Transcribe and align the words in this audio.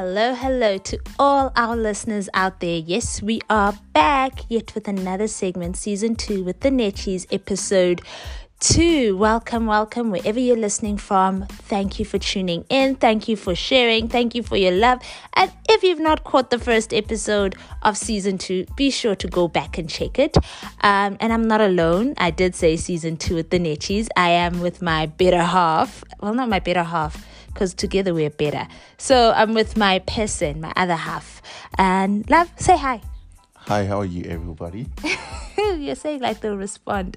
Hello, 0.00 0.32
hello 0.32 0.78
to 0.78 1.00
all 1.18 1.50
our 1.56 1.74
listeners 1.74 2.28
out 2.32 2.60
there. 2.60 2.78
Yes, 2.78 3.20
we 3.20 3.40
are 3.50 3.74
back 3.92 4.48
yet 4.48 4.72
with 4.76 4.86
another 4.86 5.26
segment, 5.26 5.76
season 5.76 6.14
two, 6.14 6.44
with 6.44 6.60
the 6.60 6.68
Netchies, 6.68 7.26
episode 7.32 8.02
two. 8.60 9.16
Welcome, 9.16 9.66
welcome, 9.66 10.12
wherever 10.12 10.38
you're 10.38 10.56
listening 10.56 10.98
from. 10.98 11.46
Thank 11.48 11.98
you 11.98 12.04
for 12.04 12.16
tuning 12.16 12.64
in. 12.68 12.94
Thank 12.94 13.26
you 13.26 13.34
for 13.34 13.56
sharing. 13.56 14.06
Thank 14.06 14.36
you 14.36 14.44
for 14.44 14.56
your 14.56 14.70
love. 14.70 15.02
And 15.34 15.50
if 15.68 15.82
you've 15.82 15.98
not 15.98 16.22
caught 16.22 16.50
the 16.50 16.60
first 16.60 16.94
episode 16.94 17.56
of 17.82 17.96
season 17.96 18.38
two, 18.38 18.66
be 18.76 18.92
sure 18.92 19.16
to 19.16 19.26
go 19.26 19.48
back 19.48 19.78
and 19.78 19.90
check 19.90 20.20
it. 20.20 20.36
Um, 20.80 21.16
and 21.18 21.32
I'm 21.32 21.48
not 21.48 21.60
alone. 21.60 22.14
I 22.18 22.30
did 22.30 22.54
say 22.54 22.76
season 22.76 23.16
two 23.16 23.34
with 23.34 23.50
the 23.50 23.58
Netchies. 23.58 24.06
I 24.16 24.30
am 24.30 24.60
with 24.60 24.80
my 24.80 25.06
better 25.06 25.42
half. 25.42 26.04
Well, 26.20 26.34
not 26.34 26.48
my 26.48 26.60
better 26.60 26.84
half 26.84 27.37
because 27.58 27.74
together 27.74 28.14
we're 28.14 28.30
better. 28.30 28.68
So 28.98 29.32
I'm 29.34 29.52
with 29.52 29.76
my 29.76 29.98
person, 29.98 30.60
my 30.60 30.72
other 30.76 30.94
half. 30.94 31.42
And 31.76 32.28
love, 32.30 32.52
say 32.56 32.78
hi. 32.78 33.02
Hi, 33.54 33.84
how 33.84 33.98
are 33.98 34.04
you, 34.04 34.22
everybody? 34.30 34.86
You're 35.58 35.96
saying 35.96 36.20
like 36.20 36.40
they'll 36.40 36.56
respond. 36.56 37.16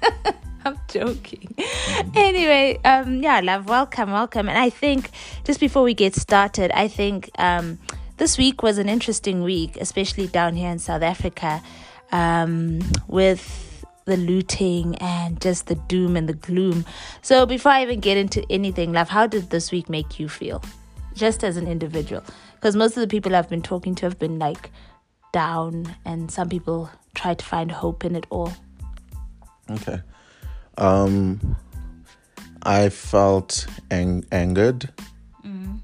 I'm 0.64 0.78
joking. 0.88 1.54
Anyway, 2.14 2.80
um, 2.86 3.22
yeah, 3.22 3.40
love, 3.40 3.68
welcome, 3.68 4.12
welcome. 4.12 4.48
And 4.48 4.58
I 4.58 4.70
think 4.70 5.10
just 5.44 5.60
before 5.60 5.82
we 5.82 5.92
get 5.92 6.14
started, 6.14 6.70
I 6.72 6.88
think 6.88 7.28
um, 7.38 7.78
this 8.16 8.38
week 8.38 8.62
was 8.62 8.78
an 8.78 8.88
interesting 8.88 9.42
week, 9.42 9.76
especially 9.78 10.26
down 10.26 10.56
here 10.56 10.70
in 10.70 10.78
South 10.78 11.02
Africa, 11.02 11.62
um, 12.12 12.80
with 13.08 13.65
the 14.06 14.16
looting 14.16 14.94
and 14.96 15.40
just 15.40 15.66
the 15.66 15.74
doom 15.74 16.16
and 16.16 16.28
the 16.28 16.32
gloom. 16.32 16.86
So, 17.22 17.44
before 17.44 17.72
I 17.72 17.82
even 17.82 18.00
get 18.00 18.16
into 18.16 18.44
anything, 18.48 18.92
love, 18.92 19.08
how 19.08 19.26
did 19.26 19.50
this 19.50 19.70
week 19.70 19.90
make 19.90 20.18
you 20.18 20.28
feel? 20.28 20.62
Just 21.14 21.44
as 21.44 21.56
an 21.56 21.66
individual? 21.66 22.22
Because 22.54 22.76
most 22.76 22.96
of 22.96 23.00
the 23.00 23.08
people 23.08 23.34
I've 23.34 23.50
been 23.50 23.62
talking 23.62 23.94
to 23.96 24.06
have 24.06 24.18
been 24.18 24.38
like 24.38 24.70
down, 25.32 25.94
and 26.04 26.30
some 26.30 26.48
people 26.48 26.88
try 27.14 27.34
to 27.34 27.44
find 27.44 27.70
hope 27.70 28.04
in 28.04 28.14
it 28.14 28.26
all. 28.30 28.52
Okay. 29.70 30.00
Um, 30.78 31.56
I 32.62 32.88
felt 32.90 33.66
ang- 33.90 34.24
angered 34.30 34.92
mm. 35.44 35.80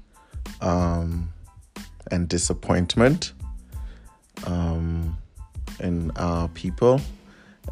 um, 0.61 1.33
and 2.09 2.29
disappointment 2.29 3.33
um, 4.45 5.17
in 5.79 6.11
our 6.15 6.47
people 6.49 7.01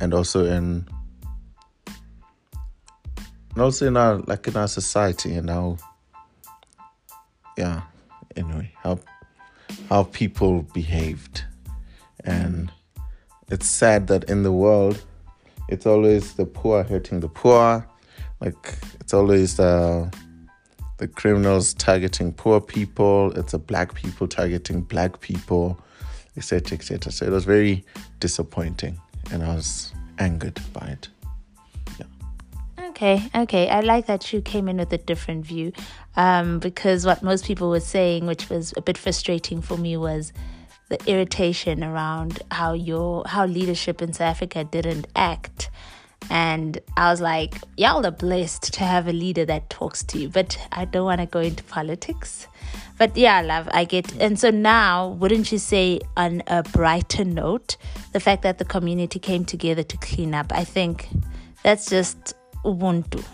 and 0.01 0.13
also 0.13 0.45
in 0.45 0.87
and 3.53 3.61
also 3.61 3.87
in 3.87 3.95
our 3.95 4.17
like 4.27 4.47
in 4.47 4.57
our 4.57 4.67
society 4.67 5.33
and 5.35 5.49
how 5.49 5.77
yeah 7.57 7.81
anyway 8.35 8.71
how 8.83 8.99
how 9.89 10.03
people 10.03 10.63
behaved. 10.73 11.43
And 12.23 12.71
it's 13.49 13.69
sad 13.69 14.07
that 14.07 14.25
in 14.25 14.43
the 14.43 14.51
world 14.51 15.03
it's 15.69 15.85
always 15.85 16.33
the 16.33 16.45
poor 16.45 16.83
hurting 16.83 17.19
the 17.19 17.29
poor. 17.29 17.87
Like 18.39 18.77
it's 18.99 19.13
always 19.13 19.57
the 19.57 20.11
the 20.97 21.07
criminals 21.07 21.73
targeting 21.75 22.33
poor 22.33 22.59
people. 22.59 23.31
It's 23.37 23.51
the 23.51 23.59
black 23.59 23.93
people 23.93 24.27
targeting 24.27 24.81
black 24.81 25.21
people 25.21 25.79
etc 26.37 26.77
etc 26.77 27.11
so 27.11 27.25
it 27.25 27.29
was 27.29 27.43
very 27.43 27.83
disappointing 28.21 28.97
and 29.31 29.43
I 29.43 29.55
was 29.55 29.93
angered 30.19 30.59
by 30.73 30.87
it. 30.87 31.07
Yeah. 31.99 32.87
Okay, 32.89 33.29
okay. 33.35 33.69
I 33.69 33.79
like 33.79 34.05
that 34.07 34.31
you 34.31 34.41
came 34.41 34.67
in 34.67 34.77
with 34.77 34.93
a 34.93 34.97
different 34.97 35.45
view 35.45 35.71
um, 36.15 36.59
because 36.59 37.05
what 37.05 37.23
most 37.23 37.45
people 37.45 37.69
were 37.69 37.79
saying, 37.79 38.25
which 38.25 38.49
was 38.49 38.73
a 38.77 38.81
bit 38.81 38.97
frustrating 38.97 39.61
for 39.61 39.77
me, 39.77 39.97
was 39.97 40.33
the 40.89 40.99
irritation 41.05 41.83
around 41.83 42.41
how 42.51 42.73
your 42.73 43.23
how 43.25 43.45
leadership 43.45 44.01
in 44.01 44.13
South 44.13 44.27
Africa 44.27 44.63
didn't 44.63 45.07
act. 45.15 45.69
And 46.29 46.79
I 46.97 47.09
was 47.09 47.19
like, 47.19 47.55
y'all 47.77 48.05
are 48.05 48.11
blessed 48.11 48.73
to 48.73 48.83
have 48.83 49.07
a 49.07 49.13
leader 49.13 49.43
that 49.45 49.69
talks 49.69 50.03
to 50.03 50.19
you, 50.19 50.29
but 50.29 50.57
I 50.71 50.85
don't 50.85 51.05
want 51.05 51.19
to 51.19 51.25
go 51.25 51.39
into 51.39 51.63
politics. 51.63 52.47
But 53.01 53.17
yeah, 53.17 53.41
love, 53.41 53.67
I 53.71 53.85
get. 53.85 54.15
And 54.21 54.39
so 54.39 54.51
now, 54.51 55.07
wouldn't 55.07 55.51
you 55.51 55.57
say, 55.57 56.01
on 56.15 56.43
a 56.45 56.61
brighter 56.61 57.25
note, 57.25 57.75
the 58.13 58.19
fact 58.19 58.43
that 58.43 58.59
the 58.59 58.63
community 58.63 59.17
came 59.17 59.43
together 59.43 59.81
to 59.81 59.97
clean 59.97 60.35
up, 60.35 60.51
I 60.53 60.63
think 60.63 61.07
that's 61.63 61.89
just 61.89 62.35
Ubuntu. 62.63 63.25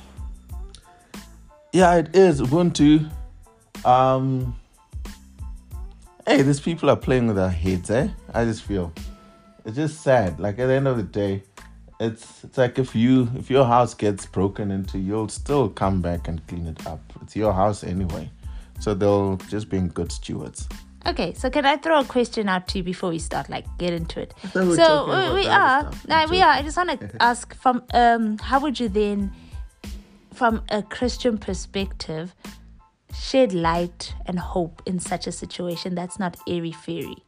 Yeah, 1.73 1.95
it 1.95 2.15
is 2.15 2.39
Ubuntu. 2.39 3.11
Um, 3.83 4.55
hey, 6.25 6.43
these 6.43 6.61
people 6.61 6.89
are 6.89 6.95
playing 6.95 7.27
with 7.27 7.37
our 7.37 7.49
heads, 7.49 7.91
eh? 7.91 8.07
I 8.33 8.45
just 8.45 8.63
feel 8.63 8.93
it's 9.65 9.75
just 9.75 10.01
sad. 10.01 10.39
Like 10.39 10.59
at 10.59 10.67
the 10.67 10.75
end 10.75 10.87
of 10.87 10.95
the 10.95 11.03
day, 11.03 11.43
it's 11.99 12.45
it's 12.45 12.57
like 12.57 12.79
if 12.79 12.95
you 12.95 13.29
if 13.35 13.49
your 13.49 13.65
house 13.65 13.93
gets 13.93 14.27
broken 14.27 14.71
into, 14.71 14.97
you'll 14.97 15.27
still 15.27 15.67
come 15.67 16.01
back 16.01 16.29
and 16.29 16.47
clean 16.47 16.67
it 16.67 16.87
up. 16.87 17.01
It's 17.21 17.35
your 17.35 17.51
house 17.51 17.83
anyway. 17.83 18.31
So 18.79 18.93
they'll 18.93 19.37
just 19.49 19.69
being 19.69 19.89
good 19.89 20.11
stewards. 20.11 20.67
Okay, 21.07 21.33
so 21.33 21.49
can 21.49 21.65
I 21.65 21.77
throw 21.77 22.01
a 22.01 22.03
question 22.03 22.49
out 22.49 22.67
to 22.69 22.79
you 22.79 22.83
before 22.83 23.09
we 23.09 23.19
start, 23.19 23.49
like 23.49 23.65
get 23.77 23.93
into 23.93 24.19
it? 24.19 24.33
So 24.51 24.65
we, 25.31 25.41
we 25.41 25.47
are, 25.47 25.89
no, 26.07 26.25
we 26.29 26.41
are. 26.41 26.49
I 26.49 26.61
just 26.61 26.75
want 26.75 26.99
to 26.99 27.09
ask 27.21 27.55
from, 27.55 27.83
um, 27.93 28.37
how 28.39 28.59
would 28.59 28.77
you 28.77 28.89
then, 28.89 29.31
from 30.33 30.63
a 30.69 30.83
Christian 30.83 31.37
perspective, 31.37 32.35
shed 33.13 33.53
light 33.53 34.13
and 34.25 34.37
hope 34.37 34.81
in 34.85 34.99
such 34.99 35.27
a 35.27 35.31
situation 35.31 35.95
that's 35.95 36.19
not 36.19 36.35
airy 36.45 36.73
fairy? 36.73 37.23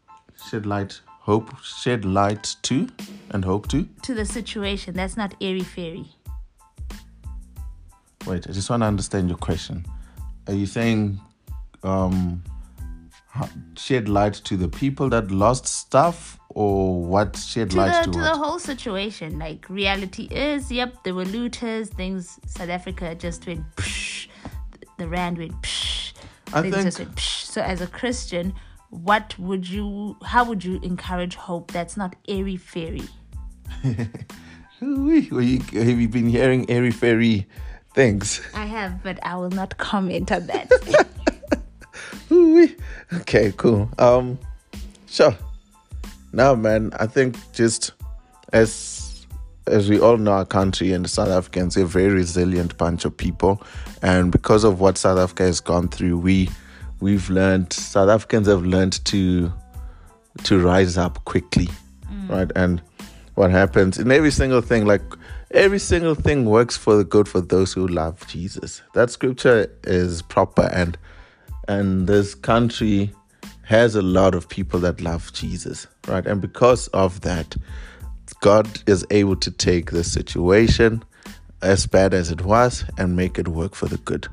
Shed 0.50 0.66
light, 0.66 1.00
hope, 1.06 1.50
shed 1.64 2.04
light 2.04 2.58
to, 2.64 2.90
and 3.30 3.46
hope 3.46 3.70
to? 3.70 3.88
To 4.04 4.14
the 4.14 4.26
situation 4.26 4.94
that's 4.94 5.16
not 5.16 5.36
airy 5.40 5.62
fairy. 5.64 6.06
Wait, 8.26 8.46
I 8.46 8.52
just 8.52 8.70
want 8.70 8.84
to 8.84 8.88
understand 8.88 9.30
your 9.30 9.38
question. 9.38 9.86
Are 10.48 10.54
you 10.54 10.66
saying 10.66 11.22
um, 11.84 12.44
shed 13.78 14.10
light 14.10 14.34
to 14.34 14.58
the 14.58 14.68
people 14.68 15.10
that 15.10 15.32
lost 15.32 15.66
stuff 15.66 16.40
or 16.50 17.04
what 17.04 17.38
shed 17.38 17.72
to 17.72 17.78
light 17.78 18.06
the, 18.06 18.12
to, 18.12 18.18
to 18.18 18.24
the 18.24 18.36
whole 18.36 18.60
situation 18.60 19.38
like 19.38 19.70
reality 19.70 20.28
is 20.32 20.72
yep 20.72 21.04
there 21.04 21.14
were 21.14 21.26
looters 21.26 21.90
things 21.90 22.40
south 22.48 22.70
africa 22.70 23.14
just 23.16 23.46
went 23.46 23.64
psh, 23.76 24.28
the 24.98 25.08
rand 25.08 25.38
went 25.38 25.54
psh, 25.62 26.14
I 26.54 26.62
think, 26.62 26.76
just 26.76 27.00
went 27.00 27.16
psh. 27.16 27.44
so 27.44 27.62
as 27.62 27.82
a 27.82 27.88
christian 27.88 28.54
what 28.90 29.38
would 29.38 29.70
you 29.70 30.18
how 30.24 30.44
would 30.44 30.66
you 30.66 30.80
encourage 30.82 31.36
hope 31.36 31.72
that's 31.72 31.96
not 31.96 32.16
airy 32.28 32.58
fairy? 32.58 33.04
You, 34.82 35.60
have 35.74 36.00
you 36.00 36.08
been 36.08 36.30
hearing 36.30 36.70
airy 36.70 36.92
fairy 36.92 37.48
things? 37.94 38.40
I 38.54 38.66
have 38.66 39.04
but 39.04 39.20
i 39.24 39.36
will 39.36 39.50
not 39.50 39.78
comment 39.78 40.32
on 40.32 40.48
that 40.48 40.72
okay, 43.14 43.54
cool. 43.58 43.90
Um, 43.98 44.40
sure. 45.08 45.36
Now, 46.32 46.56
man, 46.56 46.92
I 47.00 47.08
think 47.08 47.36
just 47.54 47.94
as 48.54 49.26
as 49.68 49.88
we 49.88 50.00
all 50.00 50.18
know, 50.18 50.32
our 50.32 50.46
country 50.46 50.94
and 50.94 51.08
South 51.08 51.30
Africans 51.30 51.78
are 51.78 51.84
a 51.84 51.86
very 51.86 52.10
resilient 52.10 52.78
bunch 52.78 53.06
of 53.06 53.16
people, 53.16 53.62
and 54.02 54.32
because 54.32 54.64
of 54.64 54.80
what 54.80 54.98
South 54.98 55.20
Africa 55.20 55.44
has 55.44 55.60
gone 55.60 55.88
through, 55.88 56.18
we 56.18 56.50
we've 57.00 57.30
learned 57.30 57.72
South 57.74 58.10
Africans 58.10 58.48
have 58.48 58.66
learned 58.66 59.04
to 59.06 59.52
to 60.44 60.60
rise 60.60 60.98
up 60.98 61.24
quickly, 61.26 61.70
mm. 62.12 62.30
right? 62.30 62.52
And 62.56 62.82
what 63.36 63.52
happens 63.52 63.98
in 63.98 64.12
every 64.12 64.32
single 64.32 64.62
thing, 64.62 64.86
like 64.86 65.02
every 65.52 65.80
single 65.80 66.16
thing 66.16 66.46
works 66.46 66.78
for 66.78 66.96
the 66.96 67.04
good 67.04 67.28
for 67.28 67.42
those 67.42 67.74
who 67.74 67.88
love 67.88 68.26
Jesus. 68.28 68.82
That 68.94 69.10
scripture 69.10 69.72
is 69.84 70.22
proper 70.22 70.70
and 70.74 70.98
and 71.70 72.08
this 72.08 72.34
country 72.34 73.14
has 73.62 73.96
a 73.96 74.02
lot 74.02 74.34
of 74.34 74.50
people 74.50 74.80
that 74.80 75.00
love 75.00 75.32
Jesus, 75.34 75.86
right? 76.08 76.26
And 76.26 76.42
because 76.42 76.88
of 76.88 77.22
that, 77.22 77.56
God 78.42 78.68
is 78.88 79.06
able 79.12 79.36
to 79.36 79.52
take 79.52 79.92
the 79.92 80.04
situation, 80.04 81.04
as 81.62 81.86
bad 81.86 82.16
as 82.16 82.32
it 82.32 82.42
was, 82.42 82.84
and 82.98 83.16
make 83.16 83.38
it 83.38 83.48
work 83.48 83.76
for 83.76 83.86
the 83.86 83.98
good, 83.98 84.28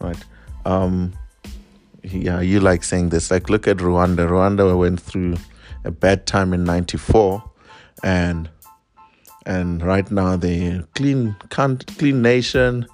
right? 0.00 0.18
Um, 0.64 1.12
yeah, 2.02 2.40
you 2.40 2.58
like 2.58 2.82
saying 2.82 3.10
this. 3.10 3.30
Like, 3.30 3.48
look 3.48 3.68
at 3.68 3.76
Rwanda. 3.76 4.28
Rwanda 4.28 4.76
went 4.76 4.98
through 4.98 5.36
a 5.84 5.92
bad 5.92 6.26
time 6.26 6.52
in 6.52 6.64
'94, 6.64 7.44
and 8.02 8.50
and 9.44 9.84
right 9.84 10.10
now 10.10 10.36
they 10.36 10.82
clean 10.96 11.36
clean 11.48 12.22
nation, 12.22 12.86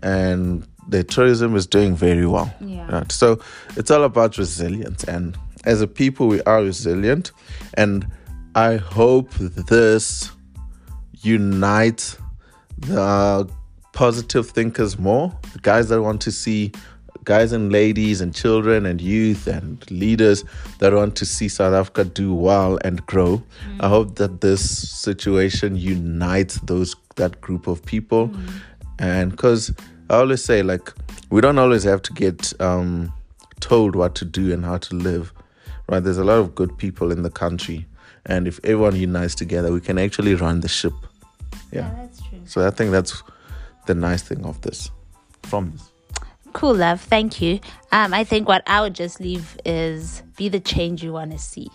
and 0.00 0.64
the 0.88 1.04
tourism 1.04 1.56
is 1.56 1.66
doing 1.66 1.94
very 1.96 2.26
well. 2.26 2.52
Yeah. 2.60 2.90
Right? 2.90 3.12
So 3.12 3.40
it's 3.76 3.90
all 3.90 4.04
about 4.04 4.38
resilience. 4.38 5.04
And 5.04 5.36
as 5.64 5.80
a 5.80 5.86
people, 5.86 6.28
we 6.28 6.42
are 6.42 6.62
resilient. 6.62 7.32
And 7.74 8.06
I 8.54 8.76
hope 8.76 9.30
this 9.34 10.30
unites 11.22 12.18
the 12.78 13.48
positive 13.92 14.50
thinkers 14.50 14.98
more, 14.98 15.36
the 15.52 15.58
guys 15.60 15.88
that 15.88 16.02
want 16.02 16.20
to 16.22 16.30
see 16.30 16.72
guys 17.24 17.52
and 17.52 17.72
ladies 17.72 18.20
and 18.20 18.34
children 18.34 18.86
and 18.86 19.00
youth 19.00 19.46
and 19.46 19.90
leaders 19.90 20.44
that 20.78 20.92
want 20.92 21.16
to 21.16 21.26
see 21.26 21.48
South 21.48 21.74
Africa 21.74 22.04
do 22.04 22.32
well 22.32 22.78
and 22.84 23.04
grow. 23.06 23.38
Mm. 23.38 23.80
I 23.80 23.88
hope 23.88 24.14
that 24.16 24.40
this 24.40 24.88
situation 24.88 25.76
unites 25.76 26.60
those 26.60 26.94
that 27.16 27.40
group 27.40 27.66
of 27.66 27.84
people, 27.84 28.28
mm. 28.28 28.48
and 28.98 29.30
because 29.32 29.74
I 30.08 30.16
always 30.16 30.44
say 30.44 30.62
like 30.62 30.92
we 31.30 31.40
don't 31.40 31.58
always 31.58 31.84
have 31.84 32.02
to 32.02 32.12
get 32.12 32.58
um, 32.60 33.12
told 33.60 33.96
what 33.96 34.14
to 34.16 34.24
do 34.24 34.52
and 34.52 34.64
how 34.64 34.78
to 34.78 34.94
live, 34.94 35.32
right? 35.88 36.00
There's 36.00 36.18
a 36.18 36.24
lot 36.24 36.38
of 36.38 36.54
good 36.54 36.76
people 36.78 37.10
in 37.10 37.22
the 37.22 37.30
country, 37.30 37.86
and 38.24 38.46
if 38.46 38.60
everyone 38.62 38.96
unites 38.96 39.34
together, 39.34 39.72
we 39.72 39.80
can 39.80 39.98
actually 39.98 40.34
run 40.34 40.60
the 40.60 40.68
ship. 40.68 40.94
Yeah, 41.72 41.80
yeah 41.80 41.94
that's 41.96 42.22
true. 42.22 42.40
So 42.44 42.66
I 42.66 42.70
think 42.70 42.92
that's 42.92 43.22
the 43.86 43.94
nice 43.94 44.22
thing 44.22 44.44
of 44.44 44.60
this, 44.62 44.90
from 45.42 45.72
this. 45.72 45.90
Cool, 46.52 46.74
love. 46.74 47.00
Thank 47.00 47.42
you. 47.42 47.60
Um, 47.92 48.14
I 48.14 48.24
think 48.24 48.48
what 48.48 48.62
I 48.66 48.80
would 48.80 48.94
just 48.94 49.20
leave 49.20 49.58
is 49.64 50.22
be 50.36 50.48
the 50.48 50.60
change 50.60 51.02
you 51.02 51.12
want 51.12 51.32
to 51.32 51.38
see. 51.38 51.70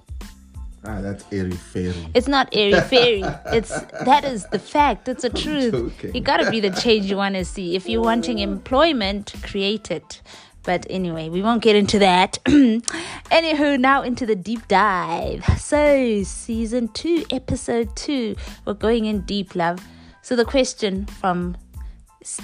Ah, 0.84 1.00
that's 1.00 1.24
airy 1.32 1.52
fairy. 1.52 2.08
It's 2.16 2.28
not 2.28 2.50
airy 2.54 2.80
fairy. 2.90 3.24
it's 3.54 3.70
that 4.04 4.24
is 4.24 4.48
the 4.48 4.58
fact. 4.58 5.08
It's 5.08 5.22
the 5.22 5.30
truth. 5.30 6.04
You 6.14 6.22
gotta 6.22 6.50
be 6.50 6.60
the 6.60 6.72
change 6.72 7.06
you 7.06 7.18
want 7.18 7.36
to 7.36 7.46
see. 7.46 7.76
If 7.76 7.88
you're 7.88 8.02
wanting 8.02 8.40
employment, 8.40 9.34
create 9.44 9.92
it. 9.92 10.22
But 10.64 10.86
anyway, 10.90 11.30
we 11.30 11.42
won't 11.42 11.64
get 11.64 11.76
into 11.76 11.98
that. 12.00 12.38
Anywho, 12.46 13.80
now 13.80 14.04
into 14.04 14.28
the 14.28 14.36
deep 14.36 14.68
dive. 14.68 15.44
So, 15.60 16.22
season 16.24 16.88
two, 16.90 17.26
episode 17.32 17.96
two, 17.96 18.36
we're 18.66 18.76
going 18.76 19.06
in 19.06 19.22
deep, 19.22 19.56
love. 19.56 19.84
So, 20.22 20.36
the 20.36 20.46
question 20.46 21.08
from 21.08 21.58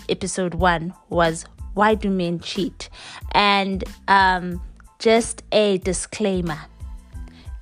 episode 0.09 0.55
one 0.55 0.95
was 1.09 1.45
why 1.75 1.93
do 1.93 2.09
men 2.09 2.39
cheat? 2.39 2.89
And 3.33 3.83
um, 4.07 4.63
just 4.97 5.43
a 5.51 5.77
disclaimer 5.77 6.57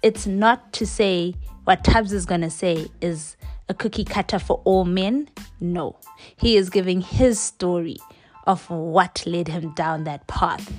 it's 0.05 0.27
not 0.27 0.71
to 0.71 0.85
say 0.85 1.33
what 1.63 1.83
Tubbs 1.83 2.13
is 2.13 2.27
going 2.27 2.41
to 2.41 2.51
say 2.51 2.85
is 3.01 3.35
a 3.69 3.73
cookie 3.73 4.03
cutter 4.03 4.37
for 4.37 4.61
all 4.63 4.85
men. 4.85 5.27
No, 5.59 5.97
he 6.37 6.57
is 6.57 6.69
giving 6.69 7.01
his 7.01 7.39
story 7.39 7.97
of 8.45 8.69
what 8.69 9.23
led 9.25 9.47
him 9.47 9.73
down 9.73 10.03
that 10.03 10.27
path. 10.27 10.71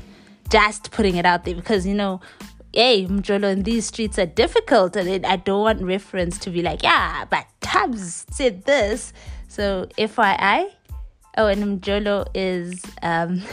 Just 0.48 0.92
putting 0.92 1.16
it 1.16 1.26
out 1.26 1.44
there 1.44 1.56
because, 1.56 1.84
you 1.84 1.94
know, 1.94 2.20
hey, 2.72 3.04
Mjolo, 3.06 3.52
in 3.52 3.64
these 3.64 3.86
streets 3.86 4.16
are 4.16 4.26
difficult. 4.26 4.94
And 4.94 5.26
I 5.26 5.34
don't 5.34 5.62
want 5.62 5.82
reference 5.82 6.38
to 6.38 6.50
be 6.50 6.62
like, 6.62 6.84
yeah, 6.84 7.24
but 7.28 7.46
Tubbs 7.60 8.26
said 8.30 8.64
this. 8.64 9.12
So, 9.48 9.88
FYI, 9.98 10.70
Oh, 11.38 11.48
and 11.48 11.82
Mjolo 11.82 12.26
is 12.34 12.82
um, 13.02 13.40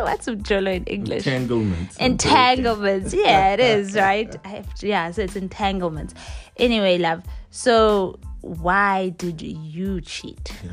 what's 0.00 0.26
Mjolo 0.26 0.74
in 0.76 0.84
English? 0.84 1.26
Entanglements. 1.26 1.96
Entanglements. 1.98 3.12
Yeah, 3.12 3.52
it 3.52 3.60
is 3.60 3.94
right. 4.06 4.32
To, 4.32 4.86
yeah, 4.86 5.10
so 5.10 5.22
it's 5.22 5.36
entanglements. 5.36 6.14
Anyway, 6.56 6.96
love. 6.96 7.22
So 7.50 8.18
why 8.40 9.10
did 9.10 9.42
you 9.42 10.00
cheat? 10.00 10.54
Yeah. 10.64 10.70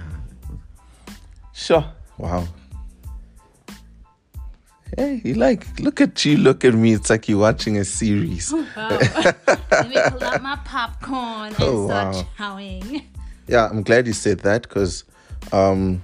Sure. 1.52 1.86
Wow. 2.18 2.48
Hey, 4.98 5.22
you 5.26 5.34
like 5.34 5.80
look 5.80 6.00
at 6.00 6.24
you, 6.24 6.38
look 6.38 6.64
at 6.64 6.74
me. 6.74 6.94
It's 6.94 7.10
like 7.10 7.28
you're 7.28 7.40
watching 7.40 7.78
a 7.78 7.84
series. 7.84 8.54
Oh, 8.54 8.66
wow. 8.78 8.90
Let 9.72 9.90
me 9.90 9.98
pull 10.08 10.24
out 10.24 10.42
my 10.42 10.56
popcorn 10.64 11.48
and 11.48 11.56
oh, 11.60 11.88
start 11.88 12.16
wow. 12.16 12.26
chowing. 12.38 13.04
Yeah, 13.48 13.68
I'm 13.68 13.84
glad 13.84 14.08
you 14.08 14.14
said 14.14 14.40
that 14.40 14.62
because 14.62 15.04
um, 15.52 16.02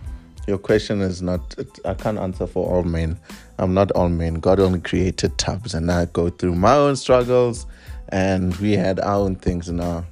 your 0.52 0.58
question 0.58 1.00
is 1.00 1.22
not 1.22 1.56
i 1.86 1.94
can't 1.94 2.20
answer 2.20 2.46
for 2.46 2.64
all 2.70 2.84
men. 2.84 3.18
I'm 3.58 3.74
not 3.74 3.90
all 3.92 4.10
men. 4.10 4.34
God 4.36 4.60
only 4.60 4.82
created 4.82 5.38
Tubbs 5.38 5.74
and 5.74 5.90
i 5.90 6.04
go 6.06 6.30
through 6.30 6.56
my 6.56 6.76
own 6.76 6.98
struggles 6.98 7.66
and 8.10 8.54
we 8.58 8.74
had 8.74 9.00
our 9.00 9.16
own 9.16 9.36
things 9.36 9.70
in 9.70 9.80
our 9.80 10.04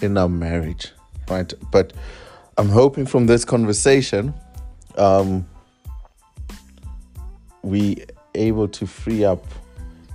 in 0.00 0.16
our 0.16 0.30
marriage 0.30 0.92
right? 1.28 1.52
But 1.70 1.92
i'm 2.56 2.70
hoping 2.70 3.04
from 3.04 3.26
this 3.26 3.44
conversation 3.44 4.32
um 4.96 5.46
we 7.62 7.80
able 8.34 8.68
to 8.68 8.86
free 8.86 9.22
up 9.32 9.44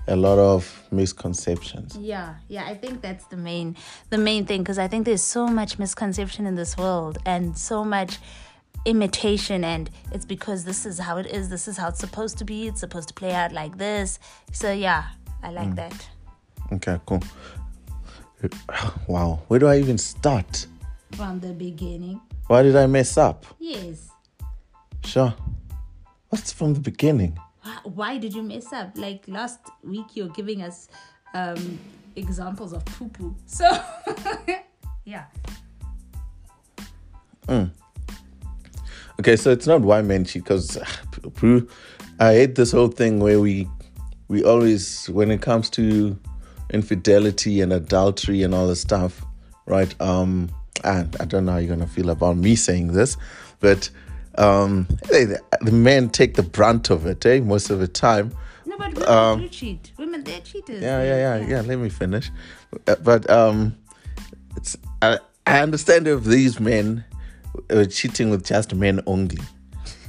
a 0.07 0.15
lot 0.15 0.39
of 0.39 0.61
misconceptions. 0.91 1.95
Yeah 1.95 2.29
yeah 2.47 2.65
i 2.65 2.73
think 2.73 3.01
that's 3.05 3.25
the 3.25 3.37
main 3.37 3.75
the 4.09 4.17
main 4.17 4.45
thing 4.47 4.61
because 4.63 4.79
i 4.79 4.87
think 4.87 5.05
there's 5.05 5.27
so 5.37 5.45
much 5.47 5.77
misconception 5.77 6.47
in 6.47 6.55
this 6.55 6.75
world 6.75 7.19
and 7.33 7.55
so 7.55 7.85
much 7.85 8.17
imitation 8.85 9.63
and 9.63 9.89
it's 10.11 10.25
because 10.25 10.63
this 10.63 10.85
is 10.85 10.97
how 10.97 11.17
it 11.17 11.27
is 11.27 11.49
this 11.49 11.67
is 11.67 11.77
how 11.77 11.87
it's 11.87 11.99
supposed 11.99 12.37
to 12.37 12.45
be 12.45 12.67
it's 12.67 12.79
supposed 12.79 13.07
to 13.07 13.13
play 13.13 13.33
out 13.33 13.51
like 13.51 13.77
this. 13.77 14.19
So 14.51 14.71
yeah 14.71 15.05
i 15.43 15.51
like 15.51 15.69
mm. 15.69 15.75
that. 15.75 16.07
Okay 16.73 16.99
cool. 17.05 17.21
Wow 19.07 19.41
where 19.47 19.59
do 19.59 19.67
i 19.67 19.77
even 19.77 19.97
start? 19.97 20.65
From 21.13 21.39
the 21.39 21.53
beginning. 21.53 22.19
Why 22.47 22.63
did 22.63 22.75
i 22.75 22.87
mess 22.87 23.17
up? 23.17 23.45
Yes. 23.59 24.09
Sure. 25.03 25.33
What's 26.29 26.51
from 26.51 26.73
the 26.73 26.79
beginning? 26.79 27.37
Why 27.83 28.17
did 28.17 28.33
you 28.33 28.41
mess 28.41 28.71
up? 28.73 28.97
Like 28.97 29.25
last 29.27 29.59
week 29.83 30.15
you're 30.15 30.29
giving 30.29 30.63
us 30.63 30.87
um 31.33 31.79
examples 32.15 32.73
of 32.73 32.83
poo 32.85 33.07
poo 33.09 33.35
so 33.45 33.65
yeah. 35.05 35.25
Mm. 37.47 37.71
Okay, 39.21 39.35
so 39.35 39.51
it's 39.51 39.67
not 39.67 39.81
why 39.81 40.01
men 40.01 40.25
cheat 40.25 40.43
because 40.43 40.79
I 42.19 42.33
hate 42.33 42.55
this 42.55 42.71
whole 42.71 42.87
thing 42.87 43.19
where 43.19 43.39
we 43.39 43.67
we 44.29 44.43
always 44.43 45.11
when 45.11 45.29
it 45.29 45.43
comes 45.43 45.69
to 45.71 46.17
infidelity 46.71 47.61
and 47.61 47.71
adultery 47.71 48.41
and 48.41 48.55
all 48.55 48.65
this 48.65 48.81
stuff, 48.81 49.23
right? 49.67 49.93
Um, 50.01 50.49
and 50.83 51.15
I 51.19 51.25
don't 51.25 51.45
know 51.45 51.51
how 51.51 51.57
you're 51.59 51.69
gonna 51.69 51.85
feel 51.85 52.09
about 52.09 52.35
me 52.35 52.55
saying 52.55 52.93
this, 52.93 53.15
but 53.59 53.91
um, 54.39 54.87
they, 55.11 55.25
the 55.25 55.71
men 55.71 56.09
take 56.09 56.33
the 56.33 56.41
brunt 56.41 56.89
of 56.89 57.05
it, 57.05 57.23
eh? 57.23 57.41
Most 57.41 57.69
of 57.69 57.77
the 57.77 57.87
time. 57.87 58.35
No, 58.65 58.75
but 58.75 58.95
women 58.95 59.07
um, 59.07 59.39
do 59.41 59.49
cheat. 59.49 59.91
Women, 59.99 60.23
they're 60.23 60.39
cheaters. 60.39 60.81
Yeah, 60.81 61.03
yeah, 61.03 61.15
yeah, 61.15 61.37
yeah, 61.37 61.47
yeah. 61.47 61.61
Let 61.61 61.77
me 61.77 61.89
finish. 61.89 62.31
But 62.85 63.29
um, 63.29 63.77
it's 64.57 64.75
I, 65.03 65.19
I 65.45 65.59
understand 65.59 66.07
if 66.07 66.23
these 66.23 66.59
men 66.59 67.05
uh, 67.71 67.85
cheating 67.85 68.29
with 68.29 68.45
just 68.45 68.75
men 68.75 69.01
only, 69.05 69.39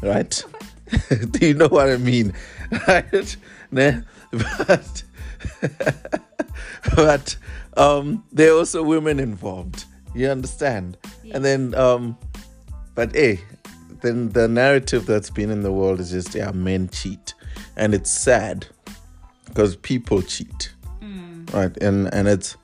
right? 0.02 0.44
Do 1.30 1.46
you 1.46 1.54
know 1.54 1.68
what 1.68 1.88
I 1.88 1.96
mean? 1.96 2.32
Right? 2.88 3.36
but 4.30 5.02
but 6.96 7.36
um, 7.76 8.24
there 8.32 8.52
are 8.52 8.58
also 8.58 8.82
women 8.82 9.20
involved. 9.20 9.84
You 10.14 10.28
understand? 10.28 10.96
Yeah. 11.22 11.36
And 11.36 11.44
then, 11.44 11.74
um, 11.74 12.16
but 12.94 13.14
hey, 13.14 13.40
then 14.00 14.30
the 14.30 14.48
narrative 14.48 15.04
that's 15.04 15.28
been 15.30 15.50
in 15.50 15.62
the 15.62 15.72
world 15.72 16.00
is 16.00 16.10
just 16.10 16.34
yeah, 16.34 16.50
men 16.52 16.88
cheat, 16.88 17.34
and 17.76 17.94
it's 17.94 18.10
sad 18.10 18.66
because 19.46 19.76
people 19.76 20.22
cheat, 20.22 20.72
mm. 21.02 21.52
right? 21.52 21.76
And 21.78 22.12
and 22.14 22.28
it's 22.28 22.56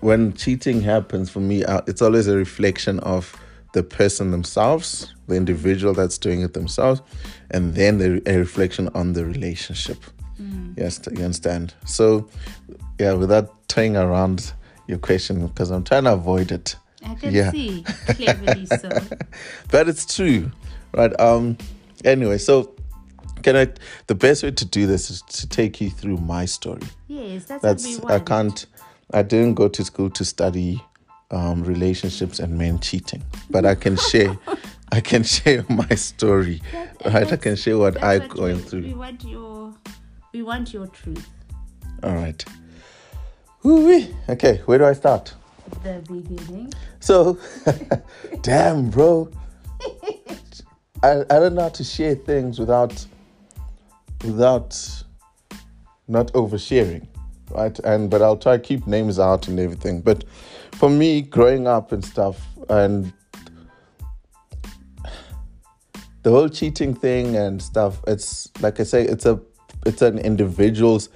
when 0.00 0.32
cheating 0.34 0.80
happens 0.80 1.30
for 1.30 1.40
me, 1.40 1.64
uh, 1.64 1.80
it's 1.86 2.02
always 2.02 2.26
a 2.26 2.36
reflection 2.36 3.00
of 3.00 3.34
the 3.76 3.82
person 3.82 4.30
themselves, 4.30 5.12
the 5.28 5.34
individual 5.34 5.92
that's 5.92 6.16
doing 6.16 6.40
it 6.40 6.54
themselves, 6.54 7.02
and 7.50 7.74
then 7.74 7.98
the, 7.98 8.22
a 8.24 8.38
reflection 8.38 8.88
on 8.94 9.12
the 9.12 9.22
relationship. 9.22 9.98
Mm. 10.40 10.78
Yes, 10.78 10.98
you 11.12 11.22
understand. 11.22 11.74
So, 11.84 12.26
yeah, 12.98 13.12
without 13.12 13.68
turning 13.68 13.98
around 13.98 14.54
your 14.86 14.96
question, 14.96 15.46
because 15.46 15.70
I'm 15.70 15.84
trying 15.84 16.04
to 16.04 16.14
avoid 16.14 16.52
it. 16.52 16.74
I 17.04 17.16
can 17.16 17.34
yeah. 17.34 17.50
see 17.50 17.84
clearly 18.06 18.64
so. 18.64 18.88
but 19.70 19.90
it's 19.90 20.06
true, 20.06 20.50
right? 20.94 21.12
Um. 21.20 21.58
Anyway, 22.02 22.38
so 22.38 22.74
can 23.42 23.56
I? 23.56 23.68
The 24.06 24.14
best 24.14 24.42
way 24.42 24.52
to 24.52 24.64
do 24.64 24.86
this 24.86 25.10
is 25.10 25.20
to 25.20 25.46
take 25.46 25.82
you 25.82 25.90
through 25.90 26.16
my 26.16 26.46
story. 26.46 26.80
Yes, 27.08 27.44
that's, 27.44 27.62
that's 27.62 28.04
I 28.06 28.20
can't. 28.20 28.64
I 29.12 29.20
didn't 29.20 29.52
go 29.52 29.68
to 29.68 29.84
school 29.84 30.08
to 30.08 30.24
study 30.24 30.82
um, 31.30 31.62
relationships 31.64 32.38
and 32.38 32.56
men 32.56 32.78
cheating, 32.78 33.22
but 33.50 33.64
I 33.64 33.74
can 33.74 33.96
share. 33.96 34.36
I 34.92 35.00
can 35.00 35.24
share 35.24 35.64
my 35.68 35.88
story, 35.96 36.62
right? 37.04 37.30
I 37.32 37.36
can 37.36 37.56
share 37.56 37.76
what 37.76 38.02
I'm 38.02 38.28
going 38.28 38.58
through. 38.60 38.82
We 38.82 38.94
want 38.94 39.24
your, 39.24 39.74
we 40.32 40.42
want 40.42 40.72
your 40.72 40.86
truth. 40.86 41.28
All 42.04 42.14
right. 42.14 42.44
Woo-wee. 43.64 44.14
Okay, 44.28 44.62
where 44.66 44.78
do 44.78 44.84
I 44.84 44.92
start? 44.92 45.34
The 45.82 46.00
beginning. 46.06 46.72
So, 47.00 47.38
damn, 48.42 48.90
bro. 48.90 49.28
I, 51.02 51.20
I 51.22 51.38
don't 51.40 51.56
know 51.56 51.62
how 51.62 51.68
to 51.70 51.84
share 51.84 52.14
things 52.14 52.58
without 52.58 53.04
without 54.24 55.02
not 56.08 56.32
oversharing, 56.32 57.06
right? 57.50 57.78
And 57.80 58.08
but 58.08 58.22
I'll 58.22 58.36
try 58.36 58.56
to 58.56 58.62
keep 58.62 58.86
names 58.86 59.18
out 59.18 59.48
and 59.48 59.58
everything. 59.58 60.00
But 60.00 60.24
for 60.76 60.90
me, 60.90 61.22
growing 61.22 61.66
up 61.66 61.92
and 61.92 62.04
stuff, 62.04 62.46
and 62.68 63.12
the 66.22 66.30
whole 66.30 66.48
cheating 66.48 66.94
thing 66.94 67.36
and 67.36 67.62
stuff. 67.62 68.02
It's 68.06 68.50
like 68.60 68.80
I 68.80 68.82
say, 68.82 69.02
it's 69.02 69.26
a 69.26 69.40
it's 69.86 70.02
an 70.02 70.18
individual's 70.18 71.08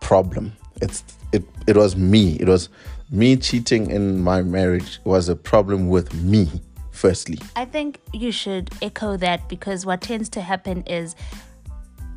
problem. 0.00 0.52
It's 0.80 1.02
it 1.32 1.44
it 1.66 1.76
was 1.76 1.96
me. 1.96 2.36
It 2.40 2.48
was 2.48 2.68
me 3.10 3.36
cheating 3.36 3.90
in 3.90 4.20
my 4.20 4.42
marriage 4.42 5.00
was 5.04 5.28
a 5.28 5.36
problem 5.36 5.88
with 5.88 6.14
me 6.14 6.48
firstly. 6.90 7.38
I 7.56 7.64
think 7.64 8.00
you 8.12 8.30
should 8.30 8.70
echo 8.82 9.16
that 9.16 9.48
because 9.48 9.86
what 9.86 10.02
tends 10.02 10.28
to 10.30 10.42
happen 10.42 10.82
is 10.82 11.14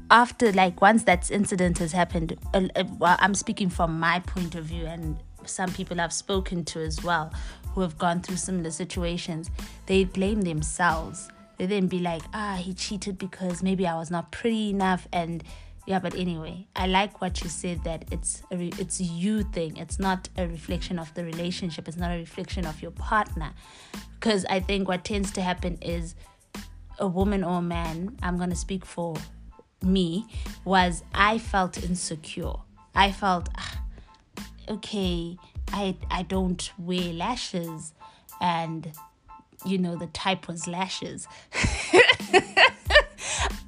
after 0.10 0.52
like 0.52 0.82
once 0.82 1.04
that 1.04 1.32
incident 1.32 1.78
has 1.78 1.94
happened 1.94 2.38
uh, 2.54 2.68
uh, 2.76 2.84
well, 3.00 3.16
i'm 3.20 3.34
speaking 3.34 3.70
from 3.70 3.98
my 3.98 4.20
point 4.20 4.56
of 4.56 4.66
view 4.66 4.86
and 4.86 5.18
some 5.46 5.72
people 5.72 6.00
i've 6.00 6.14
spoken 6.14 6.64
to 6.64 6.80
as 6.80 7.04
well 7.04 7.32
who 7.74 7.82
have 7.82 7.98
gone 7.98 8.22
through 8.22 8.36
similar 8.36 8.72
situations 8.72 9.50
they 9.86 10.04
blame 10.04 10.42
themselves. 10.42 11.30
They 11.58 11.66
then 11.68 11.88
be 11.88 12.00
like 12.00 12.24
ah 12.34 12.56
he 12.56 12.74
cheated 12.74 13.18
because 13.18 13.62
maybe 13.62 13.86
i 13.86 13.96
was 13.96 14.10
not 14.10 14.32
pretty 14.32 14.72
enough 14.72 15.08
and 15.14 15.44
yeah 15.86 16.00
but 16.00 16.16
anyway 16.16 16.66
i 16.76 16.88
like 16.88 17.22
what 17.22 17.44
you 17.44 17.50
said 17.50 17.84
that 17.84 18.06
it's 18.12 18.42
a 18.52 18.58
re- 18.58 18.74
it's 18.80 19.00
you 19.00 19.44
thing. 19.44 19.78
It's 19.78 20.00
not 20.00 20.28
a 20.38 20.48
reflection 20.48 20.98
of 20.98 21.14
the 21.14 21.24
relationship. 21.24 21.88
It's 21.88 21.98
not 21.98 22.12
a 22.12 22.18
reflection 22.18 22.66
of 22.66 22.82
your 22.82 22.92
partner. 22.92 23.54
Because 24.16 24.44
i 24.46 24.60
think 24.60 24.88
what 24.88 25.04
tends 25.04 25.32
to 25.32 25.42
happen 25.42 25.78
is 25.82 26.16
a 27.00 27.08
woman 27.08 27.44
or 27.44 27.60
a 27.60 27.62
man 27.62 28.18
i'm 28.24 28.40
to 28.40 28.56
speak 28.56 28.86
for 28.86 29.16
me 29.84 30.26
was 30.66 31.04
I 31.14 31.38
felt 31.38 31.84
insecure. 31.84 32.54
I 32.94 33.12
felt 33.12 33.50
ah, 33.58 33.81
okay, 34.72 35.38
I 35.74 35.96
I 36.10 36.24
don't 36.24 36.72
wear 36.78 37.14
lashes 37.14 37.94
and 38.40 38.92
you 39.66 39.78
know 39.78 39.96
the 39.96 40.08
type 40.08 40.48
was 40.48 40.68
lashes. 40.68 41.28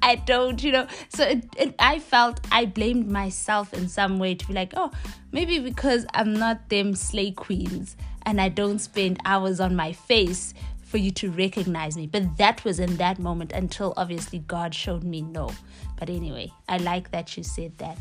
I 0.02 0.16
don't, 0.16 0.62
you 0.62 0.70
know. 0.70 0.86
So 1.08 1.24
it, 1.24 1.46
it, 1.56 1.74
I 1.78 1.98
felt 1.98 2.38
I 2.52 2.66
blamed 2.66 3.08
myself 3.08 3.72
in 3.72 3.88
some 3.88 4.18
way 4.18 4.34
to 4.34 4.46
be 4.46 4.52
like, 4.52 4.74
oh, 4.76 4.90
maybe 5.32 5.58
because 5.58 6.04
I'm 6.12 6.34
not 6.34 6.68
them 6.68 6.94
slay 6.94 7.30
queens 7.30 7.96
and 8.26 8.38
I 8.38 8.50
don't 8.50 8.80
spend 8.80 9.18
hours 9.24 9.60
on 9.60 9.74
my 9.74 9.92
face 9.92 10.52
for 10.82 10.98
you 10.98 11.10
to 11.12 11.30
recognize 11.30 11.96
me. 11.96 12.06
But 12.06 12.36
that 12.36 12.64
was 12.64 12.80
in 12.80 12.98
that 12.98 13.18
moment 13.18 13.52
until 13.52 13.94
obviously 13.96 14.40
God 14.40 14.74
showed 14.74 15.04
me 15.04 15.22
no. 15.22 15.50
But 15.98 16.10
anyway, 16.10 16.52
I 16.68 16.76
like 16.76 17.10
that 17.12 17.36
you 17.38 17.42
said 17.42 17.78
that. 17.78 17.96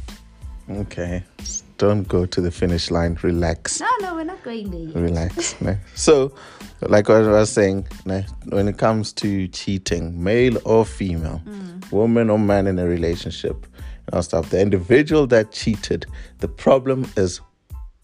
Okay. 0.70 1.24
Don't 1.78 2.08
go 2.08 2.26
to 2.26 2.42
the 2.42 2.52
finish 2.52 2.90
line. 2.90 3.18
Relax. 3.22 3.82
No, 3.82 3.88
no, 4.00 4.16
we're 4.16 4.24
not 4.24 4.42
going 4.44 4.72
there 4.72 4.80
yet. 4.80 4.96
Relax. 4.96 5.56
so, 5.96 6.34
like 6.82 7.10
I 7.10 7.20
was 7.20 7.52
saying, 7.52 7.88
when 8.06 8.68
it 8.68 8.78
comes 8.78 9.12
to 9.14 9.48
cheating, 9.50 10.24
male 10.24 10.58
or 10.66 10.86
female, 10.86 11.42
mm. 11.46 11.92
woman 11.92 12.30
or 12.30 12.40
man 12.40 12.68
in 12.68 12.80
a 12.80 12.88
relationship, 12.88 13.68
and 14.12 14.24
stuff, 14.24 14.50
the 14.50 14.60
individual 14.62 15.28
that 15.28 15.52
cheated, 15.52 16.06
the 16.40 16.48
problem 16.48 17.10
is 17.18 17.42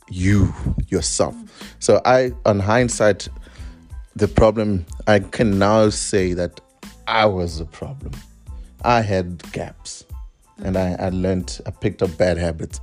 you 0.09 0.53
yourself. 0.87 1.35
Mm. 1.35 1.49
So 1.79 2.01
I, 2.05 2.31
on 2.45 2.59
hindsight, 2.59 3.29
the 4.15 4.27
problem, 4.27 4.85
I 5.07 5.19
can 5.19 5.59
now 5.59 5.89
say 5.89 6.33
that 6.33 6.59
I 7.07 7.25
was 7.25 7.59
the 7.59 7.65
problem. 7.65 8.13
I 8.83 9.01
had 9.01 9.49
gaps 9.51 10.05
and 10.63 10.77
I, 10.77 10.95
I 10.99 11.09
learned, 11.09 11.59
I 11.65 11.71
picked 11.71 12.01
up 12.01 12.17
bad 12.17 12.37
habits, 12.37 12.79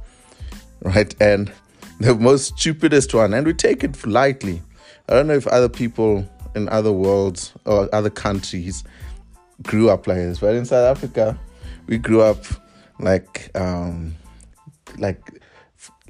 right? 0.83 1.14
And 1.21 1.52
the 2.00 2.14
most 2.14 2.59
stupidest 2.59 3.14
one, 3.14 3.35
and 3.35 3.47
we 3.47 3.54
take 3.54 3.85
it 3.85 4.06
lightly. 4.06 4.62
I 5.09 5.14
don't 5.14 5.26
know 5.26 5.35
if 5.35 5.47
other 5.47 5.68
people 5.68 6.28
in 6.54 6.68
other 6.68 6.92
worlds 6.92 7.52
or 7.64 7.88
other 7.95 8.11
countries 8.11 8.85
grew 9.62 9.90
up 9.90 10.06
like 10.06 10.18
this, 10.18 10.40
but 10.40 10.54
in 10.54 10.64
South 10.64 10.97
Africa, 10.97 11.38
we 11.87 11.99
grew 11.99 12.23
up 12.23 12.45
like, 12.99 13.50
um, 13.54 14.16
like, 14.99 15.40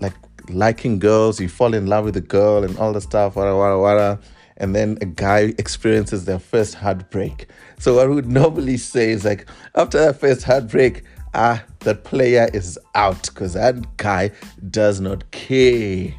like 0.00 0.14
liking 0.48 0.98
girls. 0.98 1.40
You 1.40 1.48
fall 1.48 1.74
in 1.74 1.86
love 1.86 2.04
with 2.04 2.16
a 2.16 2.20
girl 2.20 2.64
and 2.64 2.78
all 2.78 2.92
the 2.92 3.00
stuff, 3.00 3.36
wada 3.36 3.56
wada 3.56 3.78
wada 3.78 4.18
and 4.58 4.74
then 4.74 4.98
a 5.00 5.04
guy 5.04 5.54
experiences 5.58 6.24
their 6.24 6.38
first 6.38 6.74
heartbreak. 6.74 7.48
So 7.78 7.94
what 7.94 8.08
we 8.08 8.14
would 8.14 8.30
normally 8.30 8.76
say 8.78 9.10
is 9.10 9.24
like 9.24 9.46
after 9.74 9.98
that 9.98 10.18
first 10.20 10.44
heartbreak, 10.44 11.02
ah, 11.34 11.64
that 11.80 12.04
player 12.04 12.48
is 12.52 12.78
out 12.94 13.22
because 13.24 13.54
that 13.54 13.96
guy 13.96 14.30
does 14.70 15.00
not 15.00 15.30
care 15.30 16.14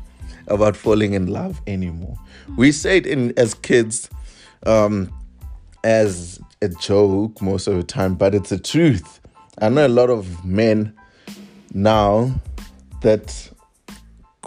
about 0.48 0.76
falling 0.76 1.14
in 1.14 1.28
love 1.28 1.62
anymore. 1.68 2.18
We 2.58 2.72
say 2.72 2.98
it 2.98 3.06
in 3.06 3.34
as 3.38 3.54
kids, 3.54 4.10
um, 4.66 5.12
as 5.84 6.40
a 6.62 6.70
joke 6.70 7.42
most 7.42 7.68
of 7.68 7.76
the 7.76 7.84
time, 7.84 8.16
but 8.16 8.34
it's 8.34 8.50
the 8.50 8.60
truth. 8.60 9.20
I 9.60 9.70
know 9.70 9.86
a 9.86 9.90
lot 9.90 10.10
of 10.10 10.46
men 10.46 10.94
now 11.74 12.40
that 13.02 13.50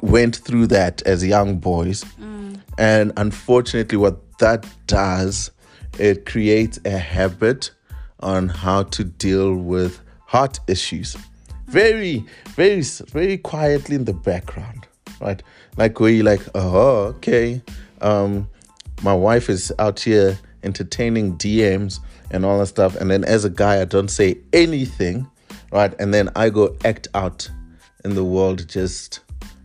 went 0.02 0.36
through 0.36 0.68
that 0.68 1.02
as 1.02 1.24
young 1.24 1.58
boys. 1.58 2.04
Mm 2.20 2.40
and 2.80 3.12
unfortunately, 3.18 3.98
what 3.98 4.38
that 4.38 4.66
does, 4.86 5.50
it 5.98 6.24
creates 6.24 6.78
a 6.86 6.96
habit 6.96 7.72
on 8.20 8.48
how 8.48 8.84
to 8.84 9.04
deal 9.04 9.54
with 9.54 10.00
heart 10.30 10.60
issues. 10.68 11.16
Very, 11.66 12.24
very, 12.50 12.82
very 12.82 13.36
quietly 13.36 13.96
in 13.96 14.04
the 14.04 14.12
background, 14.12 14.86
right? 15.20 15.42
Like 15.76 15.98
where 15.98 16.10
you're 16.10 16.24
like, 16.24 16.42
oh, 16.54 17.14
okay, 17.16 17.60
um, 18.00 18.48
my 19.02 19.12
wife 19.12 19.50
is 19.50 19.72
out 19.80 19.98
here 19.98 20.38
entertaining 20.62 21.36
DMs 21.36 21.98
and 22.30 22.44
all 22.44 22.60
that 22.60 22.66
stuff, 22.66 22.94
and 22.94 23.10
then 23.10 23.24
as 23.24 23.44
a 23.44 23.50
guy, 23.50 23.80
I 23.80 23.84
don't 23.84 24.08
say 24.08 24.38
anything, 24.52 25.28
right? 25.72 25.92
And 25.98 26.14
then 26.14 26.30
I 26.36 26.48
go 26.50 26.76
act 26.84 27.08
out 27.14 27.50
in 28.04 28.14
the 28.14 28.24
world 28.24 28.68
just 28.68 29.20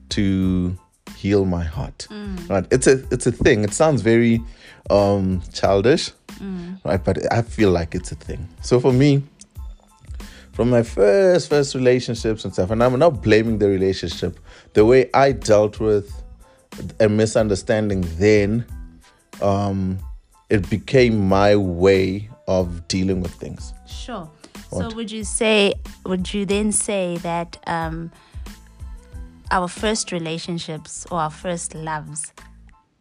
to 0.10 0.76
heal 1.16 1.46
my 1.46 1.64
heart. 1.64 2.08
Mm. 2.10 2.50
Right? 2.50 2.66
It's 2.72 2.88
a 2.88 3.06
it's 3.12 3.28
a 3.28 3.32
thing. 3.32 3.64
It 3.64 3.74
sounds 3.74 4.02
very 4.02 4.42
um 4.90 5.44
childish, 5.54 6.10
mm. 6.40 6.84
right? 6.84 7.04
But 7.04 7.32
I 7.32 7.44
feel 7.44 7.70
like 7.70 7.94
it's 7.94 8.12
a 8.12 8.16
thing. 8.16 8.48
So 8.62 8.80
for 8.80 8.92
me, 8.92 9.22
from 10.56 10.70
my 10.70 10.82
first 10.84 11.50
first 11.50 11.76
relationships 11.76 12.46
and 12.46 12.54
stuff, 12.54 12.72
and 12.72 12.82
I'm 12.82 12.98
not 12.98 13.22
blaming 13.22 13.60
the 13.60 13.68
relationship. 13.68 14.40
The 14.74 14.86
way 14.86 15.10
I 15.14 15.34
dealt 15.34 15.82
with 15.82 16.24
a 17.02 17.10
misunderstanding 17.10 18.06
then, 18.18 18.66
um, 19.42 20.00
it 20.50 20.68
became 20.70 21.28
my 21.28 21.58
way 21.58 22.30
of 22.48 22.88
dealing 22.88 23.22
with 23.22 23.34
things. 23.34 23.74
Sure. 23.86 24.30
What? 24.70 24.92
So 24.92 24.96
would 24.96 25.12
you 25.12 25.26
say? 25.26 25.74
Would 26.06 26.34
you 26.34 26.46
then 26.46 26.72
say 26.72 27.18
that? 27.18 27.62
Um, 27.68 28.12
our 29.52 29.68
first 29.68 30.12
relationships 30.12 31.06
or 31.12 31.20
our 31.20 31.30
first 31.30 31.76
loves 31.76 32.34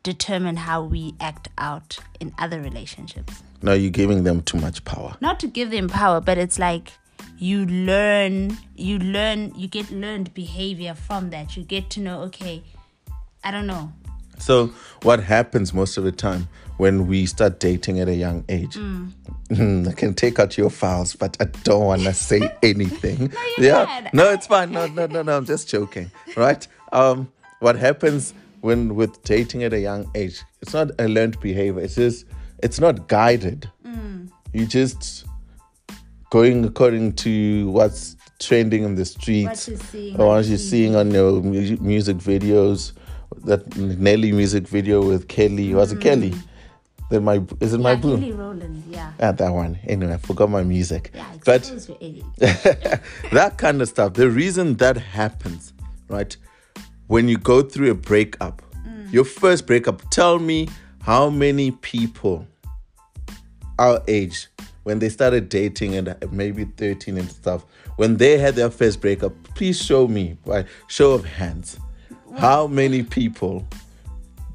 determine 0.02 0.56
how 0.56 0.82
we 0.82 1.14
act 1.18 1.48
out 1.56 1.98
in 2.20 2.34
other 2.38 2.60
relationships. 2.60 3.42
No, 3.62 3.72
you're 3.72 3.90
giving 3.90 4.24
them 4.24 4.42
too 4.42 4.58
much 4.58 4.84
power. 4.84 5.16
Not 5.20 5.40
to 5.40 5.46
give 5.46 5.70
them 5.70 5.88
power, 5.88 6.20
but 6.20 6.36
it's 6.36 6.58
like 6.58 6.92
you 7.44 7.66
learn, 7.66 8.56
you 8.74 8.98
learn, 8.98 9.52
you 9.54 9.68
get 9.68 9.90
learned 9.90 10.32
behavior 10.32 10.94
from 10.94 11.28
that. 11.28 11.58
You 11.58 11.62
get 11.62 11.90
to 11.90 12.00
know, 12.00 12.22
okay, 12.22 12.62
I 13.44 13.50
don't 13.50 13.66
know. 13.66 13.92
So, 14.38 14.68
what 15.02 15.22
happens 15.22 15.74
most 15.74 15.98
of 15.98 16.04
the 16.04 16.10
time 16.10 16.48
when 16.78 17.06
we 17.06 17.26
start 17.26 17.60
dating 17.60 18.00
at 18.00 18.08
a 18.08 18.14
young 18.14 18.44
age? 18.48 18.76
Mm. 18.76 19.86
I 19.86 19.92
can 19.92 20.14
take 20.14 20.38
out 20.38 20.56
your 20.56 20.70
files, 20.70 21.14
but 21.14 21.36
I 21.38 21.44
don't 21.64 21.84
want 21.84 22.02
to 22.04 22.14
say 22.14 22.50
anything. 22.62 23.28
no, 23.28 23.38
yeah, 23.58 23.84
can. 23.84 24.10
no, 24.14 24.30
it's 24.30 24.46
fine. 24.46 24.72
No, 24.72 24.86
no, 24.86 25.06
no, 25.06 25.20
no. 25.20 25.36
I'm 25.36 25.44
just 25.44 25.68
joking, 25.68 26.10
right? 26.38 26.66
Um, 26.92 27.30
what 27.60 27.76
happens 27.76 28.32
when 28.62 28.94
with 28.94 29.22
dating 29.22 29.64
at 29.64 29.74
a 29.74 29.80
young 29.80 30.10
age? 30.14 30.42
It's 30.62 30.72
not 30.72 30.92
a 30.98 31.08
learned 31.08 31.38
behavior. 31.40 31.82
It's 31.82 31.96
just 31.96 32.24
it's 32.62 32.80
not 32.80 33.06
guided. 33.06 33.70
Mm. 33.86 34.30
You 34.54 34.64
just 34.66 35.26
going 36.30 36.64
according 36.64 37.14
to 37.14 37.70
what's 37.70 38.16
trending 38.40 38.82
in 38.82 38.94
the 38.94 39.04
streets 39.04 39.68
or 40.18 40.26
what 40.26 40.44
you're 40.44 40.58
seeing 40.58 40.96
on 40.96 41.10
your 41.10 41.40
music 41.42 42.16
videos 42.18 42.92
that 43.44 43.76
Nelly 43.76 44.32
music 44.32 44.66
video 44.66 45.06
with 45.06 45.28
Kelly. 45.28 45.74
Was 45.74 45.92
it 45.92 46.00
Kelly? 46.00 46.30
Mm. 46.30 46.42
Then 47.10 47.24
my 47.24 47.42
is 47.60 47.74
it 47.74 47.78
yeah, 47.78 47.82
my 47.82 47.94
boo? 47.94 48.16
Kelly 48.16 48.32
Rowland, 48.32 48.82
yeah. 48.88 49.12
Ah, 49.20 49.32
that 49.32 49.50
one. 49.50 49.78
Anyway, 49.84 50.14
I 50.14 50.16
forgot 50.16 50.50
my 50.50 50.62
music. 50.62 51.10
Yeah, 51.14 51.26
but 51.44 51.62
that 52.38 53.54
kind 53.56 53.82
of 53.82 53.88
stuff. 53.88 54.14
The 54.14 54.30
reason 54.30 54.74
that 54.76 54.96
happens, 54.96 55.72
right? 56.08 56.34
When 57.06 57.28
you 57.28 57.36
go 57.36 57.62
through 57.62 57.90
a 57.90 57.94
breakup, 57.94 58.62
mm. 58.86 59.12
your 59.12 59.24
first 59.24 59.66
breakup. 59.66 60.08
Tell 60.10 60.38
me 60.38 60.68
how 61.02 61.28
many 61.28 61.70
people 61.70 62.46
our 63.78 64.02
age 64.08 64.48
when 64.84 64.98
they 65.00 65.08
started 65.08 65.48
dating 65.48 65.96
and 65.96 66.08
uh, 66.08 66.14
maybe 66.30 66.64
13 66.64 67.18
and 67.18 67.30
stuff 67.30 67.64
when 67.96 68.16
they 68.16 68.38
had 68.38 68.54
their 68.54 68.70
first 68.70 69.00
breakup 69.00 69.32
please 69.54 69.80
show 69.80 70.06
me 70.06 70.36
by 70.46 70.64
show 70.88 71.12
of 71.12 71.24
hands 71.24 71.78
how 72.36 72.66
many 72.66 73.02
people 73.02 73.66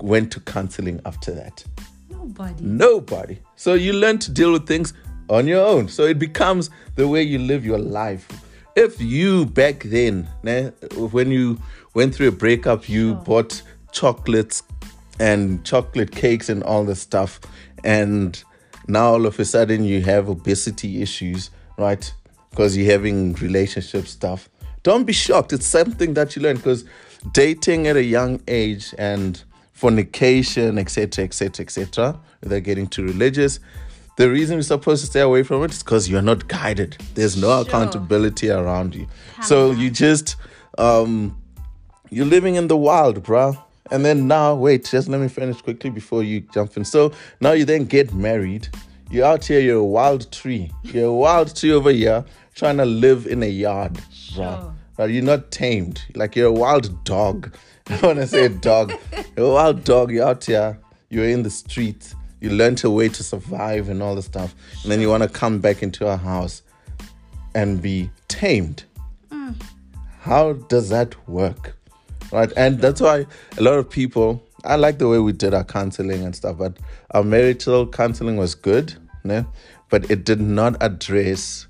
went 0.01 0.31
to 0.33 0.39
counseling 0.41 0.99
after 1.05 1.33
that? 1.33 1.63
Nobody. 2.09 2.63
Nobody. 2.63 3.39
So 3.55 3.73
you 3.73 3.93
learn 3.93 4.19
to 4.19 4.31
deal 4.31 4.51
with 4.51 4.67
things 4.67 4.93
on 5.29 5.47
your 5.47 5.65
own. 5.65 5.87
So 5.87 6.03
it 6.03 6.19
becomes 6.19 6.69
the 6.95 7.07
way 7.07 7.23
you 7.23 7.39
live 7.39 7.65
your 7.65 7.77
life. 7.77 8.27
If 8.75 9.01
you 9.01 9.45
back 9.45 9.83
then, 9.83 10.27
né, 10.43 10.73
when 11.11 11.31
you 11.31 11.59
went 11.93 12.15
through 12.15 12.29
a 12.29 12.31
breakup, 12.31 12.87
you 12.87 13.15
bought 13.15 13.61
chocolates 13.91 14.63
and 15.19 15.63
chocolate 15.65 16.11
cakes 16.11 16.49
and 16.49 16.63
all 16.63 16.85
this 16.85 17.01
stuff, 17.01 17.41
and 17.83 18.41
now 18.89 19.13
all 19.13 19.25
of 19.25 19.39
a 19.39 19.45
sudden 19.45 19.83
you 19.85 20.01
have 20.01 20.29
obesity 20.29 21.01
issues, 21.01 21.51
right? 21.77 22.11
Because 22.49 22.75
you're 22.75 22.91
having 22.91 23.33
relationship 23.35 24.07
stuff. 24.07 24.49
Don't 24.83 25.05
be 25.05 25.13
shocked. 25.13 25.53
It's 25.53 25.65
something 25.65 26.13
that 26.15 26.35
you 26.35 26.41
learn 26.41 26.57
because 26.57 26.85
dating 27.33 27.87
at 27.87 27.95
a 27.95 28.03
young 28.03 28.41
age 28.47 28.93
and 28.97 29.41
fornication, 29.73 30.77
etc., 30.77 31.25
etc., 31.25 31.63
etc., 31.63 32.19
without 32.41 32.63
getting 32.63 32.87
too 32.87 33.03
religious. 33.03 33.59
The 34.17 34.29
reason 34.29 34.55
you're 34.55 34.63
supposed 34.63 35.01
to 35.01 35.07
stay 35.07 35.21
away 35.21 35.43
from 35.43 35.63
it 35.63 35.71
is 35.71 35.81
because 35.81 36.09
you're 36.09 36.21
not 36.21 36.47
guided. 36.47 36.97
There's 37.13 37.37
no 37.37 37.61
accountability 37.61 38.49
around 38.49 38.95
you. 38.95 39.07
so 39.43 39.71
you 39.71 39.89
just 39.89 40.35
um 40.77 41.37
you're 42.09 42.25
living 42.25 42.55
in 42.55 42.67
the 42.67 42.75
wild, 42.75 43.23
bro. 43.23 43.57
And 43.91 44.05
then 44.05 44.27
now, 44.27 44.55
wait, 44.55 44.85
just 44.85 45.07
let 45.07 45.19
me 45.19 45.27
finish 45.27 45.61
quickly 45.61 45.89
before 45.89 46.23
you 46.23 46.41
jump 46.41 46.77
in. 46.77 46.85
So 46.85 47.11
now 47.41 47.53
you 47.53 47.65
then 47.65 47.85
get 47.85 48.13
married. 48.13 48.67
You're 49.09 49.25
out 49.25 49.45
here, 49.45 49.59
you're 49.59 49.79
a 49.79 49.83
wild 49.83 50.31
tree. 50.31 50.71
You're 50.83 51.07
a 51.07 51.13
wild 51.13 51.55
tree 51.55 51.71
over 51.71 51.91
here 51.91 52.23
trying 52.53 52.77
to 52.77 52.85
live 52.85 53.25
in 53.25 53.41
a 53.41 53.49
yard, 53.49 53.99
bro. 54.35 54.73
Right? 54.97 55.09
You're 55.09 55.23
not 55.23 55.51
tamed. 55.51 56.03
Like 56.15 56.35
you're 56.35 56.47
a 56.47 56.51
wild 56.51 57.03
dog. 57.05 57.55
when 58.01 58.19
I 58.19 58.25
say 58.25 58.45
a 58.45 58.49
dog, 58.49 58.93
you're 59.35 59.47
a 59.47 59.53
wild 59.53 59.83
dog, 59.83 60.11
you're 60.11 60.27
out 60.27 60.45
here, 60.45 60.77
you're 61.09 61.27
in 61.27 61.41
the 61.41 61.49
street, 61.49 62.13
you 62.39 62.51
learned 62.51 62.83
a 62.83 62.91
way 62.91 63.09
to 63.09 63.23
survive 63.23 63.89
and 63.89 64.03
all 64.03 64.13
the 64.13 64.21
stuff. 64.21 64.53
And 64.83 64.91
then 64.91 65.01
you 65.01 65.09
want 65.09 65.23
to 65.23 65.29
come 65.29 65.59
back 65.59 65.81
into 65.81 66.05
a 66.05 66.15
house 66.15 66.61
and 67.55 67.81
be 67.81 68.11
tamed. 68.27 68.83
Mm. 69.31 69.59
How 70.19 70.53
does 70.53 70.89
that 70.89 71.15
work? 71.27 71.78
Right. 72.31 72.51
And 72.55 72.79
that's 72.79 73.01
why 73.01 73.25
a 73.57 73.61
lot 73.61 73.79
of 73.79 73.89
people, 73.89 74.43
I 74.63 74.75
like 74.75 74.99
the 74.99 75.07
way 75.07 75.19
we 75.19 75.31
did 75.31 75.53
our 75.53 75.63
counseling 75.63 76.23
and 76.23 76.35
stuff, 76.35 76.57
but 76.57 76.77
our 77.11 77.23
marital 77.23 77.87
counseling 77.87 78.37
was 78.37 78.55
good, 78.55 78.95
né? 79.23 79.47
but 79.89 80.09
it 80.09 80.23
did 80.23 80.39
not 80.39 80.81
address 80.81 81.67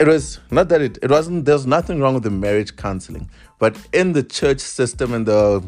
it 0.00 0.06
was 0.06 0.38
not 0.50 0.68
that 0.68 0.80
it, 0.80 0.98
it 1.02 1.10
wasn't 1.10 1.44
there's 1.44 1.66
nothing 1.66 2.00
wrong 2.00 2.14
with 2.14 2.22
the 2.22 2.30
marriage 2.30 2.76
counseling 2.76 3.28
but 3.58 3.76
in 3.92 4.12
the 4.12 4.22
church 4.22 4.60
system 4.60 5.12
and 5.12 5.26
the 5.26 5.64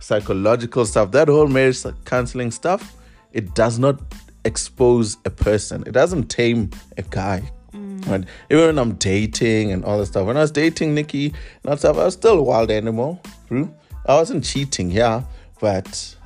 psychological 0.00 0.84
stuff 0.84 1.10
that 1.10 1.28
whole 1.28 1.48
marriage 1.48 1.82
counseling 2.04 2.50
stuff 2.50 2.94
it 3.32 3.54
does 3.54 3.78
not 3.78 4.00
expose 4.44 5.16
a 5.24 5.30
person 5.30 5.82
it 5.86 5.92
doesn't 5.92 6.28
tame 6.28 6.70
a 6.96 7.02
guy 7.02 7.42
right 8.06 8.24
even 8.50 8.66
when 8.66 8.78
i'm 8.78 8.94
dating 8.94 9.72
and 9.72 9.84
all 9.84 9.98
that 9.98 10.06
stuff. 10.06 10.26
When 10.26 10.36
i 10.36 10.40
was 10.40 10.50
dating 10.50 10.94
nikki 10.94 11.26
and 11.26 11.36
all 11.66 11.70
that 11.72 11.78
stuff 11.78 11.96
i 11.98 12.04
was 12.04 12.14
still 12.14 12.38
a 12.38 12.42
wild 12.42 12.70
animal 12.70 13.20
true? 13.48 13.72
I 14.06 14.14
wasn't 14.14 14.44
cheating 14.44 14.90
yeah 14.90 15.22
but 15.60 16.16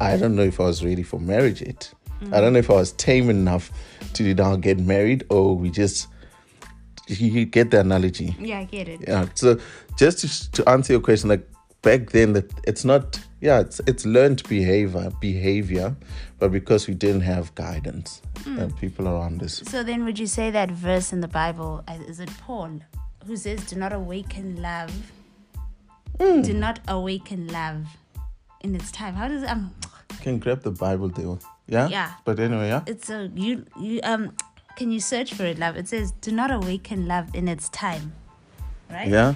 i 0.00 0.16
don't 0.16 0.34
know 0.36 0.42
if 0.42 0.60
i 0.60 0.64
was 0.64 0.84
ready 0.84 1.02
for 1.02 1.20
marriage 1.20 1.60
yet. 1.62 1.92
I 2.32 2.40
don't 2.40 2.54
know 2.54 2.58
if 2.58 2.70
i 2.70 2.74
was 2.74 2.92
tame 2.92 3.28
enough 3.30 3.70
to 4.14 4.34
now 4.34 4.56
get 4.56 4.78
married 4.78 5.24
or 5.28 5.56
we 5.56 5.70
just 5.70 6.08
you 7.08 7.30
you 7.30 7.44
get 7.44 7.70
the 7.70 7.80
analogy. 7.80 8.34
Yeah, 8.38 8.60
I 8.60 8.64
get 8.64 8.88
it. 8.88 9.00
yeah 9.06 9.26
so 9.34 9.60
just 9.96 10.18
to, 10.20 10.52
to 10.52 10.68
answer 10.68 10.92
your 10.94 11.00
question 11.00 11.28
like 11.28 11.46
back 11.82 12.10
then 12.10 12.32
that 12.32 12.50
it's 12.64 12.84
not 12.84 13.20
yeah 13.40 13.60
it's 13.60 13.80
it's 13.86 14.04
learned 14.06 14.42
behavior 14.48 15.10
behavior 15.20 15.94
but 16.38 16.50
because 16.52 16.86
we 16.88 16.94
didn't 16.94 17.20
have 17.22 17.54
guidance 17.54 18.22
and 18.46 18.74
people 18.78 19.08
around 19.08 19.42
us 19.42 19.62
So 19.66 19.82
then, 19.82 20.04
would 20.04 20.18
you 20.18 20.26
say 20.26 20.50
that 20.52 20.70
verse 20.70 21.12
in 21.12 21.20
the 21.20 21.28
Bible 21.28 21.82
is 22.08 22.20
it 22.20 22.30
Paul 22.38 22.80
who 23.26 23.36
says, 23.36 23.58
"Do 23.66 23.74
not 23.76 23.92
awaken 23.92 24.62
love, 24.62 24.92
do 26.18 26.52
not 26.54 26.78
awaken 26.88 27.48
love 27.48 27.86
in 28.60 28.74
its 28.76 28.92
time." 28.92 29.14
How 29.14 29.26
does 29.28 29.42
um? 29.44 29.74
you 30.12 30.18
can 30.22 30.38
grab 30.38 30.62
the 30.62 30.70
bible 30.70 31.08
there 31.08 31.36
yeah 31.66 31.88
Yeah. 31.88 32.10
but 32.24 32.38
anyway 32.38 32.68
yeah 32.68 32.82
It's 32.86 33.10
a 33.10 33.30
you 33.34 33.64
you 33.80 34.00
um. 34.04 34.32
Can 34.76 34.90
you 34.92 35.00
search 35.00 35.32
for 35.34 35.44
it, 35.44 35.58
love? 35.58 35.76
It 35.76 35.88
says, 35.88 36.12
"Do 36.20 36.30
not 36.30 36.50
awaken 36.50 37.06
love 37.08 37.34
in 37.34 37.48
its 37.48 37.68
time." 37.70 38.12
Right. 38.90 39.08
yeah 39.08 39.34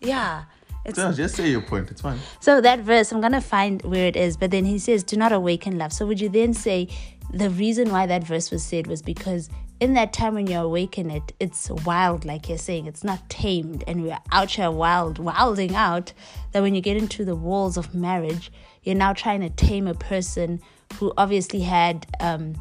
Yeah. 0.00 0.44
It's 0.86 0.98
yeah 0.98 1.12
just 1.12 1.34
say 1.36 1.50
your 1.50 1.60
point 1.60 1.90
it's 1.90 2.00
fine 2.00 2.18
So 2.40 2.60
that 2.60 2.80
verse, 2.80 3.12
I'm 3.12 3.20
gonna 3.20 3.40
find 3.40 3.82
where 3.82 4.06
it 4.06 4.16
is, 4.16 4.36
but 4.36 4.50
then 4.50 4.64
he 4.64 4.78
says, 4.78 5.02
"Do 5.02 5.16
not 5.16 5.32
awaken 5.32 5.78
love." 5.78 5.92
So 5.92 6.06
would 6.06 6.20
you 6.20 6.28
then 6.28 6.54
say 6.54 6.88
the 7.32 7.50
reason 7.50 7.90
why 7.90 8.06
that 8.06 8.24
verse 8.24 8.50
was 8.50 8.62
said 8.62 8.86
was 8.86 9.02
because 9.02 9.50
in 9.78 9.94
that 9.94 10.12
time 10.12 10.34
when 10.34 10.46
you 10.46 10.58
awaken 10.58 11.10
it, 11.10 11.32
it's 11.38 11.68
wild, 11.84 12.24
like 12.24 12.48
you're 12.48 12.56
saying, 12.56 12.86
it's 12.86 13.04
not 13.04 13.28
tamed, 13.28 13.84
and 13.86 14.02
we're 14.02 14.18
out 14.32 14.50
here 14.50 14.70
wild, 14.70 15.18
wilding 15.18 15.74
out. 15.74 16.12
That 16.52 16.62
when 16.62 16.74
you 16.74 16.80
get 16.80 16.96
into 16.96 17.24
the 17.24 17.36
walls 17.36 17.76
of 17.76 17.94
marriage, 17.94 18.50
you're 18.84 18.94
now 18.94 19.12
trying 19.12 19.40
to 19.42 19.50
tame 19.50 19.86
a 19.86 19.94
person 19.94 20.60
who 20.94 21.12
obviously 21.18 21.60
had 21.60 22.06
um, 22.20 22.54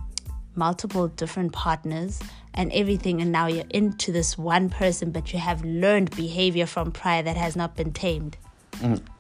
multiple 0.56 1.08
different 1.08 1.54
partners 1.54 2.20
and 2.56 2.72
everything, 2.74 3.22
and 3.22 3.32
now 3.32 3.48
you're 3.48 3.66
into 3.70 4.12
this 4.12 4.38
one 4.38 4.70
person, 4.70 5.12
but 5.12 5.32
you 5.32 5.40
have 5.40 5.64
learned 5.64 6.16
behavior 6.16 6.66
from 6.66 6.92
prior 6.92 7.22
that 7.22 7.38
has 7.38 7.56
not 7.56 7.76
been 7.76 7.94
tamed. 7.94 8.38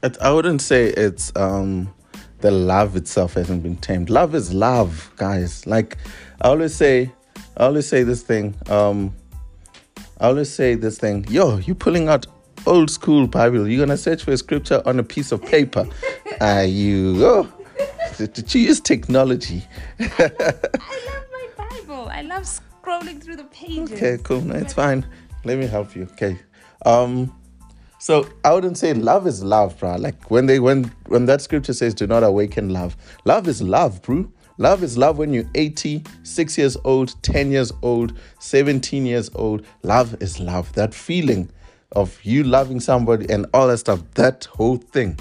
it, 0.03 0.17
i 0.19 0.31
wouldn't 0.31 0.61
say 0.61 0.87
it's 0.87 1.31
um 1.37 1.93
the 2.41 2.51
love 2.51 2.97
itself 2.97 3.35
hasn't 3.35 3.63
been 3.63 3.77
tamed 3.77 4.09
love 4.09 4.35
is 4.35 4.53
love 4.53 5.09
guys 5.15 5.65
like 5.65 5.95
i 6.41 6.49
always 6.49 6.75
say 6.75 7.09
i 7.55 7.63
always 7.63 7.87
say 7.87 8.03
this 8.03 8.21
thing 8.21 8.53
um 8.69 9.13
I 10.19 10.27
always 10.27 10.49
say 10.49 10.75
this 10.75 10.97
thing, 10.97 11.25
yo, 11.29 11.57
you 11.57 11.75
pulling 11.75 12.07
out 12.07 12.25
old 12.65 12.89
school 12.89 13.27
Bible. 13.27 13.67
You're 13.67 13.85
gonna 13.85 13.97
search 13.97 14.23
for 14.23 14.31
a 14.31 14.37
scripture 14.37 14.81
on 14.85 14.97
a 14.97 15.03
piece 15.03 15.33
of 15.33 15.41
paper. 15.41 15.85
Are 16.41 16.63
you 16.63 17.25
oh 17.25 17.53
to, 18.15 18.27
to 18.27 18.59
use 18.59 18.79
technology. 18.79 19.63
I 19.99 20.07
love 21.05 21.25
my 21.31 21.47
Bible. 21.57 22.07
I 22.09 22.21
love 22.21 22.47
scrolling 22.85 23.21
through 23.21 23.37
the 23.37 23.45
pages. 23.45 23.91
Okay, 23.93 24.17
cool. 24.23 24.41
No, 24.41 24.55
it's 24.55 24.73
fine. 24.73 25.05
Let 25.43 25.57
me 25.57 25.67
help 25.67 25.95
you. 25.95 26.03
Okay. 26.13 26.39
Um 26.85 27.33
so 27.99 28.27
I 28.43 28.53
wouldn't 28.53 28.77
say 28.77 28.93
love 28.93 29.25
is 29.25 29.43
love, 29.43 29.79
bro. 29.79 29.95
Like 29.95 30.29
when 30.29 30.45
they 30.45 30.59
when 30.59 30.91
when 31.07 31.25
that 31.25 31.41
scripture 31.41 31.73
says 31.73 31.93
do 31.93 32.07
not 32.07 32.23
awaken 32.23 32.69
love. 32.69 32.95
Love 33.25 33.47
is 33.47 33.61
love, 33.61 34.01
bro. 34.01 34.31
Love 34.57 34.83
is 34.83 34.97
love 34.97 35.17
when 35.17 35.33
you're 35.33 35.49
80, 35.53 36.01
6 36.23 36.57
years 36.57 36.77
old, 36.85 37.21
10 37.23 37.51
years 37.51 37.73
old, 37.81 38.17
17 38.39 39.05
years 39.05 39.29
old. 39.35 39.65
Love 39.83 40.15
is 40.21 40.39
love. 40.39 40.71
That 40.73 40.93
feeling 40.93 41.49
of 41.91 42.17
you 42.23 42.43
loving 42.43 42.79
somebody 42.79 43.29
and 43.29 43.45
all 43.53 43.67
that 43.67 43.79
stuff, 43.79 44.01
that 44.13 44.45
whole 44.45 44.77
thing. 44.77 45.19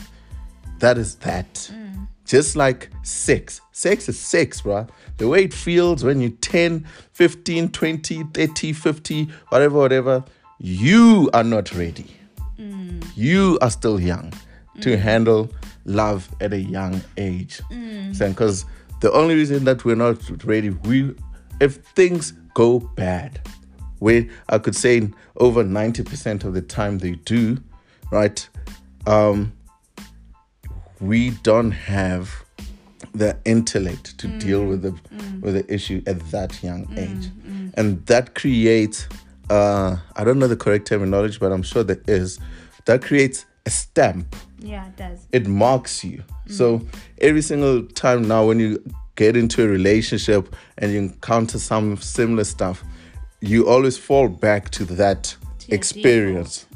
That 0.78 0.98
is 0.98 1.16
that. 1.16 1.68
Just 2.24 2.56
like 2.56 2.90
sex. 3.02 3.60
Sex 3.72 4.08
is 4.08 4.18
sex, 4.18 4.62
bro. 4.62 4.86
The 5.18 5.28
way 5.28 5.44
it 5.44 5.54
feels 5.54 6.02
when 6.02 6.20
you're 6.20 6.30
10, 6.30 6.86
15, 7.12 7.68
20, 7.68 8.24
30, 8.24 8.72
50, 8.72 9.24
whatever, 9.48 9.78
whatever, 9.78 10.24
you 10.58 11.28
are 11.34 11.44
not 11.44 11.74
ready. 11.74 12.06
You 13.16 13.58
are 13.60 13.70
still 13.70 14.00
young 14.00 14.32
to 14.80 14.96
handle 14.96 15.50
love 15.84 16.28
at 16.40 16.52
a 16.52 16.60
young 16.60 17.00
age. 17.16 17.60
Because 18.18 18.64
the 19.00 19.12
only 19.12 19.34
reason 19.34 19.64
that 19.64 19.84
we're 19.84 19.96
not 19.96 20.44
ready, 20.44 20.70
we 20.70 21.14
if 21.60 21.76
things 21.94 22.32
go 22.54 22.80
bad, 22.80 23.40
where 23.98 24.26
I 24.48 24.58
could 24.58 24.74
say 24.74 25.08
over 25.36 25.62
90% 25.64 26.44
of 26.44 26.54
the 26.54 26.62
time 26.62 26.98
they 26.98 27.12
do, 27.12 27.58
right? 28.10 28.48
Um, 29.06 29.52
we 31.00 31.30
don't 31.30 31.72
have 31.72 32.44
the 33.12 33.36
intellect 33.44 34.18
to 34.18 34.28
mm, 34.28 34.40
deal 34.40 34.64
with 34.64 34.82
the 34.82 34.90
mm. 34.90 35.40
with 35.40 35.54
the 35.54 35.72
issue 35.72 36.02
at 36.06 36.18
that 36.30 36.62
young 36.62 36.86
mm, 36.86 36.98
age, 36.98 37.30
and 37.74 38.04
that 38.06 38.34
creates 38.34 39.06
uh, 39.50 39.96
I 40.16 40.24
don't 40.24 40.38
know 40.38 40.48
the 40.48 40.56
correct 40.56 40.86
terminology, 40.86 41.38
but 41.38 41.52
I'm 41.52 41.62
sure 41.62 41.84
there 41.84 42.00
is. 42.06 42.38
That 42.86 43.02
creates 43.02 43.46
a 43.66 43.70
stamp. 43.70 44.36
Yeah, 44.58 44.86
it 44.86 44.96
does. 44.96 45.26
It 45.32 45.46
marks 45.46 46.04
you. 46.04 46.22
So 46.46 46.82
every 47.18 47.42
single 47.42 47.84
time 47.84 48.28
now, 48.28 48.46
when 48.46 48.60
you 48.60 48.82
get 49.16 49.36
into 49.36 49.64
a 49.64 49.68
relationship 49.68 50.54
and 50.78 50.92
you 50.92 50.98
encounter 50.98 51.58
some 51.58 51.96
similar 51.96 52.44
stuff, 52.44 52.84
you 53.40 53.68
always 53.68 53.96
fall 53.96 54.28
back 54.28 54.70
to 54.70 54.84
that 54.84 55.34
experience. 55.68 56.66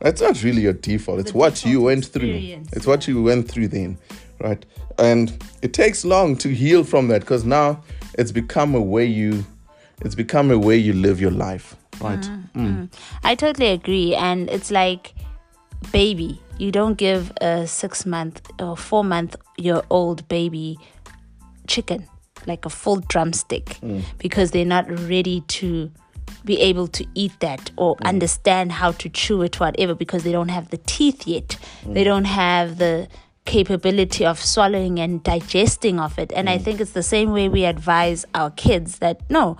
That's 0.00 0.20
mm. 0.20 0.26
not 0.26 0.42
really 0.42 0.62
your 0.62 0.72
default. 0.72 1.20
It's 1.20 1.32
The 1.32 1.38
what 1.38 1.64
you 1.64 1.82
went 1.82 2.06
through. 2.06 2.62
It's 2.72 2.86
what 2.86 3.06
you 3.08 3.22
went 3.22 3.50
through 3.50 3.68
then, 3.68 3.98
right? 4.40 4.64
And 4.98 5.42
it 5.62 5.72
takes 5.72 6.04
long 6.04 6.36
to 6.38 6.48
heal 6.54 6.84
from 6.84 7.08
that 7.08 7.20
because 7.20 7.44
now 7.44 7.82
it's 8.18 8.32
become 8.32 8.74
a 8.74 8.80
way 8.80 9.04
you, 9.04 9.44
it's 10.02 10.14
become 10.14 10.50
a 10.50 10.58
way 10.58 10.76
you 10.76 10.92
live 10.92 11.20
your 11.20 11.30
life, 11.30 11.76
right? 12.00 12.18
Mm-hmm. 12.20 12.60
Mm. 12.60 12.66
Mm-hmm. 12.66 12.84
I 13.26 13.34
totally 13.34 13.68
agree. 13.68 14.14
And 14.14 14.48
it's 14.48 14.70
like, 14.70 15.14
baby, 15.92 16.40
you 16.58 16.72
don't 16.72 16.94
give 16.94 17.32
a 17.40 17.66
six 17.66 18.06
month 18.06 18.50
or 18.58 18.76
four 18.76 19.04
month 19.04 19.36
year 19.58 19.82
old 19.90 20.26
baby 20.28 20.78
chicken. 21.66 22.08
like 22.46 22.64
a 22.64 22.70
full 22.70 22.96
drumstick 22.96 23.78
mm. 23.82 24.02
because 24.18 24.50
they're 24.50 24.64
not 24.64 24.86
ready 25.08 25.40
to 25.42 25.90
be 26.44 26.60
able 26.60 26.86
to 26.88 27.06
eat 27.14 27.38
that 27.40 27.70
or 27.76 27.96
mm. 27.96 28.06
understand 28.06 28.72
how 28.72 28.92
to 28.92 29.08
chew 29.08 29.42
it, 29.42 29.58
whatever, 29.60 29.94
because 29.94 30.24
they 30.24 30.32
don't 30.32 30.48
have 30.48 30.70
the 30.70 30.78
teeth 30.78 31.26
yet. 31.26 31.58
Mm. 31.84 31.94
They 31.94 32.04
don't 32.04 32.24
have 32.24 32.78
the 32.78 33.08
capability 33.44 34.24
of 34.24 34.40
swallowing 34.40 34.98
and 34.98 35.22
digesting 35.22 36.00
of 36.00 36.18
it. 36.18 36.32
And 36.32 36.48
I 36.48 36.58
mm. 36.58 36.62
think 36.62 36.80
it's 36.80 36.92
the 36.92 37.02
same 37.02 37.32
way 37.32 37.48
we 37.48 37.64
advise 37.64 38.24
our 38.34 38.50
kids 38.50 38.98
that 38.98 39.20
no, 39.30 39.56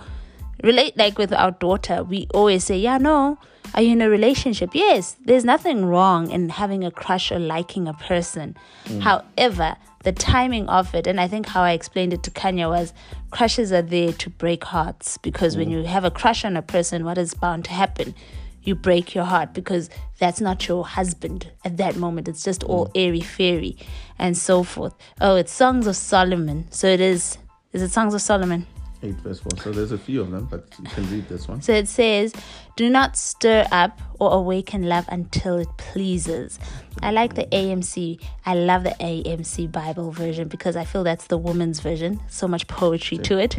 relate 0.63 0.97
like 0.97 1.17
with 1.17 1.33
our 1.33 1.51
daughter, 1.51 2.03
we 2.03 2.27
always 2.33 2.63
say, 2.63 2.77
Yeah, 2.77 2.97
no, 2.97 3.37
are 3.73 3.81
you 3.81 3.91
in 3.91 4.01
a 4.01 4.09
relationship? 4.09 4.71
Yes, 4.73 5.15
there's 5.25 5.45
nothing 5.45 5.85
wrong 5.85 6.31
in 6.31 6.49
having 6.49 6.83
a 6.83 6.91
crush 6.91 7.31
or 7.31 7.39
liking 7.39 7.87
a 7.87 7.93
person. 7.93 8.55
However, 9.01 9.75
the 10.07 10.13
timing 10.13 10.69
of 10.69 10.95
it, 10.95 11.05
and 11.05 11.19
I 11.19 11.27
think 11.27 11.47
how 11.47 11.63
I 11.63 11.73
explained 11.73 12.13
it 12.13 12.23
to 12.23 12.31
Kanya 12.31 12.69
was 12.69 12.93
crushes 13.29 13.73
are 13.73 13.81
there 13.81 14.13
to 14.13 14.29
break 14.29 14.63
hearts 14.63 15.17
because 15.17 15.57
when 15.57 15.67
mm. 15.67 15.71
you 15.71 15.83
have 15.83 16.05
a 16.05 16.09
crush 16.09 16.45
on 16.45 16.55
a 16.55 16.61
person, 16.61 17.03
what 17.03 17.17
is 17.17 17.33
bound 17.33 17.65
to 17.65 17.71
happen? 17.71 18.15
You 18.63 18.73
break 18.73 19.13
your 19.13 19.25
heart 19.25 19.53
because 19.53 19.89
that's 20.17 20.39
not 20.39 20.65
your 20.65 20.85
husband 20.85 21.51
at 21.65 21.75
that 21.75 21.97
moment. 21.97 22.29
It's 22.29 22.41
just 22.41 22.63
all 22.63 22.85
mm. 22.85 22.91
airy 22.95 23.19
fairy 23.19 23.75
and 24.17 24.37
so 24.37 24.63
forth. 24.63 24.93
Oh, 25.19 25.35
it's 25.35 25.51
Songs 25.51 25.87
of 25.87 25.97
Solomon. 25.97 26.67
So 26.71 26.87
it 26.87 27.01
is. 27.01 27.37
Is 27.73 27.81
it 27.81 27.91
Songs 27.91 28.13
of 28.13 28.21
Solomon? 28.21 28.65
8 29.03 29.15
verse 29.15 29.39
4. 29.39 29.51
So 29.63 29.71
there's 29.71 29.91
a 29.91 29.97
few 29.97 30.21
of 30.21 30.31
them, 30.31 30.47
but 30.49 30.65
you 30.81 30.89
can 30.89 31.09
read 31.11 31.27
this 31.27 31.47
one. 31.47 31.61
So 31.61 31.73
it 31.73 31.87
says, 31.87 32.33
Do 32.75 32.89
not 32.89 33.15
stir 33.15 33.67
up 33.71 33.99
or 34.19 34.33
awaken 34.33 34.83
love 34.83 35.05
until 35.09 35.57
it 35.57 35.67
pleases. 35.77 36.59
I 37.01 37.11
like 37.11 37.35
the 37.35 37.53
AMP. 37.53 38.19
I 38.45 38.55
love 38.55 38.83
the 38.83 38.99
AMP 39.01 39.71
Bible 39.71 40.11
version 40.11 40.47
because 40.47 40.75
I 40.75 40.83
feel 40.83 41.03
that's 41.03 41.27
the 41.27 41.37
woman's 41.37 41.79
version. 41.79 42.19
So 42.27 42.47
much 42.47 42.67
poetry 42.67 43.19
to 43.19 43.37
it. 43.37 43.57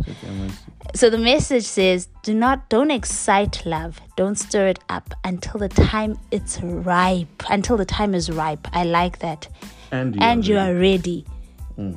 So 0.95 1.11
the 1.11 1.19
message 1.19 1.65
says, 1.65 2.09
Do 2.23 2.35
not, 2.35 2.69
don't 2.69 2.91
excite 2.91 3.65
love. 3.65 4.01
Don't 4.17 4.37
stir 4.37 4.69
it 4.69 4.81
up 4.89 5.15
until 5.25 5.61
the 5.61 5.69
time 5.69 6.19
it's 6.31 6.61
ripe. 6.63 7.45
Until 7.49 7.77
the 7.77 7.85
time 7.85 8.15
is 8.15 8.31
ripe. 8.31 8.67
I 8.73 8.85
like 8.85 9.21
that. 9.21 9.49
And 9.93 10.15
you 10.17 10.21
and 10.21 10.43
are 10.43 10.49
you 10.49 10.57
ready. 10.57 10.71
are 10.71 10.75
ready. 10.81 11.25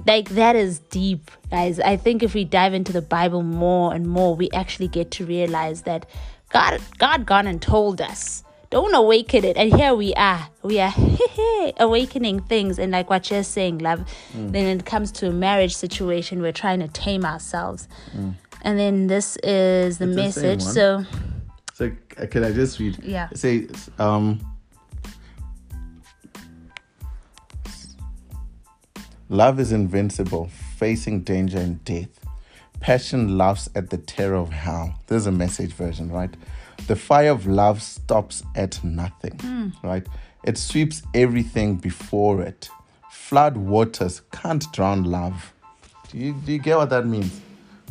Like 0.05 0.29
that 0.29 0.55
is 0.55 0.77
deep, 0.77 1.31
guys. 1.49 1.79
I 1.79 1.97
think 1.97 2.21
if 2.21 2.35
we 2.35 2.43
dive 2.45 2.73
into 2.75 2.93
the 2.93 3.01
Bible 3.01 3.41
more 3.41 3.93
and 3.95 4.05
more, 4.07 4.35
we 4.35 4.49
actually 4.51 4.87
get 4.89 5.09
to 5.11 5.25
realize 5.25 5.81
that 5.83 6.05
God, 6.49 6.79
God 6.99 7.25
gone 7.25 7.47
and 7.47 7.59
told 7.59 7.99
us, 7.99 8.43
don't 8.69 8.93
awaken 8.93 9.43
it. 9.43 9.57
And 9.57 9.73
here 9.73 9.95
we 9.95 10.13
are, 10.13 10.47
we 10.61 10.79
are 10.79 10.93
awakening 11.79 12.41
things. 12.41 12.77
And 12.77 12.91
like 12.91 13.09
what 13.09 13.31
you're 13.31 13.43
saying, 13.43 13.79
love. 13.79 14.05
Mm. 14.33 14.51
Then 14.51 14.77
it 14.77 14.85
comes 14.85 15.11
to 15.13 15.29
a 15.29 15.31
marriage 15.31 15.75
situation, 15.75 16.41
we're 16.41 16.51
trying 16.51 16.79
to 16.81 16.87
tame 16.87 17.25
ourselves. 17.25 17.87
And 18.61 18.77
then 18.79 19.07
this 19.07 19.35
is 19.43 19.97
the 19.97 20.05
Mm. 20.05 20.09
It's 20.27 20.37
message. 20.37 20.61
one. 20.63 20.73
So 20.73 21.05
So 21.73 21.91
can 22.27 22.43
I 22.43 22.51
just 22.51 22.79
read? 22.79 22.99
Yeah. 23.03 23.29
Say 23.33 23.67
um, 23.97 24.39
love 29.31 29.61
is 29.61 29.71
invincible, 29.71 30.49
facing 30.75 31.21
danger 31.21 31.57
and 31.57 31.83
death. 31.85 32.19
Passion 32.81 33.37
laughs 33.37 33.69
at 33.75 33.89
the 33.89 33.97
terror 33.97 34.35
of 34.35 34.49
hell. 34.49 34.93
There's 35.07 35.25
a 35.25 35.31
message 35.31 35.71
version, 35.71 36.11
right? 36.11 36.35
The 36.87 36.97
fire 36.97 37.31
of 37.31 37.47
love 37.47 37.81
stops 37.81 38.43
at 38.55 38.83
nothing, 38.83 39.39
hmm. 39.39 39.69
right? 39.83 40.05
It 40.43 40.57
sweeps 40.57 41.03
everything 41.13 41.77
before 41.77 42.41
it. 42.41 42.69
Flood 43.09 43.55
waters 43.55 44.21
can't 44.33 44.69
drown 44.73 45.05
love. 45.05 45.53
Do 46.09 46.17
you, 46.17 46.33
do 46.33 46.51
you 46.51 46.59
get 46.59 46.75
what 46.75 46.89
that 46.89 47.05
means? 47.05 47.39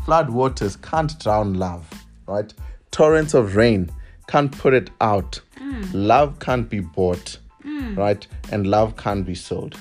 Flood 0.05 0.29
waters 0.29 0.77
can't 0.77 1.19
drown 1.19 1.55
love, 1.55 1.89
right? 2.27 2.53
Torrents 2.91 3.33
of 3.33 3.57
rain 3.57 3.91
can't 4.27 4.53
put 4.53 4.75
it 4.75 4.91
out. 5.01 5.41
Hmm. 5.57 5.85
Love 5.95 6.39
can't 6.39 6.69
be 6.69 6.81
bought, 6.81 7.39
hmm. 7.63 7.95
right? 7.95 8.27
And 8.53 8.67
love 8.67 8.99
can't 8.99 9.25
be 9.25 9.35
sold. 9.35 9.79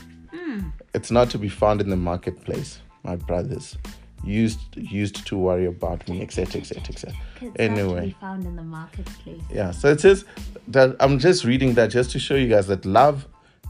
It's 0.93 1.11
not 1.11 1.29
to 1.31 1.37
be 1.37 1.49
found 1.49 1.81
in 1.81 1.89
the 1.89 1.95
marketplace, 1.95 2.79
my 3.03 3.15
brothers. 3.15 3.77
Used 4.23 4.59
used 4.75 5.25
to 5.27 5.37
worry 5.37 5.65
about 5.65 6.07
me, 6.09 6.21
etc. 6.21 6.59
etc. 6.61 6.83
etc. 6.89 7.13
Anyway 7.57 8.15
found 8.19 8.43
in 8.45 8.55
the 8.57 8.63
marketplace. 8.63 9.41
yeah 9.49 9.71
so 9.71 9.89
it 9.89 10.01
says 10.01 10.25
that 10.67 10.93
i'm 10.99 11.17
just 11.19 11.45
reading 11.45 11.73
that 11.75 11.87
just 11.89 12.11
to 12.11 12.19
show 12.19 12.35
you 12.35 12.49
guys 12.49 12.67
that 12.67 12.85
love 12.85 13.25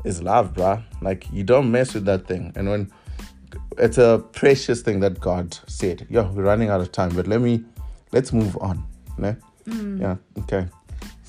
is 0.05 0.23
love 0.23 0.53
bruh 0.55 0.81
like 1.03 1.27
you 1.31 1.43
don't 1.43 1.69
mess 1.69 1.93
with 1.93 2.03
that 2.05 2.25
thing 2.25 2.51
and 2.55 2.67
when 2.67 2.91
it's 3.77 3.99
a 3.99 4.23
precious 4.31 4.81
thing 4.81 4.99
that 5.01 5.19
god 5.19 5.55
said 5.67 6.07
Yeah, 6.09 6.27
we're 6.31 6.43
running 6.43 6.69
out 6.69 6.81
of 6.81 6.91
time 6.91 7.11
but 7.15 7.27
let 7.27 7.41
me 7.41 7.63
let's 8.11 8.33
move 8.33 8.57
on 8.59 8.83
ne? 9.19 9.35
Mm. 9.67 10.01
yeah 10.01 10.15
okay 10.39 10.67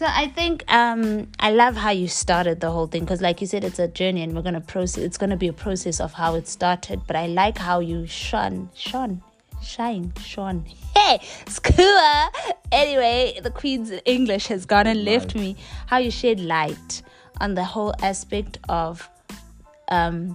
So 0.00 0.06
I 0.08 0.28
think 0.28 0.64
um, 0.72 1.28
I 1.38 1.50
love 1.50 1.76
how 1.76 1.90
you 1.90 2.08
started 2.08 2.60
the 2.60 2.70
whole 2.70 2.86
thing 2.86 3.04
because, 3.04 3.20
like 3.20 3.42
you 3.42 3.46
said, 3.46 3.64
it's 3.64 3.78
a 3.78 3.86
journey, 3.86 4.22
and 4.22 4.34
we're 4.34 4.40
gonna 4.40 4.62
process. 4.62 5.04
It's 5.04 5.18
gonna 5.18 5.36
be 5.36 5.48
a 5.48 5.52
process 5.52 6.00
of 6.00 6.14
how 6.14 6.36
it 6.36 6.48
started. 6.48 7.02
But 7.06 7.16
I 7.16 7.26
like 7.26 7.58
how 7.58 7.80
you 7.80 8.06
shone, 8.06 8.70
shone, 8.74 9.22
shine, 9.62 10.14
shone. 10.24 10.64
Hey, 10.96 11.20
skua. 11.48 12.30
Anyway, 12.72 13.40
the 13.42 13.50
Queen's 13.50 13.92
English 14.06 14.46
has 14.46 14.64
gone 14.64 14.86
and 14.86 15.04
left 15.04 15.34
me. 15.34 15.56
How 15.86 15.98
you 15.98 16.10
shed 16.10 16.40
light 16.40 17.02
on 17.38 17.52
the 17.52 17.64
whole 17.64 17.92
aspect 18.00 18.56
of 18.70 19.06
um, 19.88 20.34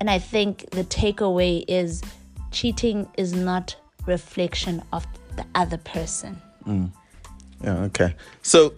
and 0.00 0.10
I 0.10 0.18
think 0.18 0.70
the 0.70 0.82
takeaway 0.82 1.64
is 1.68 2.02
cheating 2.50 3.06
is 3.16 3.32
not 3.32 3.76
reflection 4.06 4.82
of 4.92 5.06
the 5.36 5.46
other 5.54 5.78
person. 5.78 6.42
Yeah, 7.62 7.78
okay. 7.84 8.14
So, 8.42 8.74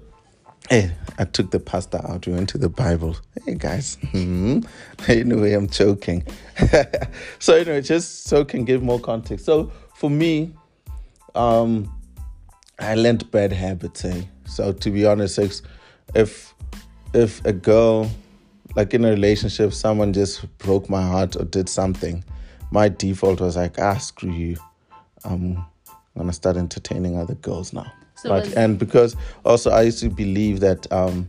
hey, 0.68 0.92
I 1.18 1.24
took 1.24 1.50
the 1.50 1.60
pasta 1.60 2.04
out. 2.06 2.26
We 2.26 2.34
went 2.34 2.48
to 2.50 2.58
the 2.58 2.68
Bible. 2.68 3.16
Hey, 3.44 3.54
guys. 3.54 3.96
Hmm. 4.12 4.60
Anyway, 5.08 5.52
I'm 5.52 5.68
joking. 5.68 6.24
so, 7.38 7.54
anyway, 7.54 7.82
just 7.82 8.24
so 8.24 8.44
can 8.44 8.64
give 8.64 8.82
more 8.82 9.00
context. 9.00 9.44
So, 9.46 9.72
for 9.94 10.10
me, 10.10 10.54
um, 11.34 11.92
I 12.78 12.94
learned 12.94 13.30
bad 13.30 13.52
habits. 13.52 14.04
Eh? 14.04 14.22
So, 14.46 14.72
to 14.72 14.90
be 14.90 15.06
honest, 15.06 15.38
if 16.14 16.54
if 17.14 17.44
a 17.44 17.52
girl, 17.52 18.10
like 18.76 18.92
in 18.92 19.04
a 19.04 19.10
relationship, 19.10 19.72
someone 19.72 20.12
just 20.12 20.46
broke 20.58 20.90
my 20.90 21.02
heart 21.02 21.36
or 21.36 21.44
did 21.44 21.68
something, 21.68 22.24
my 22.70 22.88
default 22.88 23.40
was 23.40 23.56
like, 23.56 23.78
ah, 23.78 23.96
screw 23.98 24.32
you. 24.32 24.56
I'm 25.24 25.64
gonna 26.16 26.32
start 26.32 26.56
entertaining 26.56 27.18
other 27.18 27.34
girls 27.34 27.72
now. 27.72 27.90
So 28.24 28.30
right. 28.30 28.44
was- 28.44 28.54
And 28.54 28.78
because 28.78 29.16
also 29.44 29.70
I 29.70 29.82
used 29.82 30.00
to 30.00 30.08
believe 30.08 30.60
that 30.60 30.90
um 30.90 31.28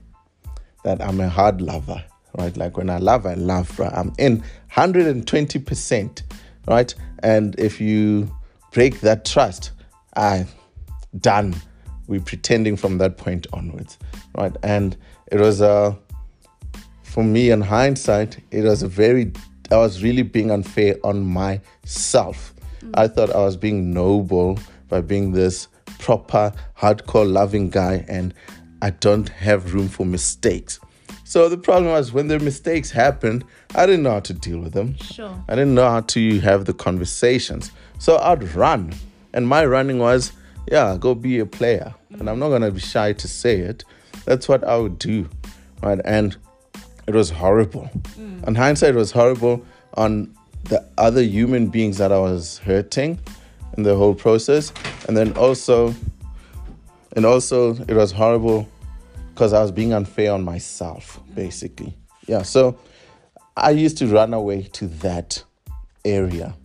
that 0.85 1.01
I'm 1.01 1.19
a 1.19 1.27
hard 1.29 1.61
lover, 1.61 2.01
right? 2.37 2.55
Like 2.55 2.77
when 2.77 2.89
I 2.89 2.97
love, 2.99 3.25
I 3.25 3.33
love, 3.33 3.75
bro. 3.75 3.87
I'm 3.87 4.13
in 4.17 4.43
120%, 4.71 6.21
right? 6.67 6.95
And 7.19 7.55
if 7.59 7.81
you 7.81 8.33
break 8.71 9.01
that 9.01 9.25
trust, 9.25 9.71
I 10.15 10.45
done. 11.19 11.55
We're 12.07 12.21
pretending 12.21 12.77
from 12.77 12.99
that 12.99 13.17
point 13.17 13.47
onwards, 13.51 13.97
right? 14.37 14.55
And 14.63 14.95
it 15.31 15.39
was 15.39 15.59
a 15.59 15.97
for 17.03 17.23
me 17.23 17.49
in 17.49 17.61
hindsight, 17.61 18.37
it 18.51 18.63
was 18.63 18.83
a 18.83 18.87
very 18.87 19.31
I 19.71 19.77
was 19.77 20.03
really 20.03 20.21
being 20.21 20.51
unfair 20.51 20.97
on 21.03 21.25
myself. 21.25 22.53
I 22.93 23.07
thought 23.07 23.31
I 23.31 23.39
was 23.39 23.57
being 23.57 23.91
noble 23.91 24.59
by 24.87 25.01
being 25.01 25.31
this 25.31 25.67
proper, 25.99 26.53
hardcore 26.77 27.29
loving 27.31 27.69
guy, 27.69 28.05
and 28.07 28.33
I 28.81 28.91
don't 28.91 29.29
have 29.29 29.73
room 29.73 29.87
for 29.87 30.05
mistakes. 30.05 30.79
So 31.23 31.49
the 31.49 31.57
problem 31.57 31.91
was 31.91 32.13
when 32.13 32.27
the 32.27 32.39
mistakes 32.39 32.91
happened, 32.91 33.43
I 33.73 33.87
didn't 33.87 34.03
know 34.03 34.11
how 34.11 34.19
to 34.21 34.33
deal 34.33 34.59
with 34.59 34.73
them. 34.73 34.95
Sure. 34.97 35.43
I 35.49 35.55
didn't 35.55 35.73
know 35.73 35.89
how 35.89 36.01
to 36.01 36.39
have 36.41 36.65
the 36.65 36.73
conversations. 36.73 37.71
So 37.97 38.17
I'd 38.17 38.43
run. 38.53 38.93
And 39.33 39.47
my 39.47 39.65
running 39.65 39.97
was, 39.97 40.33
yeah, 40.71 40.95
go 40.99 41.15
be 41.15 41.39
a 41.39 41.45
player. 41.45 41.95
And 42.11 42.29
I'm 42.29 42.37
not 42.37 42.57
to 42.59 42.71
be 42.71 42.79
shy 42.79 43.13
to 43.13 43.27
say 43.27 43.57
it. 43.57 43.83
That's 44.25 44.47
what 44.47 44.63
I 44.63 44.77
would 44.77 44.99
do. 44.99 45.27
Right. 45.81 45.99
And 46.05 46.37
it 47.07 47.15
was 47.15 47.31
horrible. 47.31 47.89
Mm. 48.17 48.47
In 48.47 48.55
hindsight, 48.55 48.91
it 48.91 48.97
was 48.97 49.11
horrible 49.11 49.65
on 49.95 50.31
the 50.65 50.87
other 50.97 51.21
human 51.21 51.67
beings 51.67 51.97
that 51.97 52.11
I 52.11 52.19
was 52.19 52.59
hurting 52.59 53.19
in 53.77 53.83
the 53.83 53.95
whole 53.95 54.15
process. 54.15 54.71
And 55.07 55.15
then 55.15 55.33
also, 55.37 55.93
and 57.15 57.25
also, 57.25 57.75
it 57.75 57.93
was 57.93 58.11
horrible 58.11 58.67
because 59.33 59.53
I 59.53 59.61
was 59.61 59.71
being 59.71 59.93
unfair 59.93 60.31
on 60.33 60.43
myself, 60.43 61.19
basically. 61.33 61.95
Yeah. 62.27 62.41
So 62.41 62.77
I 63.57 63.71
used 63.71 63.97
to 63.99 64.07
run 64.07 64.33
away 64.33 64.63
to 64.73 64.87
that 64.87 65.43
area. 66.03 66.55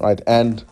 Right. 0.00 0.20
And 0.26 0.64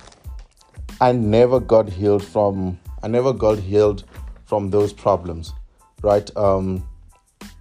I 1.00 1.12
never 1.12 1.58
got 1.60 1.88
healed 1.88 2.24
from 2.24 2.78
I 3.02 3.08
never 3.08 3.32
got 3.32 3.58
healed 3.58 4.04
from 4.44 4.70
those 4.70 4.92
problems, 4.92 5.52
right? 6.02 6.30
Um, 6.36 6.88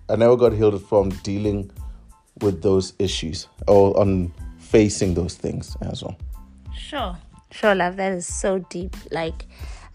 I 0.08 0.16
never 0.16 0.36
got 0.36 0.54
healed 0.54 0.84
from 0.88 1.10
dealing 1.24 1.72
with 2.42 2.62
those 2.62 2.94
issues 3.00 3.48
or 3.68 4.00
on 4.00 4.32
facing 4.60 5.16
those 5.16 5.36
things 5.36 5.76
as 5.82 6.04
well. 6.04 6.18
Sure. 6.78 7.18
Sure, 7.52 7.76
love. 7.76 7.98
That 7.98 8.14
is 8.14 8.26
so 8.26 8.60
deep. 8.70 8.96
Like, 9.12 9.46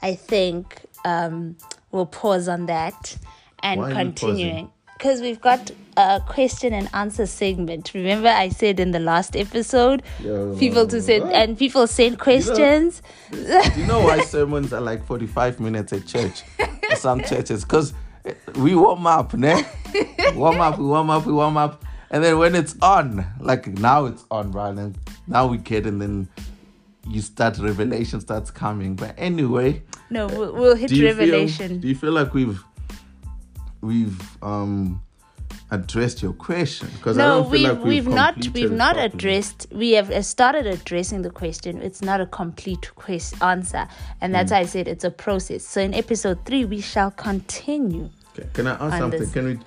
I 0.02 0.14
think 0.14 0.80
um, 1.04 1.56
we'll 1.90 2.06
pause 2.06 2.48
on 2.48 2.66
that 2.66 3.16
and 3.62 3.80
Why 3.80 3.92
continuing 3.92 4.70
because 4.96 5.20
we've 5.20 5.40
got 5.40 5.70
a 5.98 6.20
question 6.26 6.72
and 6.72 6.88
answer 6.94 7.26
segment. 7.26 7.92
Remember, 7.92 8.28
I 8.28 8.48
said 8.48 8.80
in 8.80 8.92
the 8.92 8.98
last 8.98 9.36
episode, 9.36 10.02
Yeah. 10.20 10.54
people 10.58 10.86
to 10.86 11.02
send 11.02 11.30
and 11.32 11.58
people 11.58 11.86
send 11.86 12.18
questions. 12.18 13.02
Do 13.30 13.38
you 13.76 13.86
know 13.86 14.00
why 14.00 14.20
sermons 14.20 14.72
are 14.72 14.80
like 14.80 15.04
45 15.04 15.60
minutes 15.60 15.92
at 15.92 16.06
church? 16.06 16.42
Some 16.96 17.20
churches. 17.22 17.62
Because 17.64 17.92
we 18.56 18.74
warm 18.74 19.06
up, 19.06 19.34
ne? 19.34 19.64
warm 20.34 20.60
up, 20.60 20.78
we 20.78 20.86
warm 20.86 21.10
up, 21.10 21.26
we 21.26 21.32
warm 21.32 21.58
up. 21.58 21.84
And 22.10 22.24
then 22.24 22.38
when 22.38 22.54
it's 22.54 22.74
on, 22.80 23.26
like 23.38 23.66
now 23.66 24.06
it's 24.06 24.24
on, 24.30 24.50
right? 24.52 24.74
And 24.76 24.96
now 25.26 25.46
we 25.46 25.58
get, 25.58 25.84
and 25.86 26.00
then 26.00 26.28
you 27.08 27.20
start, 27.20 27.58
revelation 27.58 28.20
starts 28.20 28.50
coming. 28.50 28.94
But 28.96 29.14
anyway, 29.18 29.82
No, 30.10 30.26
we'll, 30.26 30.52
we'll 30.52 30.76
hit 30.76 30.90
do 30.90 31.04
revelation. 31.04 31.68
Feel, 31.68 31.78
do 31.78 31.88
you 31.88 31.94
feel 31.94 32.12
like 32.12 32.34
we've 32.34 32.62
we've 33.80 34.20
um 34.42 35.02
addressed 35.70 36.22
your 36.22 36.32
question? 36.32 36.88
Because 36.96 37.18
I 37.18 37.22
no, 37.22 37.42
we've 37.42 37.62
like 37.68 37.82
we've, 37.84 38.06
not 38.06 38.36
we've 38.54 38.70
not 38.72 38.94
properly. 38.94 39.14
addressed. 39.14 39.66
We 39.72 39.92
have 39.92 40.24
started 40.24 40.66
addressing 40.66 41.22
the 41.22 41.30
question. 41.30 41.80
It's 41.82 42.02
not 42.02 42.20
a 42.20 42.26
complete 42.26 42.94
quest 42.94 43.40
answer, 43.42 43.86
and 44.20 44.34
that's 44.34 44.50
Mm. 44.50 44.56
why 44.56 44.60
I 44.60 44.64
said 44.66 44.88
it's 44.88 45.04
a 45.04 45.10
process. 45.10 45.64
So 45.64 45.80
in 45.80 45.94
episode 45.94 46.44
three, 46.44 46.64
we 46.64 46.80
shall 46.80 47.10
continue. 47.10 48.10
Okay, 48.38 48.48
Can 48.52 48.66
I 48.66 48.72
ask 48.72 48.98
something? 48.98 49.20
this. 49.20 49.32
Can 49.32 49.44
we 49.46 49.58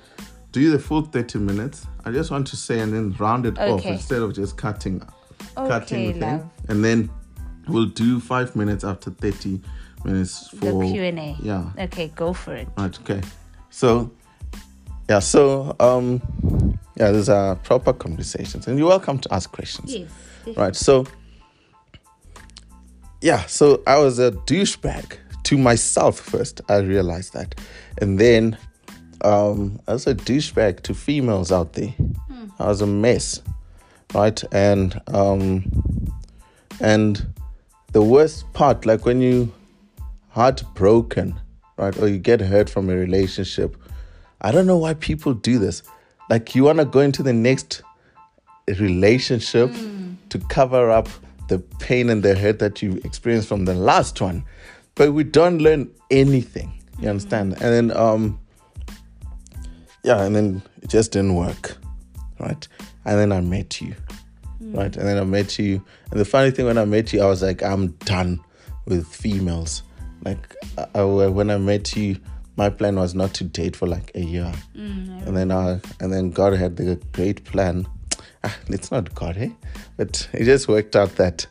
do 0.51 0.71
the 0.71 0.79
full 0.79 1.01
30 1.03 1.39
minutes? 1.39 1.85
I 2.05 2.11
just 2.11 2.31
want 2.31 2.47
to 2.47 2.55
say 2.55 2.79
and 2.79 2.93
then 2.93 3.15
round 3.19 3.45
it 3.45 3.57
off 3.59 3.85
instead 3.85 4.21
of 4.21 4.33
just 4.33 4.57
cutting 4.57 5.01
cutting 5.55 6.09
Okay, 6.09 6.11
the 6.13 6.19
love. 6.19 6.41
thing. 6.41 6.51
And 6.69 6.83
then 6.85 7.09
we'll 7.69 7.85
do 7.85 8.19
five 8.19 8.55
minutes 8.55 8.83
after 8.83 9.11
30 9.11 9.61
minutes 10.03 10.49
The 10.49 10.71
for 10.71 10.83
Q 10.83 11.03
and 11.03 11.19
A. 11.19 11.35
Yeah. 11.41 11.71
Okay, 11.77 12.11
go 12.15 12.33
for 12.33 12.55
it. 12.55 12.67
Right, 12.77 12.99
okay. 13.01 13.21
So 13.69 14.11
yeah, 15.09 15.19
so 15.19 15.75
um 15.79 16.21
yeah, 16.99 17.11
these 17.11 17.29
are 17.29 17.55
proper 17.55 17.93
conversations. 17.93 18.67
And 18.67 18.77
you're 18.77 18.89
welcome 18.89 19.19
to 19.19 19.33
ask 19.33 19.51
questions. 19.51 19.95
Yes. 19.95 20.57
Right. 20.57 20.75
So, 20.75 21.05
yeah. 23.21 23.45
So 23.45 23.81
I 23.87 23.97
was 23.97 24.19
a 24.19 24.31
douchebag 24.31 25.17
to 25.43 25.57
myself 25.57 26.19
first. 26.19 26.59
I 26.67 26.79
realized 26.79 27.33
that, 27.33 27.55
and 28.01 28.19
then 28.19 28.57
um, 29.23 29.79
I 29.87 29.93
was 29.93 30.07
a 30.07 30.15
douchebag 30.15 30.81
to 30.81 30.93
females 30.93 31.51
out 31.51 31.73
there. 31.73 31.93
I 32.59 32.67
was 32.67 32.81
a 32.81 32.87
mess, 32.87 33.41
right? 34.13 34.43
And 34.51 35.01
um, 35.07 35.71
and 36.81 37.33
the 37.91 38.01
worst 38.01 38.51
part, 38.53 38.85
like 38.85 39.05
when 39.05 39.21
you 39.21 39.51
heartbroken, 40.29 41.39
right, 41.77 41.97
or 41.97 42.07
you 42.07 42.17
get 42.17 42.41
hurt 42.41 42.69
from 42.69 42.89
a 42.89 42.95
relationship. 42.95 43.75
I 44.41 44.51
don't 44.51 44.67
know 44.67 44.77
why 44.77 44.93
people 44.93 45.33
do 45.33 45.59
this. 45.59 45.83
Like 46.29 46.55
you 46.55 46.63
want 46.63 46.79
to 46.79 46.85
go 46.85 46.99
into 46.99 47.23
the 47.23 47.33
next 47.33 47.81
relationship 48.79 49.71
to 50.29 50.39
cover 50.49 50.91
up 50.91 51.09
the 51.47 51.59
pain 51.79 52.09
and 52.09 52.23
the 52.23 52.35
hurt 52.35 52.59
that 52.59 52.81
you 52.81 53.01
experienced 53.03 53.47
from 53.47 53.65
the 53.65 53.73
last 53.73 54.21
one 54.21 54.45
but 54.95 55.13
we 55.13 55.23
don't 55.23 55.59
learn 55.59 55.89
anything 56.11 56.71
you 56.99 57.09
understand 57.09 57.53
and 57.53 57.61
then 57.61 57.97
um 57.97 58.39
yeah 60.03 60.23
and 60.23 60.35
then 60.35 60.61
it 60.81 60.89
just 60.89 61.11
didn't 61.11 61.35
work 61.35 61.77
right 62.39 62.67
and 63.05 63.17
then 63.17 63.31
i 63.31 63.41
met 63.41 63.81
you 63.81 63.95
right 64.61 64.95
and 64.97 65.07
then 65.07 65.17
i 65.17 65.23
met 65.23 65.57
you 65.57 65.83
and 66.11 66.19
the 66.19 66.25
funny 66.25 66.51
thing 66.51 66.65
when 66.65 66.77
i 66.77 66.85
met 66.85 67.11
you 67.13 67.21
i 67.21 67.25
was 67.25 67.41
like 67.41 67.63
i'm 67.63 67.87
done 68.05 68.39
with 68.85 69.07
females 69.07 69.83
like 70.25 70.55
I, 70.77 70.99
I- 70.99 71.03
when 71.03 71.49
i 71.49 71.57
met 71.57 71.95
you 71.95 72.17
my 72.57 72.69
plan 72.69 72.95
was 72.97 73.15
not 73.15 73.33
to 73.35 73.43
date 73.45 73.75
for 73.75 73.87
like 73.87 74.11
a 74.15 74.21
year 74.21 74.51
and 74.73 75.37
then 75.37 75.49
uh, 75.51 75.79
and 76.01 76.11
then 76.11 76.31
God 76.31 76.53
had 76.53 76.75
the 76.75 76.95
great 77.13 77.43
plan. 77.45 77.87
Ah, 78.43 78.53
it's 78.67 78.91
not 78.91 79.13
God, 79.15 79.37
eh? 79.37 79.49
But 79.95 80.27
it 80.33 80.43
just 80.45 80.67
worked 80.67 80.95
out 80.95 81.15
that 81.15 81.45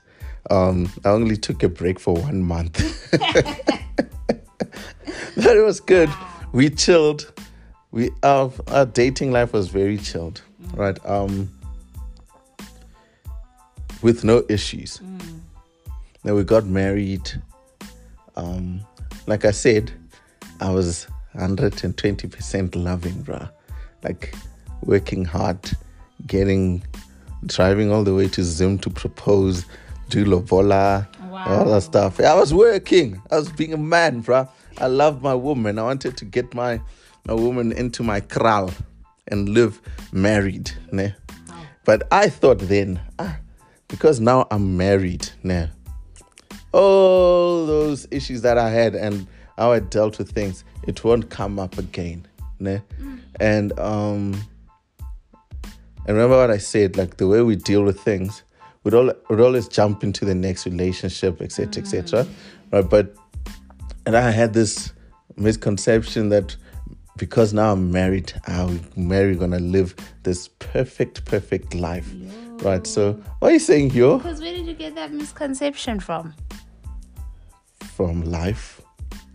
um, 0.51 0.91
I 1.07 1.11
only 1.11 1.37
took 1.39 1.63
a 1.63 1.69
break 1.69 1.99
for 2.01 2.15
one 2.15 2.43
month. 2.43 2.79
it 5.37 5.65
was 5.65 5.81
good. 5.81 6.11
We 6.53 6.71
chilled. 6.71 7.33
We 7.91 8.11
our, 8.23 8.53
our 8.69 8.85
dating 8.87 9.33
life 9.33 9.53
was 9.53 9.69
very 9.69 9.97
chilled, 9.99 10.43
right? 10.75 10.99
Um, 11.07 11.51
with 14.03 14.25
no 14.25 14.45
issues. 14.49 15.01
Then 16.25 16.35
we 16.35 16.45
got 16.45 16.67
married. 16.67 17.31
Um, 18.37 18.81
like 19.27 19.45
I 19.45 19.51
said, 19.51 19.93
I 20.61 20.71
was 20.71 21.07
120% 21.35 22.77
loving, 22.77 23.25
bruh. 23.25 23.51
Like 24.03 24.35
working 24.83 25.25
hard, 25.25 25.59
getting, 26.27 26.83
driving 27.47 27.93
all 27.93 28.05
the 28.05 28.15
way 28.15 28.29
to 28.29 28.43
Zoom 28.43 28.79
to 28.79 28.91
propose, 28.91 29.65
do 30.09 30.25
lobola, 30.25 31.09
all 31.47 31.65
that 31.67 31.83
stuff. 31.83 32.21
I 32.21 32.35
was 32.35 32.53
working. 32.53 33.21
I 33.31 33.37
was 33.37 33.51
being 33.53 33.73
a 33.73 33.79
man, 33.79 34.23
bruh. 34.23 34.49
I 34.79 34.87
loved 34.87 35.23
my 35.23 35.35
woman. 35.35 35.79
I 35.79 35.83
wanted 35.83 36.17
to 36.17 36.25
get 36.25 36.55
my, 36.55 36.81
my 37.25 37.35
woman 37.35 37.73
into 37.73 38.03
my 38.03 38.21
kraal 38.21 38.71
and 39.29 39.49
live 39.49 39.81
married. 40.13 40.71
Ne? 40.93 41.15
But 41.85 42.07
I 42.13 42.29
thought 42.29 42.59
then, 42.61 43.01
ah, 43.19 43.37
because 43.89 44.21
now 44.21 44.47
I'm 44.51 44.77
married, 44.77 45.29
ne? 45.43 45.71
all 46.73 47.67
those 47.67 48.07
issues 48.11 48.43
that 48.43 48.59
I 48.59 48.71
had 48.71 48.95
and 48.95 49.27
how 49.57 49.73
I 49.73 49.81
dealt 49.81 50.19
with 50.19 50.31
things, 50.31 50.65
it 50.87 51.03
won't 51.03 51.31
come 51.31 51.59
up 51.59 51.79
again. 51.79 52.27
Ne? 52.61 52.83
And 53.41 53.79
um 53.79 54.35
and 56.07 56.17
remember 56.17 56.39
what 56.39 56.51
I 56.51 56.59
said, 56.59 56.97
like 56.97 57.17
the 57.19 57.29
way 57.29 57.43
we 57.43 57.57
deal 57.57 57.83
with 57.83 58.01
things, 58.01 58.43
we'd 58.85 58.95
all 58.95 59.13
we'd 59.29 59.41
always 59.41 59.69
jump 59.69 60.03
into 60.03 60.25
the 60.25 60.35
next 60.35 60.67
relationship, 60.67 61.41
etc. 61.41 61.83
etc. 61.83 62.27
Right. 62.71 62.89
But 62.89 63.15
and 64.07 64.17
I 64.17 64.31
had 64.31 64.53
this 64.53 64.93
misconception 65.37 66.31
that 66.31 66.57
because 67.17 67.53
now 67.53 67.73
I'm 67.73 67.91
married, 67.91 68.33
I'm 68.47 68.81
married 68.97 69.39
gonna 69.39 69.59
live 69.59 69.95
this 70.23 70.49
perfect, 70.49 71.25
perfect 71.25 71.75
life. 71.75 72.09
Right. 72.63 72.87
So 72.87 73.13
what 73.39 73.51
are 73.51 73.53
you 73.53 73.59
saying 73.59 73.91
here? 73.91 74.17
Because 74.17 74.41
where 74.41 74.53
did 74.53 74.67
you 74.67 74.75
get 74.75 74.95
that 74.97 75.13
misconception 75.13 76.01
from? 76.01 76.35
From 77.81 78.23
life. 78.23 78.81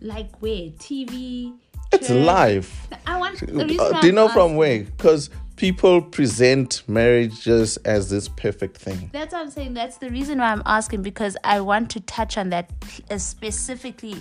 Like 0.00 0.30
where? 0.42 0.70
TV. 0.78 1.54
It's 1.92 2.08
church? 2.08 2.26
life. 2.26 2.88
I 3.06 3.18
want. 3.18 3.42
Uh, 3.42 4.00
do 4.00 4.06
you 4.06 4.12
know 4.12 4.28
from 4.28 4.56
where? 4.56 4.84
Because 4.84 5.30
people 5.56 6.02
present 6.02 6.82
marriages 6.88 7.76
as 7.78 8.10
this 8.10 8.28
perfect 8.28 8.76
thing. 8.76 9.10
That's 9.12 9.32
what 9.32 9.42
I'm 9.42 9.50
saying. 9.50 9.74
That's 9.74 9.98
the 9.98 10.10
reason 10.10 10.38
why 10.38 10.46
I'm 10.46 10.62
asking 10.66 11.02
because 11.02 11.36
I 11.44 11.60
want 11.60 11.90
to 11.90 12.00
touch 12.00 12.36
on 12.36 12.50
that 12.50 12.70
uh, 13.10 13.18
specifically, 13.18 14.16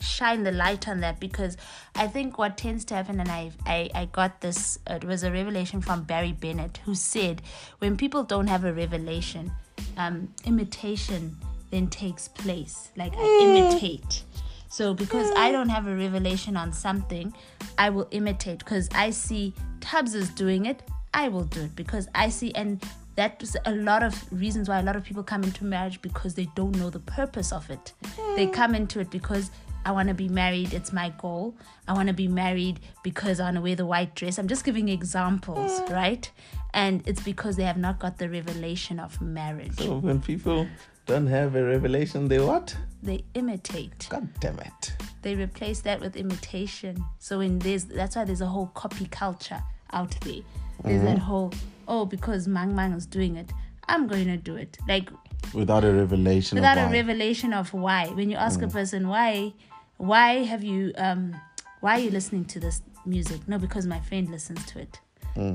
shine 0.00 0.42
the 0.42 0.52
light 0.52 0.88
on 0.88 1.00
that 1.00 1.20
because 1.20 1.56
I 1.94 2.06
think 2.06 2.38
what 2.38 2.56
tends 2.56 2.84
to 2.86 2.94
happen, 2.94 3.20
and 3.20 3.30
I 3.30 3.52
I, 3.66 3.90
I 3.94 4.04
got 4.06 4.40
this. 4.40 4.78
It 4.86 5.04
was 5.04 5.22
a 5.22 5.32
revelation 5.32 5.80
from 5.80 6.02
Barry 6.02 6.32
Bennett 6.32 6.78
who 6.84 6.94
said 6.94 7.42
when 7.78 7.96
people 7.96 8.24
don't 8.24 8.46
have 8.46 8.64
a 8.64 8.72
revelation, 8.72 9.52
um, 9.96 10.32
imitation 10.44 11.36
then 11.70 11.88
takes 11.88 12.28
place. 12.28 12.90
Like 12.96 13.12
I 13.16 13.38
imitate. 13.42 14.22
So 14.68 14.94
because 14.94 15.30
I 15.36 15.52
don't 15.52 15.68
have 15.68 15.86
a 15.86 15.94
revelation 15.94 16.56
on 16.56 16.72
something, 16.72 17.32
I 17.78 17.90
will 17.90 18.08
imitate 18.10 18.58
because 18.58 18.88
I 18.94 19.10
see 19.10 19.54
Tubbs 19.80 20.14
is 20.14 20.28
doing 20.30 20.66
it, 20.66 20.82
I 21.14 21.28
will 21.28 21.44
do 21.44 21.62
it 21.62 21.76
because 21.76 22.08
I 22.14 22.28
see 22.28 22.54
and 22.54 22.84
that's 23.14 23.56
a 23.64 23.72
lot 23.72 24.02
of 24.02 24.30
reasons 24.30 24.68
why 24.68 24.78
a 24.78 24.82
lot 24.82 24.94
of 24.94 25.02
people 25.02 25.22
come 25.22 25.42
into 25.42 25.64
marriage 25.64 26.02
because 26.02 26.34
they 26.34 26.48
don't 26.54 26.76
know 26.76 26.90
the 26.90 27.00
purpose 27.00 27.50
of 27.50 27.70
it. 27.70 27.94
They 28.36 28.46
come 28.46 28.74
into 28.74 29.00
it 29.00 29.10
because 29.10 29.50
I 29.86 29.92
want 29.92 30.08
to 30.08 30.14
be 30.14 30.28
married, 30.28 30.74
it's 30.74 30.92
my 30.92 31.10
goal. 31.10 31.54
I 31.86 31.92
want 31.92 32.08
to 32.08 32.12
be 32.12 32.26
married 32.26 32.80
because 33.04 33.38
I 33.38 33.44
want 33.44 33.54
to 33.54 33.60
wear 33.62 33.76
the 33.76 33.86
white 33.86 34.16
dress. 34.16 34.36
I'm 34.36 34.48
just 34.48 34.64
giving 34.64 34.88
examples, 34.88 35.80
right? 35.88 36.28
And 36.74 37.06
it's 37.06 37.22
because 37.22 37.54
they 37.54 37.62
have 37.62 37.76
not 37.76 38.00
got 38.00 38.18
the 38.18 38.28
revelation 38.28 38.98
of 38.98 39.20
marriage. 39.20 39.78
So 39.78 39.98
when 39.98 40.20
people 40.20 40.66
don't 41.06 41.28
have 41.28 41.54
a 41.54 41.62
revelation, 41.62 42.26
they 42.26 42.40
what? 42.40 42.76
They 43.00 43.24
imitate. 43.34 44.08
God 44.10 44.28
damn 44.40 44.58
it. 44.58 44.96
they 45.22 45.36
replace 45.36 45.82
that 45.82 46.00
with 46.00 46.16
imitation. 46.16 47.04
So 47.20 47.38
in 47.38 47.60
this, 47.60 47.84
that's 47.84 48.16
why 48.16 48.24
there's 48.24 48.40
a 48.40 48.46
whole 48.46 48.72
copy 48.74 49.06
culture 49.06 49.62
out 49.92 50.16
there. 50.22 50.42
There's 50.82 51.02
that 51.02 51.18
mm-hmm. 51.18 51.18
whole 51.18 51.52
oh 51.86 52.06
because 52.06 52.48
Mang 52.48 52.74
Mang 52.74 52.92
is 52.92 53.06
doing 53.06 53.36
it, 53.36 53.52
I'm 53.88 54.08
going 54.08 54.26
to 54.26 54.36
do 54.36 54.56
it. 54.56 54.78
Like 54.88 55.10
Without 55.54 55.84
a 55.84 55.92
revelation 55.92 56.56
without 56.56 56.76
a 56.76 56.90
revelation 56.92 57.52
of 57.52 57.72
why. 57.72 58.08
When 58.08 58.30
you 58.30 58.36
ask 58.36 58.60
a 58.62 58.66
mm. 58.66 58.72
person 58.72 59.06
why, 59.06 59.54
why 59.98 60.44
have 60.44 60.62
you 60.62 60.92
um, 60.96 61.38
why 61.80 61.92
are 61.92 62.00
you 62.00 62.10
listening 62.10 62.44
to 62.46 62.60
this 62.60 62.82
music? 63.04 63.46
No, 63.48 63.58
because 63.58 63.86
my 63.86 64.00
friend 64.00 64.28
listens 64.30 64.64
to 64.66 64.80
it. 64.80 65.00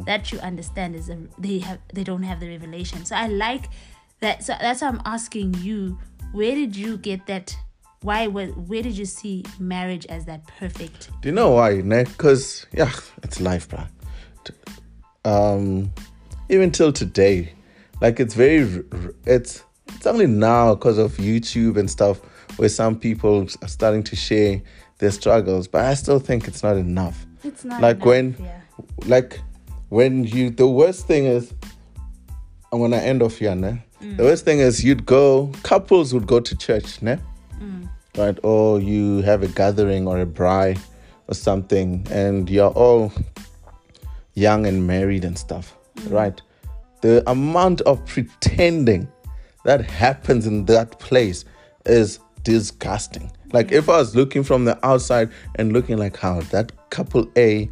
That 0.06 0.32
you 0.32 0.38
understand 0.40 0.96
is 0.96 1.10
a, 1.10 1.18
they 1.40 1.58
have 1.60 1.80
they 1.92 2.04
don't 2.04 2.22
have 2.22 2.40
the 2.40 2.48
revelation. 2.48 3.04
So 3.04 3.16
I 3.16 3.28
like 3.28 3.66
that. 4.20 4.44
So 4.44 4.54
that's 4.62 4.82
why 4.82 4.90
I'm 4.90 5.02
asking 5.06 5.56
you 5.56 5.98
where 6.34 6.54
did 6.54 6.76
you 6.76 6.98
get 6.98 7.26
that? 7.26 7.56
Why? 8.02 8.28
Where, 8.28 8.48
where 8.48 8.84
did 8.84 8.98
you 8.98 9.06
see 9.06 9.44
marriage 9.60 10.06
as 10.06 10.26
that 10.26 10.46
perfect? 10.60 11.10
Do 11.22 11.30
you 11.30 11.36
know 11.36 11.52
why? 11.52 11.82
Because 11.82 12.68
yeah, 12.72 12.92
it's 13.24 13.42
life, 13.42 13.70
bro. 13.70 13.86
Um, 15.26 15.92
even 16.50 16.72
till 16.72 16.92
today, 16.92 17.54
like 18.02 18.20
it's 18.20 18.34
very, 18.34 18.84
it's 19.26 19.64
it's 19.88 20.06
only 20.06 20.28
now 20.28 20.76
because 20.76 20.98
of 20.98 21.14
YouTube 21.18 21.78
and 21.78 21.90
stuff 21.90 22.22
where 22.58 22.70
some 22.70 22.98
people 22.98 23.48
are 23.62 23.68
starting 23.68 24.04
to 24.04 24.16
share 24.16 24.62
their 25.00 25.12
struggles, 25.12 25.68
but 25.68 25.86
I 25.86 25.94
still 25.96 26.20
think 26.20 26.48
it's 26.48 26.64
not 26.64 26.78
enough. 26.78 27.26
It's 27.44 27.66
not 27.66 27.82
like 27.82 27.98
enough, 27.98 28.08
when, 28.08 28.36
yeah. 28.40 28.62
like 29.08 29.40
when 29.90 30.24
you. 30.24 30.52
The 30.52 30.68
worst 30.68 31.08
thing 31.08 31.26
is, 31.26 31.54
I'm 32.72 32.80
gonna 32.80 32.98
end 32.98 33.22
off 33.24 33.38
here, 33.38 33.56
ne? 33.56 33.84
Mm. 34.02 34.18
The 34.18 34.24
worst 34.24 34.46
thing 34.46 34.60
is 34.60 34.84
you'd 34.84 35.06
go. 35.06 35.52
Couples 35.64 36.14
would 36.14 36.28
go 36.28 36.40
to 36.40 36.56
church, 36.56 37.02
ne? 37.02 37.18
Mm. 37.60 37.90
Right, 38.18 38.38
or 38.44 38.80
you 38.80 39.22
have 39.24 39.42
a 39.44 39.48
gathering 39.48 40.08
or 40.08 40.20
a 40.20 40.26
bride 40.26 40.80
or 41.28 41.34
something, 41.34 42.06
and 42.12 42.50
you're 42.50 42.72
all 42.72 43.12
young 44.36 44.66
and 44.66 44.86
married 44.86 45.26
and 45.26 45.38
stuff, 45.38 45.76
mm. 45.96 46.12
right? 46.12 46.42
The 47.02 47.24
amount 47.30 47.82
of 47.82 48.06
pretending 48.06 49.08
that 49.66 49.84
happens 49.84 50.46
in 50.46 50.66
that 50.66 51.00
place 51.00 51.46
is 51.86 52.20
disgusting. 52.44 53.32
Like 53.54 53.72
if 53.72 53.90
I 53.90 53.98
was 53.98 54.16
looking 54.16 54.44
from 54.44 54.66
the 54.66 54.84
outside 54.86 55.30
and 55.56 55.74
looking 55.74 55.98
like 55.98 56.18
how 56.18 56.42
that 56.42 56.72
couple 56.90 57.30
A 57.38 57.70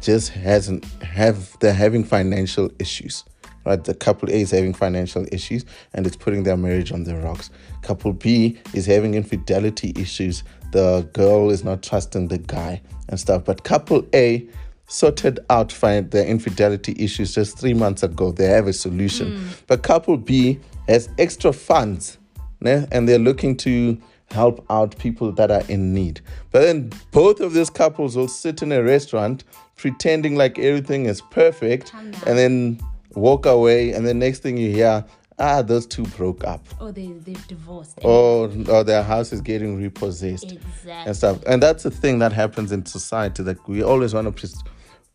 just 0.00 0.30
hasn't 0.30 0.84
have 1.02 1.58
they're 1.60 1.72
having 1.72 2.04
financial 2.04 2.70
issues. 2.78 3.24
Right, 3.64 3.82
the 3.82 3.94
couple 3.94 4.28
A 4.28 4.40
is 4.40 4.50
having 4.50 4.74
financial 4.74 5.24
issues 5.30 5.64
and 5.94 6.04
it's 6.04 6.16
putting 6.16 6.42
their 6.42 6.56
marriage 6.56 6.90
on 6.90 7.04
the 7.04 7.14
rocks. 7.16 7.50
Couple 7.82 8.12
B 8.12 8.58
is 8.74 8.86
having 8.86 9.14
infidelity 9.14 9.92
issues. 9.94 10.42
The 10.72 11.08
girl 11.12 11.50
is 11.50 11.62
not 11.62 11.82
trusting 11.82 12.26
the 12.26 12.38
guy 12.38 12.82
and 13.08 13.20
stuff. 13.20 13.44
But 13.44 13.62
couple 13.62 14.04
A 14.14 14.44
sorted 14.88 15.38
out 15.48 15.70
find 15.70 16.10
their 16.10 16.26
infidelity 16.26 16.96
issues 16.98 17.34
just 17.34 17.56
three 17.56 17.72
months 17.72 18.02
ago. 18.02 18.32
They 18.32 18.46
have 18.46 18.66
a 18.66 18.72
solution. 18.72 19.36
Hmm. 19.36 19.48
But 19.68 19.84
couple 19.84 20.16
B 20.16 20.58
has 20.88 21.08
extra 21.16 21.52
funds 21.52 22.18
ne? 22.62 22.86
and 22.90 23.08
they're 23.08 23.18
looking 23.18 23.56
to 23.58 23.98
help 24.32 24.64
out 24.70 24.98
people 24.98 25.32
that 25.32 25.50
are 25.50 25.62
in 25.68 25.94
need. 25.94 26.20
But 26.50 26.62
then 26.62 26.92
both 27.10 27.40
of 27.40 27.52
these 27.52 27.70
couples 27.70 28.16
will 28.16 28.28
sit 28.28 28.62
in 28.62 28.72
a 28.72 28.82
restaurant 28.82 29.44
pretending 29.76 30.36
like 30.36 30.58
everything 30.58 31.06
is 31.06 31.20
perfect 31.20 31.92
and 31.94 32.14
then 32.38 32.78
walk 33.14 33.46
away. 33.46 33.92
And 33.92 34.06
the 34.06 34.14
next 34.14 34.40
thing 34.40 34.56
you 34.56 34.70
hear, 34.70 35.04
ah, 35.38 35.62
those 35.62 35.86
two 35.86 36.04
broke 36.04 36.44
up. 36.44 36.64
Oh, 36.80 36.90
they 36.90 37.06
they've 37.06 37.46
divorced. 37.48 37.98
Or, 38.02 38.50
or 38.68 38.84
their 38.84 39.02
house 39.02 39.32
is 39.32 39.40
getting 39.40 39.76
repossessed 39.76 40.52
Exactly. 40.52 40.92
and 40.92 41.16
stuff. 41.16 41.42
And 41.46 41.62
that's 41.62 41.82
the 41.82 41.90
thing 41.90 42.18
that 42.20 42.32
happens 42.32 42.72
in 42.72 42.86
society 42.86 43.42
that 43.42 43.68
we 43.68 43.82
always 43.82 44.14
want 44.14 44.34
to 44.34 44.40
just 44.40 44.66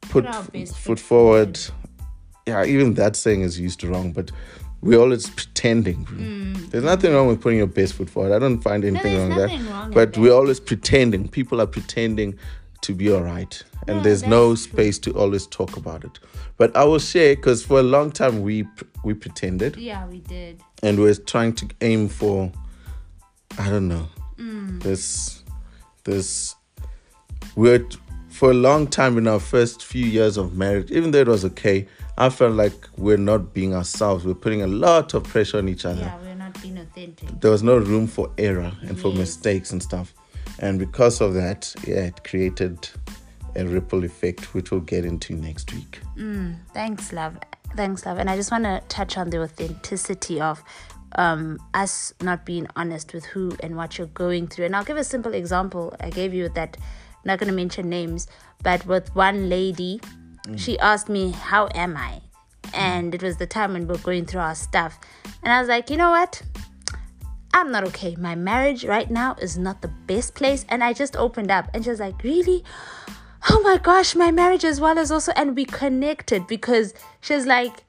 put 0.02 0.26
our 0.26 0.44
best 0.44 0.74
foot 0.76 0.78
foot 0.78 1.00
forward. 1.00 1.60
Yeah, 2.46 2.64
even 2.64 2.94
that 2.94 3.16
saying 3.16 3.42
is 3.42 3.60
used 3.60 3.84
wrong, 3.84 4.14
but 4.14 4.32
we're 4.82 5.00
always 5.00 5.30
pretending. 5.30 6.06
There's 6.70 6.84
nothing 6.84 7.14
wrong 7.14 7.28
with 7.28 7.42
putting 7.42 7.58
your 7.58 7.68
best 7.68 7.94
foot 7.94 8.10
forward. 8.10 8.32
I 8.34 8.40
don't 8.40 8.62
find 8.62 8.84
anything 8.86 9.14
Mm. 9.14 9.36
there's 9.36 9.52
wrong 9.52 9.60
with 9.60 9.66
that. 9.68 9.72
wrong 9.72 9.92
but 9.92 10.14
that. 10.14 10.20
we're 10.22 10.34
always 10.34 10.60
pretending. 10.60 11.28
People 11.30 11.60
are 11.62 11.68
pretending 11.68 12.36
to 12.82 12.94
be 12.94 13.12
all 13.12 13.24
right. 13.24 13.64
And 13.88 13.98
Yeah, 13.98 14.04
there's 14.04 14.24
no 14.26 14.50
that's 14.50 14.66
true. 14.66 14.74
space 14.74 15.00
to 15.00 15.12
always 15.14 15.48
talk 15.48 15.78
about 15.78 16.04
it. 16.04 16.20
But 16.58 16.76
I 16.76 16.84
will 16.84 17.00
share 17.00 17.36
because 17.36 17.64
for 17.64 17.80
a 17.80 17.84
long 17.84 18.12
time 18.12 18.42
we 18.42 18.66
we 19.04 19.14
pretended 19.14 19.78
Yeah, 19.78 20.06
we 20.08 20.20
did. 20.20 20.62
and 20.84 21.00
we're 21.00 21.16
trying 21.16 21.54
to 21.54 21.68
aim 21.82 22.08
for 22.10 22.52
I 23.58 23.70
don't 23.70 23.88
know 23.88 24.08
Mm. 24.40 24.84
this 24.84 25.44
this 26.04 26.56
we're 27.56 27.86
for 28.30 28.52
a 28.52 28.54
long 28.54 28.86
time 28.88 29.18
in 29.18 29.28
our 29.28 29.40
first 29.40 29.84
few 29.84 30.06
years 30.06 30.38
of 30.38 30.56
marriage 30.56 30.92
even 30.92 31.12
though 31.12 31.20
it 31.22 31.28
was 31.28 31.44
okay 31.46 31.88
I 32.20 32.30
felt 32.30 32.54
like 32.54 32.74
we're 32.98 33.18
not 33.18 33.54
being 33.54 33.76
ourselves 33.76 34.26
we're 34.26 34.34
putting 34.34 34.62
a 34.64 34.68
lot 34.68 35.14
of 35.14 35.24
pressure 35.24 35.58
on 35.60 35.70
each 35.70 35.86
other 35.86 36.02
Yeah, 36.02 36.18
we're 36.24 36.36
not 36.36 36.60
being 36.62 36.78
authentic. 36.78 37.30
there 37.42 37.52
was 37.52 37.64
no 37.64 37.78
room 37.78 38.08
for 38.08 38.30
error 38.38 38.72
and 38.82 39.00
for 39.00 39.10
Yes. 39.10 39.18
mistakes 39.18 39.72
and 39.72 39.82
stuff 39.84 40.14
and 40.60 40.80
because 40.80 41.22
of 41.22 41.34
that 41.36 41.74
yeah 41.86 42.06
it 42.06 42.24
created 42.24 42.90
a 43.56 43.66
ripple 43.66 44.04
effect 44.04 44.54
which 44.54 44.72
we'll 44.72 44.82
get 44.82 45.06
into 45.06 45.34
next 45.36 45.74
week 45.74 46.00
Thanks, 46.74 47.12
love. 47.14 47.38
Thanks, 47.76 48.06
love. 48.06 48.18
And 48.18 48.30
I 48.30 48.36
just 48.36 48.52
want 48.52 48.64
to 48.64 48.82
touch 48.88 49.18
on 49.18 49.30
the 49.30 49.42
authenticity 49.42 50.40
of 50.42 50.64
um, 51.16 51.60
us 51.74 52.14
not 52.22 52.46
being 52.46 52.68
honest 52.76 53.14
with 53.14 53.26
who 53.26 53.52
and 53.62 53.76
what 53.76 53.98
you're 53.98 54.08
going 54.08 54.48
through. 54.48 54.66
And 54.66 54.76
I'll 54.76 54.84
give 54.84 54.98
a 54.98 55.04
simple 55.04 55.34
example. 55.34 55.96
I 56.00 56.10
gave 56.10 56.34
you 56.34 56.50
that, 56.50 56.78
I'm 56.80 57.22
not 57.26 57.40
going 57.40 57.50
to 57.50 57.56
mention 57.56 57.90
names, 57.90 58.28
but 58.64 58.86
with 58.86 59.14
one 59.16 59.50
lady, 59.50 60.00
she 60.56 60.80
asked 60.80 61.10
me, 61.10 61.32
How 61.32 61.68
am 61.74 61.98
I? 61.98 62.22
And 62.74 63.14
it 63.14 63.24
was 63.24 63.38
the 63.38 63.48
time 63.48 63.74
when 63.74 63.88
we 63.88 63.94
were 63.94 64.00
going 64.00 64.26
through 64.26 64.42
our 64.42 64.56
stuff. 64.56 65.00
And 65.44 65.52
I 65.52 65.60
was 65.60 65.70
like, 65.70 65.90
You 65.90 65.98
know 65.98 66.12
what? 66.12 66.42
I'm 67.54 67.72
not 67.72 67.84
okay. 67.86 68.16
My 68.18 68.36
marriage 68.36 68.86
right 68.86 69.10
now 69.10 69.36
is 69.42 69.58
not 69.58 69.82
the 69.82 69.88
best 69.88 70.36
place. 70.36 70.66
And 70.70 70.84
I 70.84 70.94
just 70.94 71.16
opened 71.16 71.52
up 71.52 71.70
and 71.74 71.84
she 71.84 71.90
was 71.90 72.00
like, 72.00 72.24
Really? 72.24 72.64
Oh 73.50 73.62
my 73.62 73.78
gosh, 73.78 74.16
my 74.16 74.32
marriage 74.32 74.66
as 74.66 74.82
well 74.82 74.98
as 75.00 75.12
also. 75.12 75.32
And 75.36 75.56
we 75.56 75.66
connected 75.66 76.48
because 76.48 76.94
she 77.22 77.34
was 77.34 77.46
like, 77.46 77.84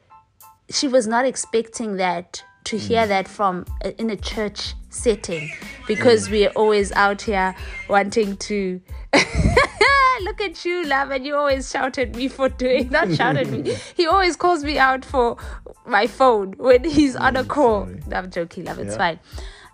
she 0.71 0.88
was 0.88 1.07
not 1.07 1.25
expecting 1.25 1.97
that 1.97 2.42
to 2.64 2.77
hear 2.77 3.07
that 3.07 3.27
from 3.27 3.64
uh, 3.83 3.92
in 3.99 4.11
a 4.11 4.16
church 4.16 4.75
setting 4.90 5.51
because 5.87 6.29
we 6.29 6.47
are 6.47 6.51
always 6.51 6.92
out 6.92 7.23
here 7.23 7.55
wanting 7.88 8.37
to 8.37 8.81
look 10.22 10.40
at 10.40 10.64
you 10.64 10.85
love 10.85 11.11
and 11.11 11.24
you 11.26 11.35
always 11.37 11.70
shout 11.70 11.98
at 11.98 12.14
me 12.14 12.28
for 12.28 12.48
doing 12.48 12.88
not 12.90 13.12
shout 13.14 13.37
at 13.37 13.48
me. 13.48 13.76
He 13.96 14.07
always 14.07 14.37
calls 14.37 14.64
me 14.64 14.78
out 14.78 15.04
for 15.04 15.37
my 15.87 16.07
phone 16.07 16.52
when 16.59 16.85
he's 16.85 17.16
on 17.16 17.37
a 17.37 17.44
call. 17.44 17.87
sorry. 17.87 18.02
i'm 18.12 18.31
joking 18.31 18.64
love 18.64 18.78
it's 18.78 18.92
Yeah. 18.92 18.98
fine. 18.98 19.20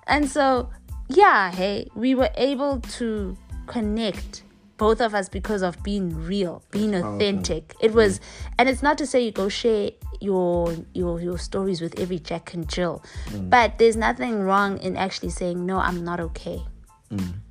And 0.06 0.28
so 0.30 0.70
yeah 1.08 1.50
hey 1.50 1.88
we 1.94 2.14
were 2.14 2.30
able 2.36 2.80
to 2.80 3.36
connect 3.66 4.42
both 4.76 5.00
of 5.00 5.14
us 5.14 5.28
because 5.28 5.62
of 5.62 5.80
being 5.82 6.14
real 6.26 6.62
being 6.70 6.94
authentic. 6.94 7.74
It 7.80 7.92
was 7.92 8.20
and 8.58 8.68
it's 8.68 8.82
not 8.82 8.98
to 8.98 9.06
say 9.06 9.24
you 9.24 9.30
go 9.32 9.48
share 9.48 9.90
your 10.20 10.74
your 10.94 11.20
your 11.20 11.38
stories 11.38 11.80
with 11.80 11.98
every 12.00 12.18
jack 12.18 12.54
and 12.54 12.68
jill 12.68 13.02
mm. 13.26 13.50
but 13.50 13.78
there's 13.78 13.96
nothing 13.96 14.40
wrong 14.40 14.78
in 14.78 14.96
actually 14.96 15.28
saying 15.28 15.66
no 15.66 15.78
i'm 15.78 16.02
not 16.04 16.18
okay 16.20 16.62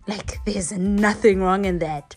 like 0.07 0.43
there's 0.45 0.71
nothing 0.71 1.41
wrong 1.41 1.65
in 1.65 1.79
that. 1.79 2.15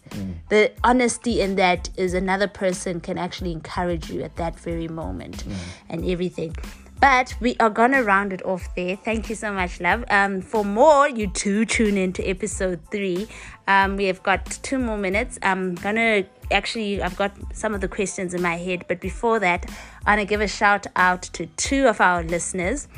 The 0.48 0.72
honesty 0.82 1.40
in 1.40 1.56
that 1.56 1.88
is 1.96 2.14
another 2.14 2.48
person 2.48 3.00
can 3.00 3.18
actually 3.18 3.52
encourage 3.52 4.10
you 4.10 4.22
at 4.22 4.36
that 4.36 4.58
very 4.58 4.88
moment 4.88 5.44
and 5.88 6.04
everything. 6.04 6.56
But 6.98 7.34
we 7.40 7.56
are 7.60 7.68
gonna 7.68 8.02
round 8.02 8.32
it 8.32 8.42
off 8.44 8.74
there. 8.74 8.96
Thank 8.96 9.28
you 9.28 9.34
so 9.34 9.52
much 9.52 9.80
love. 9.80 10.04
Um 10.08 10.40
for 10.40 10.64
more 10.64 11.08
you 11.08 11.28
too 11.28 11.64
tune 11.64 11.96
in 11.96 12.12
to 12.14 12.24
episode 12.24 12.80
three. 12.90 13.28
Um 13.68 13.96
we 13.96 14.06
have 14.06 14.22
got 14.22 14.46
two 14.62 14.78
more 14.78 14.96
minutes. 14.96 15.38
I'm 15.42 15.74
gonna 15.76 16.24
actually 16.50 17.02
i've 17.02 17.16
got 17.16 17.32
some 17.52 17.74
of 17.74 17.80
the 17.80 17.88
questions 17.88 18.34
in 18.34 18.42
my 18.42 18.56
head. 18.56 18.84
But 18.88 19.00
before 19.00 19.38
that 19.40 19.70
i 20.06 20.10
want 20.10 20.20
to 20.20 20.26
give 20.26 20.40
a 20.40 20.48
shout 20.48 20.86
out 20.96 21.22
to 21.22 21.46
two 21.46 21.86
of 21.86 22.00
our 22.00 22.22
listeners 22.22 22.88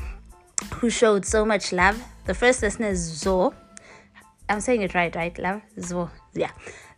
who 0.75 0.91
showed 0.91 1.25
so 1.25 1.45
much 1.45 1.73
love. 1.73 2.03
The 2.27 2.35
first 2.35 2.63
listener 2.63 2.89
is 2.89 3.01
zo 3.01 3.55
I'm 4.49 4.61
saying 4.61 4.83
it 4.83 4.95
right, 4.95 5.15
right, 5.15 5.37
love? 5.39 5.63
Zo. 5.81 6.11
Yeah. 6.35 6.51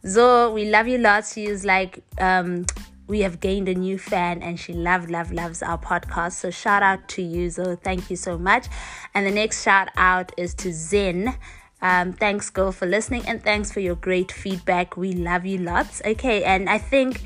Zo, 0.06 0.52
we 0.52 0.70
love 0.70 0.88
you 0.88 0.98
lots. 0.98 1.34
She 1.34 1.46
is 1.46 1.64
like, 1.64 2.02
um, 2.18 2.66
we 3.06 3.20
have 3.20 3.40
gained 3.40 3.68
a 3.68 3.74
new 3.74 3.98
fan 3.98 4.42
and 4.42 4.58
she 4.58 4.72
love, 4.72 5.10
love, 5.10 5.32
loves 5.32 5.62
our 5.62 5.78
podcast. 5.78 6.32
So 6.32 6.50
shout 6.50 6.82
out 6.82 7.08
to 7.08 7.22
you, 7.22 7.50
Zo. 7.50 7.76
Thank 7.76 8.08
you 8.08 8.16
so 8.16 8.38
much. 8.38 8.66
And 9.14 9.26
the 9.26 9.30
next 9.30 9.62
shout 9.62 9.88
out 9.96 10.32
is 10.36 10.54
to 10.54 10.72
Zen. 10.72 11.34
Um, 11.82 12.12
thanks, 12.12 12.50
girl, 12.50 12.72
for 12.72 12.86
listening 12.86 13.24
and 13.26 13.42
thanks 13.42 13.72
for 13.72 13.80
your 13.80 13.96
great 13.96 14.30
feedback. 14.30 14.96
We 14.96 15.12
love 15.12 15.46
you 15.46 15.58
lots. 15.58 16.02
Okay, 16.04 16.44
and 16.44 16.68
I 16.68 16.78
think 16.78 17.22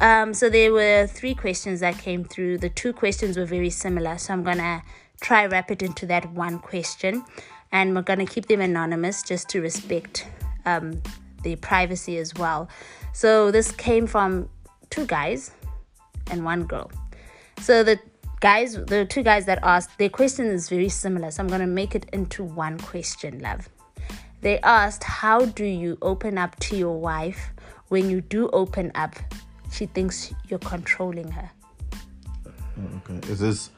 um, 0.00 0.32
so 0.32 0.48
there 0.48 0.72
were 0.72 1.06
three 1.06 1.34
questions 1.34 1.80
that 1.80 1.98
came 1.98 2.24
through. 2.24 2.58
The 2.58 2.70
two 2.70 2.92
questions 2.92 3.36
were 3.36 3.44
very 3.44 3.70
similar, 3.70 4.16
so 4.16 4.32
I'm 4.32 4.42
gonna 4.42 4.82
try 5.20 5.44
wrap 5.44 5.70
it 5.70 5.82
into 5.82 6.06
that 6.06 6.32
one 6.32 6.58
question, 6.58 7.24
and 7.72 7.94
we're 7.94 8.02
gonna 8.02 8.26
keep 8.26 8.46
them 8.46 8.60
anonymous 8.60 9.22
just 9.22 9.48
to 9.50 9.60
respect 9.60 10.26
um, 10.66 11.00
their 11.42 11.56
privacy 11.56 12.18
as 12.18 12.34
well. 12.34 12.68
So 13.12 13.50
this 13.50 13.72
came 13.72 14.06
from 14.06 14.48
two 14.90 15.06
guys 15.06 15.52
and 16.30 16.44
one 16.44 16.64
girl. 16.64 16.90
So 17.60 17.82
the 17.82 17.98
guys, 18.40 18.74
the 18.74 19.04
two 19.04 19.22
guys 19.22 19.46
that 19.46 19.58
asked, 19.62 19.98
their 19.98 20.08
question 20.08 20.46
is 20.46 20.68
very 20.68 20.88
similar. 20.88 21.30
So 21.30 21.42
I'm 21.42 21.48
gonna 21.48 21.66
make 21.66 21.94
it 21.94 22.06
into 22.12 22.42
one 22.42 22.78
question, 22.78 23.40
love. 23.40 23.68
They 24.40 24.58
asked, 24.60 25.04
How 25.04 25.44
do 25.44 25.64
you 25.64 25.98
open 26.02 26.38
up 26.38 26.58
to 26.60 26.76
your 26.76 26.98
wife 26.98 27.50
when 27.88 28.08
you 28.08 28.20
do 28.20 28.48
open 28.50 28.90
up? 28.94 29.14
She 29.72 29.86
thinks 29.86 30.32
you're 30.48 30.58
controlling 30.58 31.30
her. 31.30 31.50
okay 32.96 33.20
is 33.30 33.40
this 33.40 33.70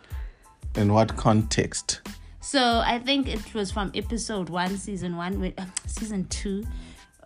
in 0.77 0.93
what 0.93 1.17
context 1.17 2.01
So 2.43 2.83
I 2.85 2.99
think 2.99 3.29
it 3.29 3.55
was 3.55 3.71
from 3.71 3.93
episode 3.95 4.49
one, 4.49 4.77
season 4.77 5.17
one, 5.17 5.41
with, 5.41 5.55
uh, 5.59 5.65
season 5.87 6.27
two, 6.27 6.65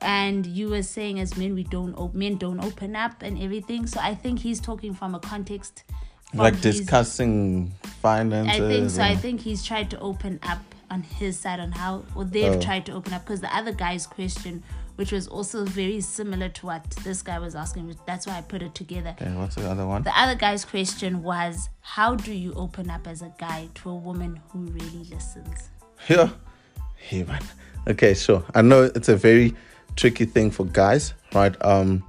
and 0.03 0.45
you 0.47 0.69
were 0.69 0.83
saying 0.83 1.19
as 1.21 1.37
men 1.37 1.55
we 1.55 1.65
don't 1.65 1.95
op- 1.95 2.15
men 2.15 2.37
don't 2.37 2.63
open 2.63 2.95
up 2.95 3.23
and 3.23 3.41
everything. 3.43 3.87
So 3.87 3.99
I 4.01 4.15
think 4.15 4.41
he's 4.41 4.61
talking 4.61 4.93
from 4.95 5.15
a 5.15 5.21
context 5.21 5.85
from 6.31 6.41
like 6.41 6.57
his- 6.57 6.81
discussing 6.81 7.73
finances. 8.03 8.55
I 8.61 8.69
think 8.69 8.91
so. 8.91 9.03
I 9.03 9.17
think 9.17 9.41
he's 9.41 9.65
tried 9.65 9.91
to 9.91 9.99
open 10.01 10.39
up 10.43 10.61
on 10.91 11.03
his 11.03 11.39
side 11.39 11.61
on 11.61 11.73
how, 11.73 12.05
or 12.15 12.25
they've 12.25 12.53
Oh. 12.55 12.61
tried 12.61 12.85
to 12.87 12.93
open 12.93 13.13
up 13.15 13.25
because 13.25 13.41
the 13.41 13.55
other 13.57 13.73
guy's 13.73 14.07
question, 14.07 14.63
which 14.97 15.13
was 15.13 15.29
also 15.29 15.65
very 15.65 16.01
similar 16.01 16.49
to 16.49 16.67
what 16.67 16.91
this 17.05 17.23
guy 17.23 17.39
was 17.39 17.55
asking, 17.55 17.95
that's 18.07 18.27
why 18.27 18.39
I 18.39 18.41
put 18.41 18.63
it 18.63 18.75
together. 18.75 19.15
Okay, 19.21 19.33
what's 19.35 19.55
the 19.55 19.71
other 19.71 19.87
one? 19.87 20.03
The 20.03 20.19
other 20.19 20.35
guy's 20.35 20.65
question 20.65 21.23
was, 21.23 21.69
how 21.81 22.15
do 22.15 22.33
you 22.33 22.53
open 22.55 22.91
up 22.91 23.07
as 23.07 23.23
a 23.23 23.33
guy 23.39 23.69
to 23.77 23.91
a 23.91 23.95
woman 23.95 24.41
who 24.51 24.61
really 24.61 25.05
listens? 25.11 25.71
Yeah. 26.09 26.29
Hey 26.97 27.23
man. 27.25 27.43
Okay, 27.89 28.15
sure. 28.15 28.45
I 28.55 28.63
know 28.63 28.83
it's 28.83 29.09
a 29.09 29.17
very 29.17 29.55
tricky 29.97 30.25
thing 30.25 30.51
for 30.51 30.65
guys, 30.67 31.15
right? 31.35 31.57
Um 31.65 32.05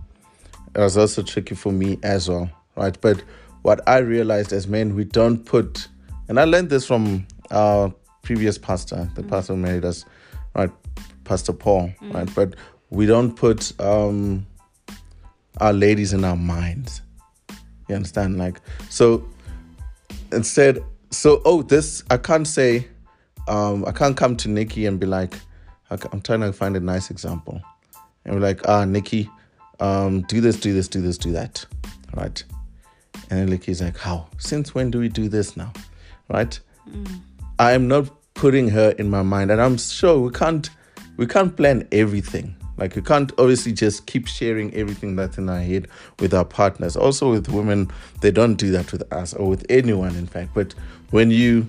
it 0.75 0.79
was 0.79 0.97
also 0.97 1.23
tricky 1.23 1.55
for 1.55 1.71
me 1.71 1.97
as 2.03 2.29
well, 2.29 2.49
right? 2.75 2.99
But 2.99 3.23
what 3.61 3.81
I 3.87 3.99
realized 3.99 4.53
as 4.53 4.67
men, 4.67 4.93
we 4.95 5.03
don't 5.03 5.43
put 5.45 5.87
and 6.27 6.39
I 6.39 6.43
learned 6.43 6.69
this 6.69 6.85
from 6.85 7.25
our 7.49 7.93
previous 8.21 8.57
pastor, 8.57 9.09
the 9.15 9.23
pastor 9.23 9.53
who 9.53 9.59
married 9.59 9.85
us, 9.85 10.03
right? 10.55 10.69
Pastor 11.23 11.53
Paul, 11.53 11.91
right? 12.11 12.29
But 12.35 12.55
we 12.89 13.05
don't 13.05 13.35
put 13.35 13.79
um 13.79 14.45
our 15.59 15.73
ladies 15.73 16.13
in 16.13 16.23
our 16.23 16.37
minds. 16.37 17.01
You 17.87 17.95
understand? 17.95 18.37
Like 18.37 18.61
so 18.89 19.27
instead 20.31 20.79
so 21.09 21.41
oh 21.45 21.61
this 21.61 22.03
I 22.09 22.17
can't 22.17 22.47
say 22.47 22.87
um, 23.47 23.85
I 23.85 23.91
can't 23.91 24.15
come 24.15 24.35
to 24.37 24.49
Nikki 24.49 24.85
and 24.85 24.99
be 24.99 25.05
like, 25.05 25.33
I'm 25.89 26.21
trying 26.21 26.41
to 26.41 26.51
find 26.51 26.75
a 26.75 26.79
nice 26.79 27.09
example, 27.09 27.61
and 28.25 28.35
be 28.35 28.41
like, 28.41 28.67
ah, 28.67 28.83
Nikki, 28.83 29.29
um, 29.79 30.21
do 30.23 30.41
this, 30.41 30.59
do 30.59 30.73
this, 30.73 30.87
do 30.87 31.01
this, 31.01 31.17
do 31.17 31.31
that, 31.31 31.65
right? 32.13 32.43
And 33.29 33.39
then 33.39 33.49
Nikki's 33.49 33.81
like, 33.81 33.97
how? 33.97 34.27
Since 34.37 34.75
when 34.75 34.91
do 34.91 34.99
we 34.99 35.07
do 35.07 35.29
this 35.29 35.55
now, 35.55 35.71
right? 36.29 36.59
I 37.57 37.71
am 37.71 37.87
not 37.87 38.09
putting 38.33 38.69
her 38.69 38.91
in 38.91 39.09
my 39.09 39.23
mind, 39.23 39.49
and 39.49 39.61
I'm 39.61 39.77
sure 39.77 40.19
we 40.19 40.31
can't, 40.31 40.69
we 41.15 41.25
can't 41.25 41.55
plan 41.55 41.87
everything. 41.91 42.55
Like 42.77 42.95
you 42.95 43.01
can't 43.01 43.31
obviously 43.37 43.73
just 43.73 44.05
keep 44.05 44.27
sharing 44.27 44.73
everything 44.73 45.15
that's 45.15 45.37
in 45.37 45.49
our 45.49 45.59
head 45.59 45.87
with 46.19 46.33
our 46.33 46.45
partners. 46.45 46.95
Also 46.95 47.31
with 47.31 47.49
women, 47.49 47.91
they 48.21 48.31
don't 48.31 48.55
do 48.55 48.71
that 48.71 48.91
with 48.91 49.11
us 49.11 49.33
or 49.33 49.49
with 49.49 49.65
anyone, 49.69 50.15
in 50.15 50.27
fact. 50.27 50.51
But 50.53 50.73
when 51.09 51.31
you 51.31 51.67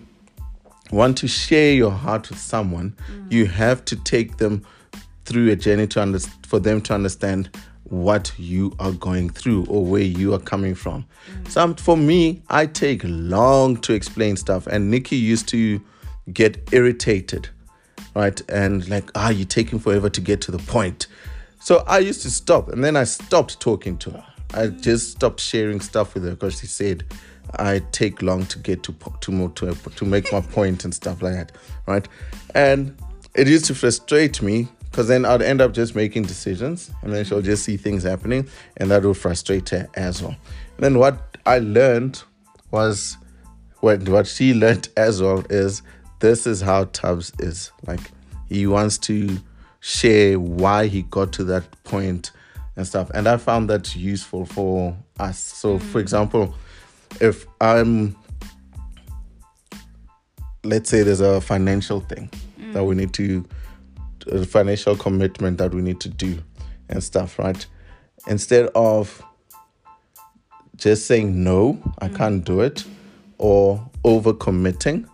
want 0.91 1.19
to 1.19 1.29
share 1.29 1.73
your 1.73 1.91
heart 1.91 2.29
with 2.29 2.39
someone, 2.39 2.97
mm. 3.11 3.33
you 3.33 3.47
have 3.47 3.85
to 3.87 3.97
take 3.97 4.37
them 4.39 4.65
through 5.25 5.51
a 5.51 5.57
journey 5.57 5.87
to 5.89 6.03
under- 6.03 6.19
for 6.47 6.59
them 6.59 6.81
to 6.83 6.95
understand 6.95 7.51
what 7.85 8.33
you 8.39 8.75
are 8.79 8.93
going 8.93 9.31
through 9.31 9.65
or 9.67 9.85
where 9.85 10.03
you 10.03 10.35
are 10.35 10.39
coming 10.39 10.75
from. 10.75 11.07
Mm. 11.31 11.49
Some 11.49 11.75
for 11.75 11.97
me, 11.97 12.43
I 12.49 12.67
take 12.67 13.03
long 13.05 13.77
to 13.79 13.93
explain 13.95 14.37
stuff, 14.37 14.67
and 14.67 14.91
Nikki 14.91 15.17
used 15.17 15.49
to 15.49 15.81
get 16.33 16.69
irritated, 16.73 17.49
right? 18.15 18.41
And 18.49 18.89
like, 18.89 19.11
ah, 19.15 19.31
you're 19.31 19.47
taking 19.47 19.79
forever 19.79 20.09
to 20.11 20.21
get 20.21 20.41
to 20.43 20.51
the 20.51 20.59
point. 20.59 21.07
So 21.61 21.85
I 21.87 21.99
used 21.99 22.23
to 22.23 22.31
stop, 22.31 22.69
and 22.69 22.85
then 22.85 22.97
I 22.97 23.05
stopped 23.05 23.61
talking 23.61 23.99
to 23.99 24.11
her. 24.11 24.25
I 24.55 24.69
just 24.69 25.11
stopped 25.11 25.41
sharing 25.41 25.81
stuff 25.81 26.15
with 26.15 26.25
her 26.25 26.31
because 26.31 26.59
she 26.61 26.67
said 26.67 27.05
I 27.59 27.81
take 27.93 28.23
long 28.23 28.47
to 28.47 28.59
get 28.59 28.83
to 28.85 28.95
to 29.21 29.49
to 29.49 29.75
to 29.75 30.05
make 30.05 30.33
my 30.33 30.41
point 30.41 30.85
and 30.85 30.95
stuff 30.95 31.23
like 31.23 31.35
that, 31.35 31.53
right? 31.87 32.07
And 32.55 32.97
it 33.35 33.49
used 33.49 33.67
to 33.67 33.75
frustrate 33.75 34.43
me 34.43 34.69
because 34.91 35.09
then 35.09 35.25
I'd 35.25 35.43
end 35.43 35.61
up 35.61 35.73
just 35.73 35.95
making 35.95 36.25
decisions, 36.25 36.91
and 37.03 37.13
then 37.13 37.25
she'll 37.25 37.43
just 37.43 37.65
see 37.65 37.77
things 37.77 38.03
happening, 38.03 38.49
and 38.77 38.91
that 38.91 39.03
would 39.05 39.17
frustrate 39.17 39.69
her 39.71 39.89
as 39.95 40.23
well. 40.23 40.37
And 40.77 40.85
then 40.85 40.99
what 40.99 41.37
I 41.45 41.59
learned 41.59 42.23
was 42.71 43.17
what 43.81 44.09
what 44.09 44.27
she 44.27 44.55
learned 44.55 44.89
as 44.97 45.23
well 45.23 45.45
is 45.51 45.83
this 46.21 46.47
is 46.47 46.61
how 46.61 46.85
Tubbs 46.85 47.33
is. 47.39 47.73
Like 47.87 48.01
he 48.49 48.67
wants 48.67 48.99
to 48.99 49.39
share 49.81 50.39
why 50.39 50.87
he 50.87 51.03
got 51.03 51.33
to 51.35 51.45
that 51.45 51.65
point 51.85 52.33
and 52.77 52.87
stuff. 52.87 53.11
And 53.15 53.29
i 53.29 53.37
found 53.37 53.69
that 53.71 53.95
useful 53.95 54.47
for 54.47 54.97
us. 55.19 55.39
So 55.39 55.79
for 55.79 55.99
mm. 55.99 56.03
example 56.03 56.55
if 57.21 57.47
i'm 57.61 58.15
let's 60.65 60.91
say 60.91 61.03
there's 61.03 61.21
a 61.21 61.41
financial 61.41 62.01
thing 62.01 62.31
that 62.73 62.85
we 62.85 62.95
mm. 62.95 62.99
need 62.99 63.13
to 63.15 63.45
a 64.31 64.45
financial 64.45 64.95
commitment 64.95 65.59
that 65.59 65.75
we 65.75 65.81
need 65.81 66.01
to 66.01 66.09
do 66.09 66.43
and 66.89 67.03
stuff 67.03 67.39
right? 67.39 67.67
Instead 68.27 68.67
of 68.75 69.23
just 70.77 71.07
saying 71.07 71.43
no 71.43 71.81
i 71.99 72.09
can't 72.09 72.43
mm. 72.43 72.45
do 72.45 72.61
it 72.61 72.85
or 73.39 73.85
over 74.05 74.33
committing 74.33 75.09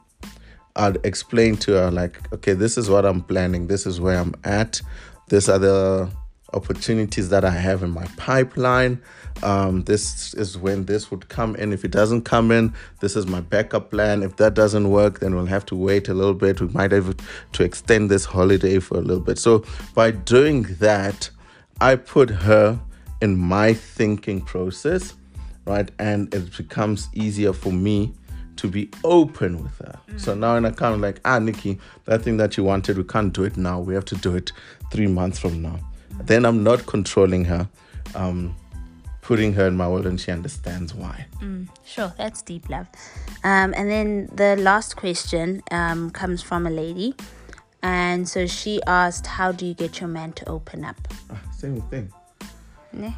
I'd 0.76 1.04
explain 1.04 1.56
to 1.58 1.72
her 1.72 1.90
like, 1.90 2.32
okay, 2.32 2.52
this 2.52 2.76
is 2.76 2.90
what 2.90 3.04
I'm 3.04 3.22
planning. 3.22 3.68
This 3.68 3.86
is 3.86 4.00
where 4.00 4.18
I'm 4.18 4.34
at. 4.44 4.80
These 5.28 5.48
are 5.48 5.58
the 5.58 6.10
opportunities 6.52 7.28
that 7.28 7.44
I 7.44 7.50
have 7.50 7.82
in 7.82 7.90
my 7.90 8.06
pipeline. 8.16 9.00
Um, 9.42 9.82
this 9.84 10.34
is 10.34 10.56
when 10.56 10.84
this 10.86 11.10
would 11.10 11.28
come 11.28 11.56
in. 11.56 11.72
If 11.72 11.84
it 11.84 11.90
doesn't 11.90 12.22
come 12.22 12.50
in, 12.50 12.72
this 13.00 13.16
is 13.16 13.26
my 13.26 13.40
backup 13.40 13.90
plan. 13.90 14.22
If 14.22 14.36
that 14.36 14.54
doesn't 14.54 14.90
work, 14.90 15.20
then 15.20 15.34
we'll 15.34 15.46
have 15.46 15.66
to 15.66 15.76
wait 15.76 16.08
a 16.08 16.14
little 16.14 16.34
bit. 16.34 16.60
We 16.60 16.68
might 16.68 16.92
have 16.92 17.16
to 17.52 17.64
extend 17.64 18.10
this 18.10 18.24
holiday 18.24 18.78
for 18.78 18.98
a 18.98 19.00
little 19.00 19.22
bit. 19.22 19.38
So 19.38 19.64
by 19.94 20.12
doing 20.12 20.62
that, 20.80 21.30
I 21.80 21.96
put 21.96 22.30
her 22.30 22.80
in 23.20 23.36
my 23.36 23.74
thinking 23.74 24.40
process, 24.40 25.14
right? 25.66 25.90
And 25.98 26.32
it 26.34 26.56
becomes 26.56 27.08
easier 27.14 27.52
for 27.52 27.72
me 27.72 28.12
to 28.56 28.68
be 28.68 28.90
open 29.02 29.62
with 29.62 29.78
her. 29.78 29.98
So 30.16 30.34
now 30.34 30.56
in 30.56 30.64
a 30.64 30.72
kind 30.72 30.94
of 30.94 31.00
like, 31.00 31.20
ah, 31.24 31.38
Nikki, 31.38 31.78
that 32.04 32.22
thing 32.22 32.36
that 32.38 32.56
you 32.56 32.64
wanted, 32.64 32.96
we 32.96 33.04
can't 33.04 33.32
do 33.32 33.44
it 33.44 33.56
now. 33.56 33.80
We 33.80 33.94
have 33.94 34.04
to 34.06 34.16
do 34.16 34.34
it 34.36 34.52
three 34.90 35.06
months 35.06 35.38
from 35.38 35.62
now. 35.62 35.78
Then 36.22 36.44
I'm 36.44 36.62
not 36.62 36.86
controlling 36.86 37.44
her, 37.46 37.68
um, 38.14 38.54
putting 39.22 39.52
her 39.54 39.66
in 39.66 39.76
my 39.76 39.88
world, 39.88 40.06
and 40.06 40.20
she 40.20 40.30
understands 40.30 40.94
why. 40.94 41.26
Sure, 41.84 42.12
that's 42.16 42.42
deep 42.42 42.68
love. 42.68 42.86
Um, 43.42 43.74
and 43.76 43.90
then 43.90 44.28
the 44.34 44.56
last 44.56 44.96
question 44.96 45.62
um, 45.70 46.10
comes 46.10 46.42
from 46.42 46.66
a 46.66 46.70
lady. 46.70 47.14
And 47.82 48.26
so 48.26 48.46
she 48.46 48.80
asked, 48.86 49.26
How 49.26 49.52
do 49.52 49.66
you 49.66 49.74
get 49.74 50.00
your 50.00 50.08
man 50.08 50.32
to 50.34 50.48
open 50.48 50.84
up? 50.84 50.96
Ah, 51.30 51.40
same 51.52 51.82
thing. 51.82 52.10
Ne? 52.92 53.14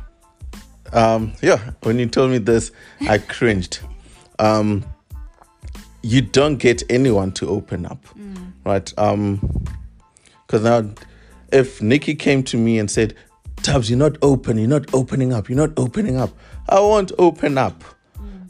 Um, 0.92 1.32
yeah, 1.42 1.72
when 1.82 1.98
you 1.98 2.06
told 2.06 2.30
me 2.30 2.38
this, 2.38 2.72
I 3.08 3.18
cringed. 3.18 3.80
Um, 4.38 4.84
you 6.06 6.20
don't 6.22 6.58
get 6.58 6.84
anyone 6.88 7.32
to 7.32 7.48
open 7.48 7.84
up, 7.84 8.04
right? 8.64 8.92
Um, 8.96 9.40
because 10.46 10.62
now, 10.62 10.88
if 11.52 11.82
Nikki 11.82 12.14
came 12.14 12.44
to 12.44 12.56
me 12.56 12.78
and 12.78 12.88
said, 12.88 13.14
"Tubbs, 13.56 13.90
you're 13.90 13.98
not 13.98 14.16
open. 14.22 14.56
You're 14.56 14.68
not 14.68 14.94
opening 14.94 15.32
up. 15.32 15.48
You're 15.48 15.58
not 15.58 15.72
opening 15.76 16.16
up," 16.16 16.30
I 16.68 16.78
won't 16.78 17.10
open 17.18 17.58
up, 17.58 17.82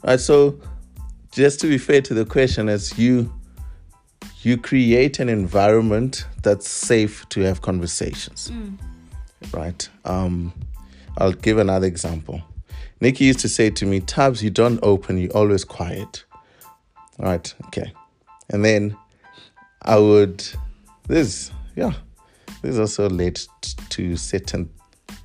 right? 0.03 0.19
So, 0.19 0.59
just 1.31 1.59
to 1.61 1.67
be 1.67 1.79
fair 1.79 2.01
to 2.01 2.13
the 2.13 2.25
question, 2.25 2.69
as 2.69 2.97
you 2.99 3.33
you 4.43 4.57
create 4.57 5.19
an 5.19 5.27
environment 5.29 6.25
that's 6.43 6.69
safe 6.69 7.27
to 7.29 7.41
have 7.41 7.61
conversations, 7.63 8.51
right? 9.51 9.89
Um, 10.05 10.53
I'll 11.17 11.33
give 11.33 11.57
another 11.57 11.87
example. 11.87 12.41
Nikki 13.01 13.25
used 13.25 13.39
to 13.39 13.49
say 13.49 13.71
to 13.71 13.85
me, 13.85 13.99
Tabs, 13.99 14.43
you 14.43 14.49
don't 14.51 14.79
open, 14.83 15.17
you're 15.17 15.35
always 15.35 15.63
quiet. 15.65 16.23
Right, 17.17 17.53
okay. 17.65 17.91
And 18.49 18.63
then 18.63 18.95
I 19.81 19.97
would, 19.97 20.45
this, 21.07 21.51
yeah, 21.75 21.93
this 22.61 22.77
also 22.77 23.09
led 23.09 23.39
to 23.89 24.15
certain 24.15 24.69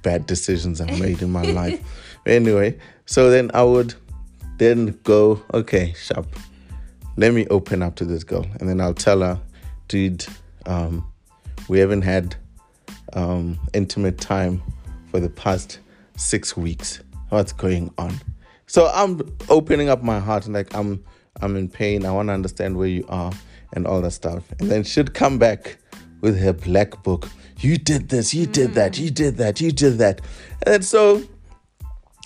bad 0.02 0.26
decisions 0.26 0.80
I've 0.80 0.98
made 0.98 1.22
in 1.22 1.30
my 1.30 1.42
life. 1.42 1.80
Anyway, 2.24 2.78
so 3.04 3.30
then 3.30 3.50
I 3.52 3.64
would 3.64 3.94
then 4.58 4.96
go, 5.02 5.42
okay, 5.52 5.92
sharp, 5.94 6.24
let 7.16 7.34
me 7.34 7.48
open 7.48 7.82
up 7.82 7.96
to 7.96 8.04
this 8.04 8.22
girl. 8.22 8.46
And 8.60 8.68
then 8.68 8.80
I'll 8.80 8.94
tell 8.94 9.22
her, 9.22 9.40
dude, 9.88 10.24
um, 10.66 11.04
we 11.66 11.80
haven't 11.80 12.02
had 12.02 12.36
um, 13.14 13.58
intimate 13.74 14.18
time 14.18 14.62
for 15.10 15.18
the 15.18 15.28
past 15.28 15.80
six 16.16 16.56
weeks. 16.56 17.00
What's 17.30 17.52
going 17.52 17.92
on? 17.98 18.14
So 18.66 18.90
I'm 18.94 19.20
opening 19.48 19.88
up 19.88 20.02
my 20.02 20.20
heart 20.20 20.44
and 20.46 20.54
like 20.54 20.74
I'm 20.74 21.02
I'm 21.40 21.56
in 21.56 21.68
pain. 21.68 22.04
I 22.04 22.12
want 22.12 22.28
to 22.28 22.32
understand 22.32 22.76
where 22.76 22.88
you 22.88 23.04
are 23.08 23.32
and 23.72 23.86
all 23.86 24.00
that 24.02 24.10
stuff. 24.12 24.44
And 24.58 24.70
then 24.70 24.84
she'd 24.84 25.14
come 25.14 25.38
back 25.38 25.78
with 26.20 26.38
her 26.40 26.52
black 26.52 27.02
book. 27.02 27.28
You 27.58 27.76
did 27.78 28.08
this, 28.08 28.34
you 28.34 28.46
did 28.46 28.74
that, 28.74 28.98
you 28.98 29.10
did 29.10 29.36
that, 29.36 29.60
you 29.60 29.72
did 29.72 29.98
that. 29.98 30.20
And 30.66 30.84
so 30.84 31.22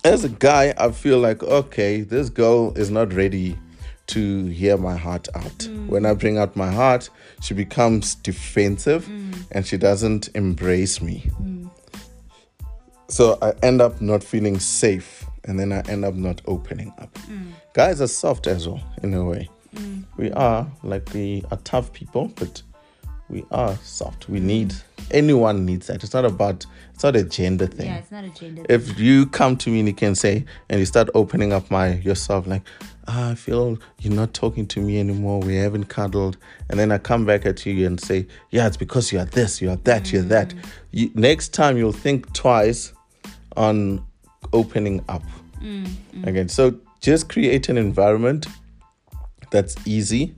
as 0.03 0.23
a 0.23 0.29
guy, 0.29 0.73
I 0.77 0.91
feel 0.91 1.19
like, 1.19 1.43
okay, 1.43 2.01
this 2.01 2.29
girl 2.29 2.73
is 2.75 2.89
not 2.89 3.13
ready 3.13 3.57
to 4.07 4.45
hear 4.45 4.77
my 4.77 4.95
heart 4.95 5.27
out. 5.35 5.57
Mm. 5.57 5.87
When 5.87 6.05
I 6.05 6.13
bring 6.13 6.37
out 6.37 6.55
my 6.55 6.71
heart, 6.71 7.09
she 7.41 7.53
becomes 7.53 8.15
defensive 8.15 9.05
mm. 9.05 9.35
and 9.51 9.65
she 9.65 9.77
doesn't 9.77 10.29
embrace 10.33 11.01
me. 11.01 11.29
Mm. 11.41 11.69
So 13.09 13.37
I 13.41 13.53
end 13.63 13.81
up 13.81 14.01
not 14.01 14.23
feeling 14.23 14.59
safe 14.59 15.25
and 15.43 15.59
then 15.59 15.71
I 15.71 15.81
end 15.89 16.05
up 16.05 16.13
not 16.13 16.41
opening 16.45 16.93
up. 16.97 17.17
Guys 17.77 18.01
are 18.01 18.07
soft 18.07 18.47
as 18.47 18.67
well, 18.67 18.81
in 19.03 19.13
a 19.13 19.23
way. 19.23 19.47
Mm. 19.75 20.03
We 20.17 20.31
are 20.31 20.65
like 20.81 21.13
we 21.13 21.43
are 21.51 21.57
tough 21.57 21.93
people, 21.93 22.31
but 22.35 22.63
we 23.29 23.45
are 23.51 23.75
soft. 23.83 24.27
We 24.27 24.39
need 24.39 24.73
anyone 25.11 25.63
needs 25.63 25.85
that. 25.85 26.03
It's 26.03 26.15
not 26.15 26.25
about 26.25 26.65
it's 26.95 27.03
not 27.03 27.15
a 27.15 27.23
gender 27.23 27.67
thing. 27.67 27.85
Yeah, 27.85 27.97
it's 27.97 28.09
not 28.09 28.23
a 28.23 28.29
gender. 28.29 28.65
If 28.67 28.87
thing. 28.87 29.05
you 29.05 29.27
come 29.27 29.57
to 29.57 29.69
me 29.69 29.81
and 29.81 29.87
you 29.89 29.93
can 29.93 30.15
say 30.15 30.43
and 30.69 30.79
you 30.79 30.87
start 30.87 31.09
opening 31.13 31.53
up 31.53 31.69
my 31.69 31.97
yourself 31.97 32.47
like, 32.47 32.63
ah, 33.07 33.29
I 33.29 33.35
feel 33.35 33.77
you're 33.99 34.11
not 34.11 34.33
talking 34.33 34.65
to 34.69 34.81
me 34.81 34.99
anymore. 34.99 35.41
We 35.41 35.57
haven't 35.57 35.85
cuddled, 35.85 36.37
and 36.71 36.79
then 36.79 36.91
I 36.91 36.97
come 36.97 37.27
back 37.27 37.45
at 37.45 37.63
you 37.63 37.85
and 37.85 38.01
say, 38.01 38.25
yeah, 38.49 38.65
it's 38.65 38.75
because 38.75 39.11
you 39.11 39.19
are 39.19 39.25
this, 39.25 39.61
you 39.61 39.69
are 39.69 39.75
that, 39.83 40.05
mm. 40.05 40.13
you're 40.13 40.23
that. 40.23 40.49
Mm. 40.49 40.65
You, 40.93 41.11
next 41.13 41.53
time 41.53 41.77
you'll 41.77 41.91
think 41.91 42.33
twice 42.33 42.91
on 43.55 44.03
opening 44.51 45.05
up 45.07 45.21
mm. 45.61 45.85
Mm. 45.85 46.25
again. 46.25 46.49
So 46.49 46.79
just 47.07 47.29
create 47.29 47.69
an 47.69 47.77
environment 47.77 48.47
that's 49.49 49.75
easy 49.87 50.35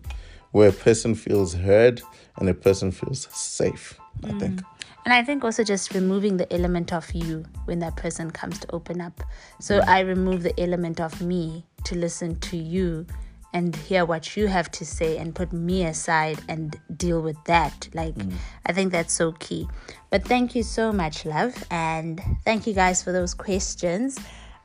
where 0.51 0.69
a 0.69 0.71
person 0.71 1.15
feels 1.15 1.55
heard 1.55 1.99
and 2.37 2.47
a 2.47 2.53
person 2.53 2.91
feels 2.91 3.27
safe, 3.31 3.99
I 4.23 4.27
mm. 4.27 4.39
think. 4.39 4.61
And 5.03 5.11
I 5.11 5.23
think 5.23 5.43
also 5.43 5.63
just 5.63 5.95
removing 5.95 6.37
the 6.37 6.51
element 6.53 6.93
of 6.93 7.11
you 7.11 7.43
when 7.65 7.79
that 7.79 7.95
person 7.95 8.29
comes 8.29 8.59
to 8.59 8.71
open 8.71 9.01
up. 9.01 9.23
So 9.59 9.79
mm. 9.79 9.87
I 9.87 10.01
remove 10.01 10.43
the 10.43 10.59
element 10.59 11.01
of 11.01 11.19
me 11.23 11.65
to 11.85 11.95
listen 11.95 12.39
to 12.41 12.57
you 12.57 13.07
and 13.51 13.75
hear 13.75 14.05
what 14.05 14.37
you 14.37 14.45
have 14.45 14.69
to 14.69 14.85
say 14.85 15.17
and 15.17 15.33
put 15.33 15.51
me 15.51 15.85
aside 15.85 16.39
and 16.47 16.79
deal 16.95 17.19
with 17.19 17.43
that. 17.45 17.89
Like, 17.95 18.13
mm. 18.13 18.31
I 18.67 18.73
think 18.73 18.91
that's 18.91 19.13
so 19.13 19.31
key. 19.31 19.67
But 20.11 20.23
thank 20.23 20.53
you 20.53 20.61
so 20.61 20.93
much, 20.93 21.25
love. 21.25 21.63
And 21.71 22.21
thank 22.45 22.67
you 22.67 22.73
guys 22.73 23.01
for 23.01 23.11
those 23.11 23.33
questions. 23.33 24.19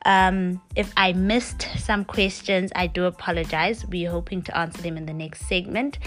Um, 0.05 0.61
if 0.75 0.93
I 0.95 1.13
missed 1.13 1.67
some 1.77 2.05
questions, 2.05 2.71
I 2.75 2.87
do 2.87 3.05
apologize. 3.05 3.85
We're 3.85 4.11
hoping 4.11 4.43
to 4.43 4.57
answer 4.57 4.81
them 4.81 4.97
in 4.97 5.05
the 5.05 5.13
next 5.13 5.47
segment. 5.47 5.97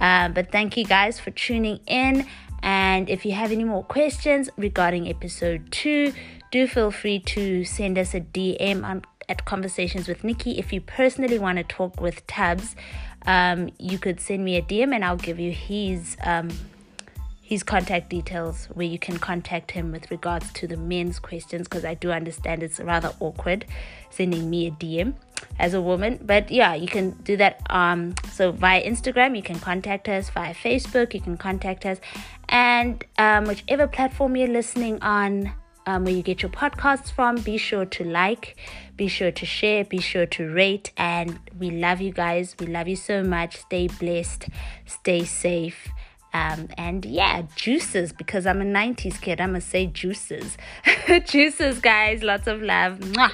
Uh, 0.00 0.28
but 0.28 0.50
thank 0.50 0.76
you 0.76 0.84
guys 0.84 1.20
for 1.20 1.30
tuning 1.30 1.78
in. 1.86 2.26
And 2.62 3.08
if 3.08 3.24
you 3.24 3.32
have 3.32 3.52
any 3.52 3.64
more 3.64 3.84
questions 3.84 4.50
regarding 4.56 5.08
episode 5.08 5.70
two, 5.70 6.12
do 6.50 6.66
feel 6.66 6.90
free 6.90 7.20
to 7.20 7.64
send 7.64 7.98
us 7.98 8.14
a 8.14 8.20
DM 8.20 8.84
on 8.84 9.04
at 9.28 9.44
Conversations 9.44 10.08
with 10.08 10.24
Nikki. 10.24 10.58
If 10.58 10.72
you 10.72 10.80
personally 10.80 11.38
want 11.38 11.58
to 11.58 11.64
talk 11.64 12.00
with 12.00 12.26
Tabs, 12.26 12.76
um, 13.26 13.70
you 13.78 13.98
could 13.98 14.20
send 14.20 14.44
me 14.44 14.56
a 14.56 14.62
DM 14.62 14.94
and 14.94 15.04
I'll 15.04 15.16
give 15.16 15.40
you 15.40 15.50
his 15.50 16.16
um, 16.22 16.50
his 17.54 17.62
contact 17.62 18.10
details 18.10 18.66
where 18.74 18.84
you 18.84 18.98
can 18.98 19.16
contact 19.16 19.70
him 19.70 19.92
with 19.92 20.10
regards 20.10 20.52
to 20.52 20.66
the 20.66 20.76
men's 20.76 21.20
questions 21.20 21.68
because 21.68 21.84
I 21.84 21.94
do 21.94 22.10
understand 22.10 22.64
it's 22.64 22.80
rather 22.80 23.12
awkward 23.20 23.64
sending 24.10 24.50
me 24.50 24.66
a 24.66 24.72
DM 24.72 25.14
as 25.60 25.72
a 25.72 25.80
woman. 25.80 26.18
But 26.20 26.50
yeah, 26.50 26.74
you 26.74 26.88
can 26.88 27.12
do 27.22 27.36
that. 27.36 27.62
Um, 27.70 28.16
so 28.32 28.50
via 28.50 28.82
Instagram, 28.84 29.36
you 29.36 29.42
can 29.42 29.60
contact 29.60 30.08
us. 30.08 30.30
Via 30.30 30.52
Facebook, 30.52 31.14
you 31.14 31.20
can 31.20 31.36
contact 31.36 31.86
us, 31.86 31.98
and 32.48 33.04
um, 33.18 33.44
whichever 33.44 33.86
platform 33.86 34.34
you're 34.34 34.48
listening 34.48 35.00
on, 35.00 35.52
um, 35.86 36.04
where 36.04 36.14
you 36.14 36.22
get 36.22 36.42
your 36.42 36.50
podcasts 36.50 37.12
from, 37.12 37.36
be 37.36 37.56
sure 37.56 37.84
to 37.84 38.02
like, 38.02 38.56
be 38.96 39.06
sure 39.06 39.30
to 39.30 39.46
share, 39.46 39.84
be 39.84 40.00
sure 40.00 40.26
to 40.26 40.50
rate, 40.50 40.90
and 40.96 41.38
we 41.56 41.70
love 41.70 42.00
you 42.00 42.10
guys. 42.10 42.56
We 42.58 42.66
love 42.66 42.88
you 42.88 42.96
so 42.96 43.22
much. 43.22 43.58
Stay 43.58 43.86
blessed, 43.86 44.48
stay 44.86 45.22
safe. 45.24 45.88
Um, 46.34 46.68
and 46.76 47.04
yeah, 47.04 47.42
juices 47.54 48.12
because 48.12 48.44
I'm 48.44 48.60
a 48.60 48.64
90s 48.64 49.20
kid. 49.20 49.40
I'm 49.40 49.50
gonna 49.50 49.60
say 49.60 49.86
juices. 49.86 50.58
juices, 51.26 51.78
guys. 51.78 52.22
Lots 52.24 52.48
of 52.48 52.60
love. 52.60 52.98
Mwah. 52.98 53.30